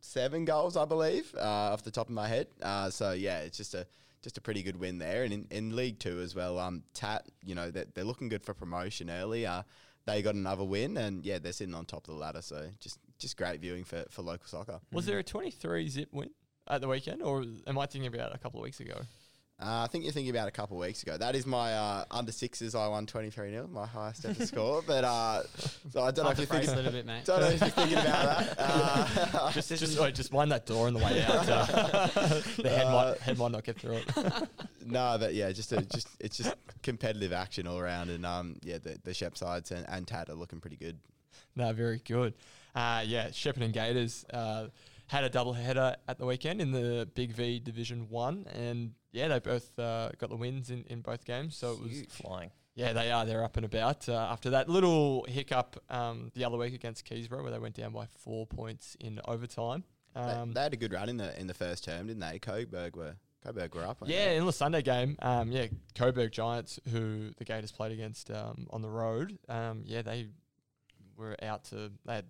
seven 0.00 0.44
goals, 0.44 0.76
I 0.76 0.84
believe, 0.84 1.34
uh, 1.34 1.72
off 1.72 1.82
the 1.82 1.90
top 1.90 2.08
of 2.08 2.14
my 2.14 2.28
head. 2.28 2.48
Uh, 2.62 2.90
so 2.90 3.12
yeah, 3.12 3.38
it's 3.38 3.56
just 3.56 3.74
a 3.74 3.86
just 4.22 4.38
a 4.38 4.40
pretty 4.40 4.62
good 4.62 4.78
win 4.78 4.98
there. 4.98 5.24
And 5.24 5.32
in, 5.32 5.46
in 5.50 5.76
League 5.76 5.98
Two 5.98 6.20
as 6.20 6.34
well, 6.34 6.58
um, 6.58 6.82
Tat, 6.94 7.26
you 7.44 7.54
know, 7.54 7.70
they're, 7.70 7.86
they're 7.94 8.04
looking 8.04 8.28
good 8.28 8.44
for 8.44 8.54
promotion 8.54 9.10
early. 9.10 9.46
Uh, 9.46 9.62
they 10.06 10.22
got 10.22 10.34
another 10.34 10.64
win, 10.64 10.96
and 10.96 11.24
yeah, 11.24 11.38
they're 11.38 11.52
sitting 11.52 11.74
on 11.74 11.84
top 11.84 12.08
of 12.08 12.14
the 12.14 12.20
ladder. 12.20 12.42
So 12.42 12.68
just 12.80 12.98
just 13.18 13.36
great 13.36 13.60
viewing 13.60 13.84
for, 13.84 14.04
for 14.10 14.22
local 14.22 14.46
soccer. 14.46 14.80
Was 14.92 15.06
there 15.06 15.18
a 15.18 15.24
23 15.24 15.88
zip 15.88 16.08
win 16.12 16.30
at 16.68 16.80
the 16.80 16.88
weekend, 16.88 17.22
or 17.22 17.44
am 17.66 17.78
I 17.78 17.86
thinking 17.86 18.12
about 18.12 18.34
a 18.34 18.38
couple 18.38 18.60
of 18.60 18.64
weeks 18.64 18.80
ago? 18.80 19.00
Uh, 19.58 19.84
I 19.84 19.86
think 19.86 20.04
you're 20.04 20.12
thinking 20.12 20.28
about 20.36 20.48
a 20.48 20.50
couple 20.50 20.76
of 20.76 20.82
weeks 20.86 21.02
ago. 21.02 21.16
That 21.16 21.34
is 21.34 21.46
my 21.46 21.72
uh, 21.72 22.04
under 22.10 22.30
sixes. 22.30 22.74
I 22.74 22.88
won 22.88 23.06
23 23.06 23.50
0, 23.52 23.68
my 23.72 23.86
highest 23.86 24.26
ever 24.26 24.44
score. 24.46 24.82
But 24.86 25.02
uh, 25.02 25.44
so 25.90 26.02
I 26.02 26.10
don't 26.10 26.26
know 26.26 26.30
if 26.32 26.36
you're 26.38 26.46
thinking. 26.46 26.74
little 26.74 26.92
bit, 26.92 27.06
mate. 27.06 27.24
Don't 27.24 27.40
know 27.40 27.48
if 27.48 27.60
you're 27.62 27.70
thinking 27.70 27.96
about 27.98 28.56
that. 28.56 28.58
Uh, 29.36 29.52
Just, 29.52 29.68
just, 29.70 29.98
wait, 30.00 30.14
just 30.14 30.30
wind 30.30 30.52
that 30.52 30.66
door 30.66 30.88
on 30.88 30.92
the 30.94 30.98
way 31.00 31.22
out. 31.22 31.48
uh, 31.48 32.06
the 32.58 32.68
head, 32.68 32.86
might, 32.92 33.18
head 33.18 33.38
might 33.38 33.52
not 33.52 33.64
get 33.64 33.78
through 33.80 33.94
it. 33.94 34.48
no, 34.84 35.16
but 35.18 35.32
yeah, 35.34 35.50
just 35.52 35.72
a, 35.72 35.80
just 35.86 36.08
it's 36.20 36.36
just 36.36 36.54
competitive 36.82 37.32
action 37.32 37.66
all 37.66 37.78
around, 37.78 38.10
and 38.10 38.26
um, 38.26 38.56
yeah, 38.62 38.76
the 38.78 38.98
the 39.04 39.14
Shep 39.14 39.38
sides 39.38 39.70
and, 39.72 39.86
and 39.88 40.06
Tat 40.06 40.28
are 40.28 40.34
looking 40.34 40.60
pretty 40.60 40.76
good. 40.76 40.98
no, 41.54 41.72
very 41.72 42.00
good. 42.04 42.34
Uh, 42.74 43.02
yeah, 43.06 43.28
Shepparton 43.28 43.62
and 43.64 43.72
Gators 43.72 44.24
uh, 44.32 44.66
had 45.08 45.24
a 45.24 45.28
double 45.30 45.52
header 45.52 45.96
at 46.08 46.18
the 46.18 46.26
weekend 46.26 46.60
in 46.60 46.72
the 46.72 47.08
Big 47.14 47.32
V 47.32 47.60
Division 47.60 48.08
One, 48.08 48.46
and 48.52 48.92
yeah, 49.12 49.28
they 49.28 49.38
both 49.38 49.78
uh, 49.78 50.10
got 50.18 50.30
the 50.30 50.36
wins 50.36 50.70
in, 50.70 50.84
in 50.88 51.00
both 51.00 51.24
games. 51.24 51.56
So 51.56 51.72
it 51.72 51.80
was 51.82 52.02
flying. 52.08 52.50
Yeah, 52.74 52.92
they 52.92 53.10
are. 53.10 53.24
They're 53.24 53.42
up 53.44 53.56
and 53.56 53.64
about 53.64 54.06
uh, 54.08 54.14
after 54.14 54.50
that 54.50 54.68
little 54.68 55.24
hiccup 55.28 55.82
um, 55.88 56.30
the 56.34 56.44
other 56.44 56.58
week 56.58 56.74
against 56.74 57.06
Keysborough, 57.08 57.42
where 57.42 57.50
they 57.50 57.58
went 57.58 57.74
down 57.74 57.92
by 57.92 58.06
four 58.18 58.46
points 58.46 58.96
in 59.00 59.18
overtime. 59.26 59.84
They- 60.14 60.20
Um, 60.20 60.52
they, 60.52 60.60
had 60.62 60.72
a 60.74 60.76
good 60.76 60.92
run 60.92 61.08
in 61.08 61.16
the 61.16 61.38
in 61.40 61.46
the 61.46 61.54
first 61.54 61.84
term, 61.84 62.06
didn't 62.08 62.20
they? 62.20 62.38
Coburg 62.38 62.96
were 62.96 63.16
Coburg 63.44 63.74
were 63.74 63.84
up. 63.86 63.98
yeah, 64.06 64.26
they? 64.26 64.36
in 64.36 64.44
the 64.44 64.52
Sunday 64.52 64.82
game, 64.82 65.16
um, 65.22 65.50
yeah, 65.52 65.66
Coburg 65.94 66.32
Giants, 66.32 66.78
who 66.90 67.30
the 67.38 67.44
Gators 67.44 67.70
played 67.72 67.92
against 67.92 68.30
um, 68.30 68.66
on 68.70 68.82
the 68.82 68.90
road, 68.90 69.38
um, 69.48 69.82
yeah, 69.86 70.02
they 70.02 70.28
were 71.16 71.36
out 71.42 71.64
to 71.64 71.92
they 72.04 72.14
had 72.16 72.26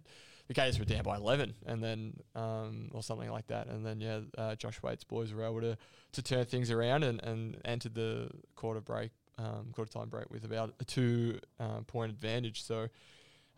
the 0.48 0.54
Gators 0.54 0.78
were 0.78 0.84
down 0.84 1.02
by 1.02 1.16
eleven, 1.16 1.54
and 1.66 1.82
then 1.82 2.14
um, 2.34 2.90
or 2.92 3.02
something 3.02 3.30
like 3.30 3.48
that, 3.48 3.66
and 3.68 3.84
then 3.84 4.00
yeah, 4.00 4.20
uh, 4.38 4.54
Josh 4.54 4.82
Waite's 4.82 5.04
boys 5.04 5.32
were 5.32 5.44
able 5.44 5.60
to 5.60 5.76
to 6.12 6.22
turn 6.22 6.44
things 6.44 6.70
around 6.70 7.04
and, 7.04 7.22
and 7.22 7.58
entered 7.64 7.94
the 7.94 8.30
quarter 8.54 8.80
break, 8.80 9.10
um, 9.38 9.68
quarter 9.72 9.92
time 9.92 10.08
break 10.08 10.30
with 10.30 10.44
about 10.44 10.74
a 10.80 10.84
two 10.84 11.38
um, 11.58 11.84
point 11.84 12.10
advantage. 12.10 12.62
So, 12.62 12.88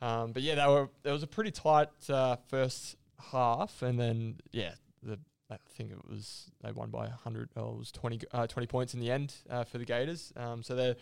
um, 0.00 0.32
but 0.32 0.42
yeah, 0.42 0.54
they 0.54 0.66
were 0.66 0.88
there 1.02 1.12
was 1.12 1.22
a 1.22 1.28
pretty 1.28 1.50
tight 1.50 1.88
uh, 2.08 2.36
first 2.48 2.96
half, 3.32 3.82
and 3.82 3.98
then 3.98 4.36
yeah, 4.52 4.72
the 5.02 5.18
I 5.50 5.56
think 5.76 5.92
it 5.92 6.08
was 6.08 6.50
they 6.62 6.72
won 6.72 6.90
by 6.90 7.06
100 7.06 7.50
oh, 7.56 7.72
it 7.72 7.78
was 7.78 7.92
20 7.92 8.20
uh, 8.32 8.46
20 8.46 8.66
points 8.66 8.94
in 8.94 9.00
the 9.00 9.10
end 9.10 9.34
uh, 9.48 9.64
for 9.64 9.78
the 9.78 9.84
Gators. 9.84 10.32
Um, 10.36 10.62
so 10.62 10.74
they're 10.74 10.96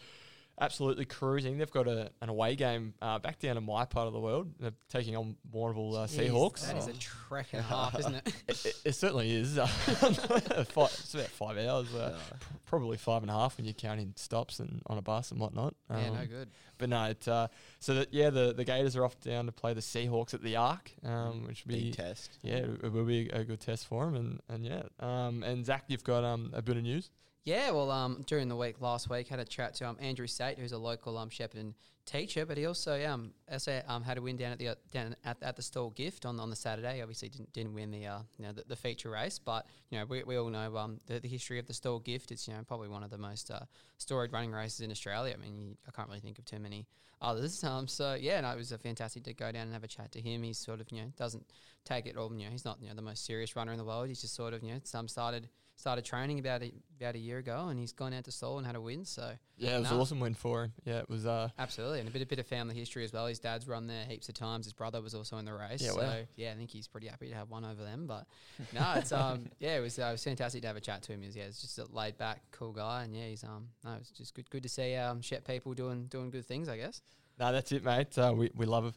absolutely 0.60 1.04
cruising. 1.04 1.58
They've 1.58 1.70
got 1.70 1.86
a, 1.88 2.10
an 2.22 2.28
away 2.28 2.56
game 2.56 2.94
uh, 3.02 3.18
back 3.18 3.38
down 3.38 3.56
in 3.56 3.64
my 3.64 3.84
part 3.84 4.06
of 4.06 4.12
the 4.12 4.20
world. 4.20 4.52
They're 4.58 4.72
taking 4.88 5.16
on 5.16 5.36
Warrnambool 5.52 5.94
uh, 5.94 6.06
Jeez, 6.06 6.30
Seahawks. 6.30 6.66
That 6.66 6.76
is 6.78 6.86
a 6.86 6.92
trek 6.94 7.48
and 7.52 7.60
a 7.60 7.64
half, 7.64 7.98
isn't 7.98 8.14
it? 8.14 8.32
It, 8.48 8.64
it, 8.66 8.76
it 8.86 8.92
certainly 8.94 9.34
is. 9.34 9.56
Five, 9.58 10.90
it's 10.92 11.14
about 11.14 11.26
five 11.28 11.58
hours. 11.58 11.94
Uh, 11.94 12.18
pr- 12.40 12.46
probably 12.64 12.96
five 12.96 13.22
and 13.22 13.30
a 13.30 13.34
half 13.34 13.56
when 13.56 13.64
you're 13.66 13.74
counting 13.74 14.12
stops 14.16 14.60
and 14.60 14.82
on 14.86 14.98
a 14.98 15.02
bus 15.02 15.30
and 15.30 15.40
whatnot. 15.40 15.74
yeah, 15.90 16.10
no 16.10 16.14
Um, 16.20 16.26
good. 16.26 16.50
But 16.78 16.88
no, 16.90 17.04
it, 17.04 17.26
uh, 17.28 17.48
so 17.80 17.94
that 17.94 18.12
yeah, 18.12 18.30
the, 18.30 18.52
the 18.52 18.64
Gators 18.64 18.96
are 18.96 19.04
off 19.04 19.18
down 19.20 19.46
to 19.46 19.52
play 19.52 19.74
the 19.74 19.80
Seahawks 19.80 20.34
at 20.34 20.42
the 20.42 20.56
Arc, 20.56 20.90
um, 21.04 21.46
which 21.46 21.64
will 21.64 21.74
be 21.74 21.84
big 21.84 21.96
test. 21.96 22.38
yeah, 22.42 22.56
it, 22.82 22.92
will 22.92 23.04
be 23.04 23.28
a 23.30 23.44
good 23.44 23.60
test 23.60 23.86
for 23.86 24.06
him, 24.08 24.14
and 24.14 24.40
and 24.48 24.64
yeah, 24.64 24.82
um, 25.00 25.42
and 25.42 25.64
Zach, 25.64 25.84
you've 25.88 26.04
got 26.04 26.22
um 26.24 26.50
a 26.52 26.62
bit 26.62 26.76
of 26.76 26.82
news. 26.82 27.10
Yeah, 27.46 27.70
well, 27.70 27.92
um, 27.92 28.24
during 28.26 28.48
the 28.48 28.56
week 28.56 28.80
last 28.80 29.08
week, 29.08 29.28
had 29.28 29.38
a 29.38 29.44
chat 29.44 29.74
to 29.74 29.88
um 29.88 29.96
Andrew 30.00 30.26
Sate, 30.26 30.58
who's 30.58 30.72
a 30.72 30.78
local 30.78 31.16
um 31.16 31.30
Shepparton 31.30 31.74
teacher, 32.04 32.44
but 32.44 32.58
he 32.58 32.66
also 32.66 33.00
um 33.06 33.30
also 33.50 33.80
um 33.86 34.02
had 34.02 34.18
a 34.18 34.22
win 34.22 34.36
down 34.36 34.50
at 34.50 34.58
the 34.58 34.70
uh, 34.70 34.74
down 34.90 35.14
at, 35.24 35.36
at 35.40 35.54
the 35.54 35.62
Stawell 35.62 35.90
Gift 35.90 36.26
on, 36.26 36.40
on 36.40 36.50
the 36.50 36.56
Saturday. 36.56 37.00
Obviously, 37.00 37.28
didn't 37.28 37.52
didn't 37.52 37.72
win 37.72 37.92
the 37.92 38.04
uh 38.04 38.18
you 38.36 38.46
know 38.46 38.50
the, 38.50 38.64
the 38.66 38.74
feature 38.74 39.10
race, 39.10 39.38
but 39.38 39.64
you 39.90 39.98
know 39.98 40.04
we, 40.06 40.24
we 40.24 40.36
all 40.36 40.48
know 40.48 40.76
um 40.76 40.98
the, 41.06 41.20
the 41.20 41.28
history 41.28 41.60
of 41.60 41.68
the 41.68 41.72
Stawell 41.72 42.00
Gift. 42.00 42.32
It's 42.32 42.48
you 42.48 42.54
know 42.54 42.64
probably 42.66 42.88
one 42.88 43.04
of 43.04 43.10
the 43.10 43.18
most 43.18 43.48
uh, 43.48 43.60
storied 43.96 44.32
running 44.32 44.50
races 44.50 44.80
in 44.80 44.90
Australia. 44.90 45.32
I 45.32 45.40
mean, 45.40 45.56
you, 45.56 45.76
I 45.86 45.92
can't 45.92 46.08
really 46.08 46.18
think 46.18 46.40
of 46.40 46.46
too 46.46 46.58
many 46.58 46.88
others. 47.22 47.62
Um, 47.64 47.86
so 47.86 48.14
yeah, 48.14 48.40
no, 48.40 48.50
it 48.50 48.56
was 48.56 48.72
a 48.72 48.78
fantastic 48.78 49.22
to 49.22 49.34
go 49.34 49.52
down 49.52 49.62
and 49.62 49.72
have 49.72 49.84
a 49.84 49.88
chat 49.88 50.10
to 50.12 50.20
him. 50.20 50.42
He's 50.42 50.58
sort 50.58 50.80
of 50.80 50.90
you 50.90 51.02
know 51.02 51.12
doesn't 51.16 51.46
take 51.84 52.06
it 52.06 52.16
all. 52.16 52.34
You 52.34 52.46
know, 52.46 52.50
he's 52.50 52.64
not 52.64 52.78
you 52.82 52.88
know 52.88 52.96
the 52.96 53.02
most 53.02 53.24
serious 53.24 53.54
runner 53.54 53.70
in 53.70 53.78
the 53.78 53.84
world. 53.84 54.08
He's 54.08 54.20
just 54.20 54.34
sort 54.34 54.52
of 54.52 54.64
you 54.64 54.72
know 54.72 54.80
some 54.82 55.06
started 55.06 55.48
started 55.76 56.04
training 56.04 56.38
about 56.38 56.62
a, 56.62 56.72
about 56.98 57.14
a 57.14 57.18
year 57.18 57.38
ago, 57.38 57.68
and 57.68 57.78
he's 57.78 57.92
gone 57.92 58.12
out 58.14 58.24
to 58.24 58.32
Stawell 58.32 58.58
and 58.58 58.66
had 58.66 58.76
a 58.76 58.80
win. 58.80 59.04
So 59.04 59.32
Yeah, 59.58 59.76
it 59.76 59.80
was 59.80 59.88
Nah. 59.90 59.94
an 59.94 60.00
awesome 60.00 60.20
win 60.20 60.34
for 60.34 60.64
him. 60.64 60.72
Yeah, 60.84 60.98
it 60.98 61.08
was. 61.08 61.26
Uh, 61.26 61.48
absolutely, 61.58 62.00
and 62.00 62.08
a 62.08 62.12
bit 62.12 62.22
a 62.22 62.26
bit 62.26 62.38
of 62.38 62.46
family 62.46 62.74
history 62.74 63.04
as 63.04 63.12
well. 63.12 63.26
His 63.26 63.38
dad's 63.38 63.68
run 63.68 63.86
there 63.86 64.04
heaps 64.06 64.28
of 64.28 64.34
times. 64.34 64.66
His 64.66 64.72
brother 64.72 65.00
was 65.00 65.14
also 65.14 65.36
in 65.38 65.44
the 65.44 65.52
race. 65.52 65.82
Yeah, 65.82 65.90
so 65.90 66.00
wow. 66.02 66.16
yeah, 66.36 66.52
I 66.52 66.54
think 66.54 66.70
he's 66.70 66.88
pretty 66.88 67.06
happy 67.06 67.28
to 67.28 67.34
have 67.34 67.50
one 67.50 67.64
over 67.64 67.82
them. 67.82 68.06
But 68.06 68.26
no, 68.72 68.94
it's 68.96 69.12
um 69.12 69.46
yeah, 69.58 69.76
it 69.76 69.80
was 69.80 69.98
uh, 69.98 70.06
it 70.06 70.12
was 70.12 70.24
fantastic 70.24 70.62
to 70.62 70.66
have 70.68 70.76
a 70.76 70.80
chat 70.80 71.02
to 71.02 71.12
him. 71.12 71.20
He 71.20 71.26
was, 71.26 71.36
yeah, 71.36 71.44
it's 71.44 71.60
just 71.60 71.78
a 71.78 71.86
laid 71.92 72.16
back, 72.18 72.42
cool 72.52 72.72
guy, 72.72 73.04
and 73.04 73.14
yeah, 73.14 73.26
he's 73.26 73.44
um 73.44 73.68
no, 73.84 73.94
it's 74.00 74.10
just 74.10 74.34
good 74.34 74.48
good 74.50 74.62
to 74.62 74.68
see 74.68 74.94
um 74.96 75.20
Shep 75.20 75.46
people 75.46 75.74
doing 75.74 76.06
doing 76.06 76.30
good 76.30 76.46
things. 76.46 76.68
I 76.68 76.76
guess. 76.76 77.02
No, 77.38 77.52
that's 77.52 77.70
it, 77.72 77.84
mate. 77.84 78.16
Uh, 78.16 78.32
we 78.34 78.50
we 78.54 78.64
love 78.64 78.86
it. 78.86 78.94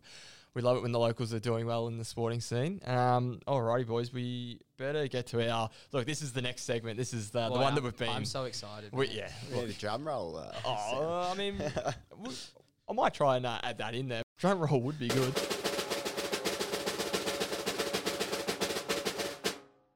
We 0.55 0.61
love 0.63 0.77
it 0.77 0.81
when 0.81 0.91
the 0.91 0.99
locals 0.99 1.33
are 1.33 1.39
doing 1.39 1.65
well 1.67 1.87
in 1.87 1.97
the 1.97 2.03
sporting 2.05 2.41
scene. 2.41 2.81
Um, 2.85 3.39
alrighty, 3.47 3.85
boys, 3.85 4.11
we 4.11 4.59
better 4.77 5.07
get 5.07 5.27
to 5.27 5.47
our 5.49 5.69
look. 5.91 6.05
This 6.07 6.21
is 6.23 6.33
the 6.33 6.41
next 6.41 6.63
segment. 6.63 6.97
This 6.97 7.13
is 7.13 7.29
the, 7.29 7.45
the 7.45 7.51
one 7.51 7.59
that 7.75 7.81
I'm- 7.81 7.83
we've 7.83 7.95
been. 7.95 8.09
I'm 8.09 8.25
so 8.25 8.45
excited. 8.45 8.91
we, 8.91 9.07
yeah. 9.09 9.29
We 9.53 9.59
need 9.61 9.69
a 9.69 9.73
drum 9.73 10.07
roll. 10.07 10.37
Uh, 10.37 10.51
Oh, 10.65 11.29
I 11.33 11.35
mean, 11.37 11.61
I 12.89 12.93
might 12.93 13.13
try 13.13 13.37
and 13.37 13.45
uh, 13.45 13.59
add 13.63 13.77
that 13.77 13.93
in 13.93 14.07
there. 14.09 14.23
Drum 14.37 14.59
roll 14.59 14.81
would 14.81 14.97
be 14.99 15.07
good. 15.09 15.33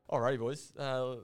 Alrighty, 0.10 0.38
boys. 0.38 0.72
Uh, 0.78 1.16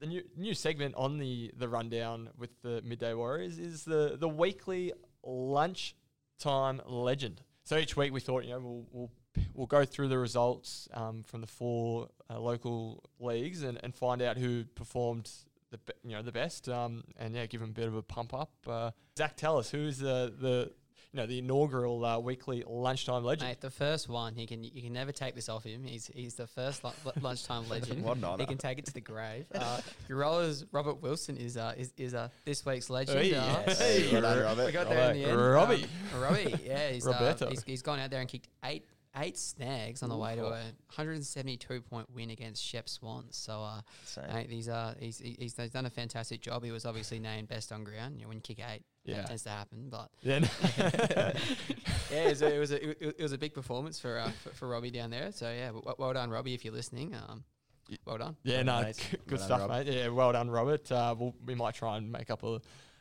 the 0.00 0.06
new 0.06 0.22
new 0.36 0.54
segment 0.54 0.94
on 0.96 1.18
the 1.18 1.52
the 1.56 1.68
rundown 1.68 2.30
with 2.36 2.50
the 2.62 2.82
midday 2.84 3.14
warriors 3.14 3.58
is 3.60 3.84
the 3.84 4.16
the 4.18 4.28
weekly 4.28 4.92
lunchtime 5.22 6.80
legend. 6.86 7.42
So 7.64 7.78
each 7.78 7.96
week 7.96 8.12
we 8.12 8.20
thought, 8.20 8.44
you 8.44 8.50
know, 8.50 8.60
we'll 8.60 8.86
we'll, 8.92 9.10
we'll 9.54 9.66
go 9.66 9.84
through 9.84 10.08
the 10.08 10.18
results 10.18 10.88
um, 10.92 11.22
from 11.22 11.40
the 11.40 11.46
four 11.46 12.08
uh, 12.30 12.38
local 12.38 13.02
leagues 13.18 13.62
and, 13.62 13.80
and 13.82 13.94
find 13.94 14.20
out 14.20 14.36
who 14.36 14.64
performed 14.74 15.30
the 15.70 15.78
be- 15.78 15.92
you 16.04 16.14
know 16.14 16.22
the 16.22 16.32
best. 16.32 16.68
Um, 16.68 17.04
and 17.18 17.34
yeah, 17.34 17.46
give 17.46 17.60
them 17.60 17.70
a 17.70 17.72
bit 17.72 17.88
of 17.88 17.94
a 17.94 18.02
pump 18.02 18.34
up. 18.34 18.52
Uh, 18.66 18.90
Zach, 19.16 19.36
tell 19.36 19.58
us 19.58 19.70
who's 19.70 19.98
the 19.98 20.32
the 20.38 20.70
you 20.70 20.83
know 21.16 21.26
the 21.26 21.38
inaugural 21.38 22.04
uh, 22.04 22.18
weekly 22.18 22.64
lunchtime 22.66 23.24
legend. 23.24 23.48
Mate, 23.48 23.60
the 23.60 23.70
first 23.70 24.08
one, 24.08 24.34
he 24.34 24.46
can 24.46 24.62
you 24.64 24.82
can 24.82 24.92
never 24.92 25.12
take 25.12 25.34
this 25.34 25.48
off 25.48 25.64
him. 25.64 25.84
He's 25.84 26.06
he's 26.14 26.34
the 26.34 26.46
first 26.46 26.84
lu- 26.84 26.90
lu- 27.04 27.12
lunchtime 27.20 27.68
legend. 27.68 28.02
What 28.02 28.18
an. 28.18 28.40
He 28.40 28.46
can 28.46 28.58
take 28.58 28.78
it 28.78 28.86
to 28.86 28.92
the 28.92 29.00
grave. 29.00 29.46
Uh, 29.54 29.80
Gorolla's 30.08 30.64
Robert 30.72 31.02
Wilson 31.02 31.36
is 31.36 31.56
uh, 31.56 31.74
is 31.76 31.92
is 31.96 32.14
uh, 32.14 32.28
this 32.44 32.64
week's 32.66 32.90
legend. 32.90 33.18
Hey, 33.20 33.34
uh, 33.34 33.44
yes. 33.66 33.78
Hey, 33.78 34.12
well 34.12 34.22
done, 34.22 34.36
we 34.38 34.42
Robert. 34.44 34.72
got 34.72 34.88
there 34.88 35.10
in 35.12 35.22
the 35.22 35.28
end. 35.28 35.40
Robbie. 35.40 35.86
Um, 36.14 36.20
Robbie, 36.20 36.54
yeah, 36.64 36.88
he's, 36.92 37.06
uh, 37.06 37.46
he's 37.48 37.62
he's 37.64 37.82
gone 37.82 37.98
out 37.98 38.10
there 38.10 38.20
and 38.20 38.28
kicked 38.28 38.48
eight 38.64 38.84
eight 39.16 39.38
snags 39.38 40.02
on 40.02 40.08
the 40.08 40.16
way 40.16 40.34
to 40.34 40.44
a 40.44 40.50
172 40.96 41.80
point 41.82 42.10
win 42.12 42.30
against 42.30 42.62
Shep 42.62 42.88
Swans. 42.88 43.36
So 43.36 43.62
uh, 43.62 43.80
mate, 44.32 44.50
he's 44.50 44.68
uh 44.68 44.94
he's, 44.98 45.18
he's 45.18 45.54
he's 45.56 45.70
done 45.70 45.86
a 45.86 45.90
fantastic 45.90 46.40
job. 46.40 46.64
He 46.64 46.70
was 46.72 46.84
obviously 46.84 47.18
named 47.18 47.48
best 47.48 47.72
on 47.72 47.84
ground. 47.84 48.16
You 48.16 48.22
know, 48.22 48.28
when 48.28 48.38
you 48.38 48.42
kick 48.42 48.58
eight, 48.58 48.82
Yeah. 49.04 49.16
that 49.16 49.26
tends 49.28 49.42
to 49.44 49.50
happen, 49.50 49.88
but. 49.90 50.08
Then 50.22 50.48
yeah, 50.78 51.32
it 52.10 52.28
was 52.30 52.42
a, 52.42 52.54
it 52.54 52.58
was 52.58 52.70
a, 52.72 53.00
it 53.18 53.22
was 53.22 53.32
a 53.32 53.38
big 53.38 53.54
performance 53.54 53.98
for, 54.00 54.18
uh, 54.18 54.30
for 54.42 54.50
for 54.50 54.68
Robbie 54.68 54.90
down 54.90 55.10
there. 55.10 55.30
So 55.32 55.50
yeah, 55.50 55.66
w- 55.68 55.84
well 55.98 56.12
done, 56.12 56.30
Robbie, 56.30 56.54
if 56.54 56.64
you're 56.64 56.74
listening. 56.74 57.14
Um, 57.14 57.44
well 58.06 58.18
done. 58.18 58.36
Yeah, 58.44 58.62
no, 58.62 58.80
Nice. 58.82 58.98
good 59.26 59.38
Well 59.38 59.46
stuff, 59.46 59.60
Rob. 59.60 59.70
mate. 59.70 59.86
Yeah, 59.88 60.08
well 60.08 60.32
done, 60.32 60.50
Robert. 60.50 60.90
Uh, 60.90 61.14
we'll, 61.18 61.34
we 61.44 61.54
might 61.54 61.74
try 61.74 61.98
and 61.98 62.10
make 62.10 62.30
up 62.30 62.42
a, 62.42 62.60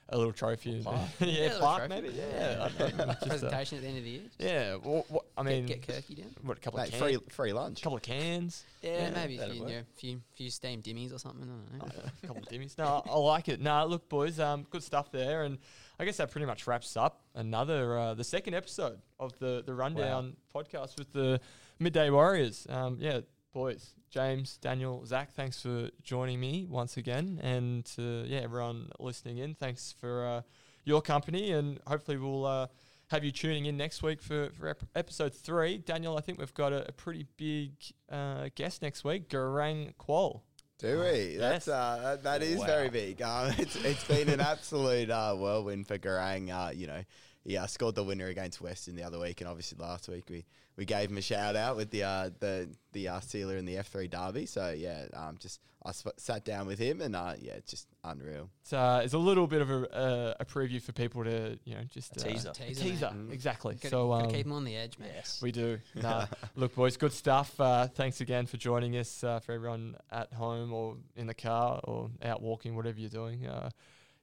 a 0.09 0.17
little 0.17 0.33
trophy. 0.33 0.81
plaque. 0.83 0.97
yeah, 1.19 1.27
Yeah, 1.27 1.39
a 1.39 1.43
little 1.53 1.59
plaque 1.59 1.87
trophy. 1.87 2.01
maybe. 2.01 2.15
Yeah, 2.17 2.57
I 2.69 2.77
don't 2.77 2.97
know, 2.97 3.05
just, 3.05 3.21
uh, 3.23 3.27
Presentation 3.27 3.77
at 3.77 3.81
the 3.83 3.87
end 3.87 3.97
of 3.99 4.03
the 4.03 4.09
year. 4.09 4.21
yeah. 4.39 4.75
Well, 4.83 5.05
what, 5.07 5.23
I 5.37 5.43
mean, 5.43 5.65
get, 5.65 5.87
get 5.87 6.03
Kirky 6.05 6.17
down. 6.17 6.35
what 6.41 6.57
a 6.57 6.59
couple 6.59 6.79
Mate, 6.81 6.89
of 6.93 6.99
free 6.99 7.11
cans, 7.13 7.23
free 7.33 7.53
lunch. 7.53 7.79
a 7.79 7.83
couple 7.83 7.95
of 7.97 8.03
cans, 8.03 8.63
Yeah, 8.81 8.91
Yeah, 9.03 9.09
maybe 9.11 9.37
a 9.37 9.47
few, 9.47 9.61
work. 9.61 9.69
you 9.71 9.75
know, 9.77 9.83
few 9.95 10.21
few 10.35 10.49
steamed 10.49 10.83
dimmies 10.83 11.13
or 11.13 11.17
something. 11.19 11.49
I 11.75 11.77
don't 11.77 11.95
know. 11.95 12.03
a 12.23 12.27
couple 12.27 12.43
of 12.43 12.49
dimmies. 12.49 12.77
No, 12.77 13.01
I, 13.07 13.09
I 13.11 13.17
like 13.17 13.47
it. 13.47 13.61
No, 13.61 13.85
look, 13.85 14.09
boys, 14.09 14.37
um, 14.41 14.65
good 14.69 14.83
stuff 14.83 15.11
there, 15.13 15.43
and 15.43 15.57
I 15.99 16.05
guess 16.05 16.17
that 16.17 16.31
pretty 16.31 16.47
much 16.47 16.65
wraps 16.67 16.97
up 16.97 17.21
another 17.35 17.97
uh, 17.97 18.13
the 18.13 18.23
second 18.23 18.53
episode 18.55 18.99
of 19.19 19.37
the 19.39 19.63
the 19.65 19.73
rundown 19.73 20.35
podcast 20.53 20.97
with 20.97 21.11
the 21.13 21.39
midday 21.79 22.09
warriors. 22.09 22.65
Um, 22.69 22.97
yeah, 22.99 23.21
boys, 23.53 23.93
James, 24.09 24.57
Daniel, 24.57 25.05
Zach, 25.05 25.33
thanks 25.33 25.61
for 25.61 25.89
joining 26.01 26.39
me 26.39 26.65
once 26.69 26.97
again, 26.97 27.39
and 27.43 27.89
uh, 27.99 28.25
yeah, 28.25 28.39
everyone 28.39 28.89
listening 28.99 29.37
in, 29.37 29.55
thanks 29.55 29.93
for 29.99 30.25
uh, 30.25 30.41
your 30.83 31.01
company, 31.01 31.51
and 31.51 31.79
hopefully 31.87 32.17
we'll. 32.17 32.45
Uh, 32.45 32.67
have 33.07 33.23
you 33.23 33.31
tuning 33.31 33.65
in 33.67 33.77
next 33.77 34.01
week 34.01 34.23
for, 34.23 34.49
for 34.57 34.69
ep- 34.69 34.85
episode 34.95 35.35
three. 35.35 35.77
Daniel, 35.77 36.17
I 36.17 36.21
think 36.21 36.39
we've 36.39 36.53
got 36.53 36.73
a, 36.73 36.87
a 36.87 36.91
pretty 36.91 37.27
big 37.37 37.73
uh, 38.09 38.49
guest 38.55 38.81
next 38.81 39.03
week, 39.03 39.29
Garang 39.29 39.93
Kuol. 39.97 40.41
Do 40.83 40.99
we? 40.99 41.37
That's 41.37 41.67
Yes. 41.67 41.67
uh, 41.69 41.99
that, 42.03 42.23
that 42.23 42.41
is 42.43 42.61
very 42.61 42.89
big. 42.89 43.21
Um, 43.21 43.53
it's 43.57 43.77
it's 43.77 44.03
been 44.03 44.27
an 44.27 44.41
absolute 44.41 45.09
uh, 45.09 45.33
whirlwind 45.33 45.87
for 45.87 45.97
Garang. 45.97 46.51
Uh, 46.51 46.71
you 46.71 46.87
know, 46.87 47.05
he 47.45 47.57
uh, 47.57 47.67
scored 47.67 47.95
the 47.95 48.03
winner 48.03 48.27
against 48.27 48.61
Western 48.61 48.95
the 48.95 49.03
other 49.03 49.19
week, 49.19 49.41
and 49.41 49.49
obviously 49.49 49.77
last 49.79 50.07
week 50.07 50.25
we, 50.29 50.45
we 50.77 50.85
gave 50.85 51.09
him 51.09 51.17
a 51.17 51.21
shout 51.21 51.55
out 51.55 51.75
with 51.75 51.89
the 51.91 52.03
uh, 52.03 52.29
the 52.39 52.69
the 52.93 53.07
uh, 53.09 53.19
sealer 53.19 53.57
in 53.57 53.65
the 53.65 53.77
F 53.77 53.87
three 53.87 54.07
derby. 54.07 54.45
So 54.45 54.71
yeah, 54.71 55.05
um, 55.13 55.37
just 55.39 55.59
I 55.85 55.91
sp- 55.91 56.15
sat 56.17 56.45
down 56.45 56.65
with 56.67 56.79
him, 56.79 57.01
and 57.01 57.13
uh, 57.15 57.33
yeah, 57.41 57.53
it's 57.53 57.69
just 57.69 57.87
unreal. 58.05 58.49
It's, 58.61 58.71
uh, 58.71 59.01
it's 59.03 59.13
a 59.13 59.17
little 59.17 59.47
bit 59.47 59.61
of 59.61 59.69
a, 59.69 59.93
uh, 59.93 60.33
a 60.39 60.45
preview 60.45 60.81
for 60.81 60.93
people 60.93 61.25
to, 61.25 61.59
you 61.65 61.75
know, 61.75 61.81
just 61.89 62.15
A 62.15 62.21
uh, 62.21 62.31
teaser. 62.31 62.49
a 62.49 62.53
Teaser, 62.53 62.83
teaser. 62.83 63.05
Mm. 63.13 63.33
exactly. 63.33 63.75
Gotta, 63.75 63.89
so 63.89 64.07
gotta 64.07 64.25
um, 64.27 64.31
keep 64.31 64.45
him 64.45 64.53
on 64.53 64.63
the 64.63 64.77
edge, 64.77 64.97
man. 64.97 65.09
Yes. 65.13 65.41
we 65.41 65.51
do. 65.51 65.79
Nah, 65.95 66.27
look, 66.55 66.73
boys, 66.75 66.95
good 66.95 67.11
stuff. 67.11 67.59
Uh, 67.59 67.87
thanks 67.87 68.21
again 68.21 68.45
for 68.45 68.55
joining 68.55 68.95
us. 68.95 69.23
Uh, 69.25 69.41
for 69.41 69.51
everyone 69.51 69.95
at 70.09 70.31
home 70.31 70.71
or 70.71 70.95
in 71.17 71.27
the 71.27 71.33
car 71.33 71.81
or 71.83 72.09
out 72.23 72.41
walking, 72.41 72.75
whatever 72.77 72.99
you're 72.99 73.09
doing. 73.09 73.45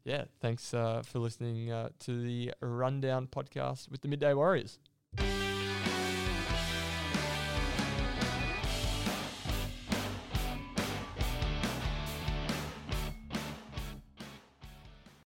Yeah, 0.05 0.25
thanks 0.41 0.73
uh, 0.73 1.03
for 1.05 1.19
listening 1.19 1.71
uh, 1.71 1.91
to 2.01 2.23
the 2.23 2.53
Rundown 2.61 3.27
podcast 3.27 3.91
with 3.91 4.01
the 4.01 4.09
Midday 4.09 4.35
Warriors. 4.35 4.79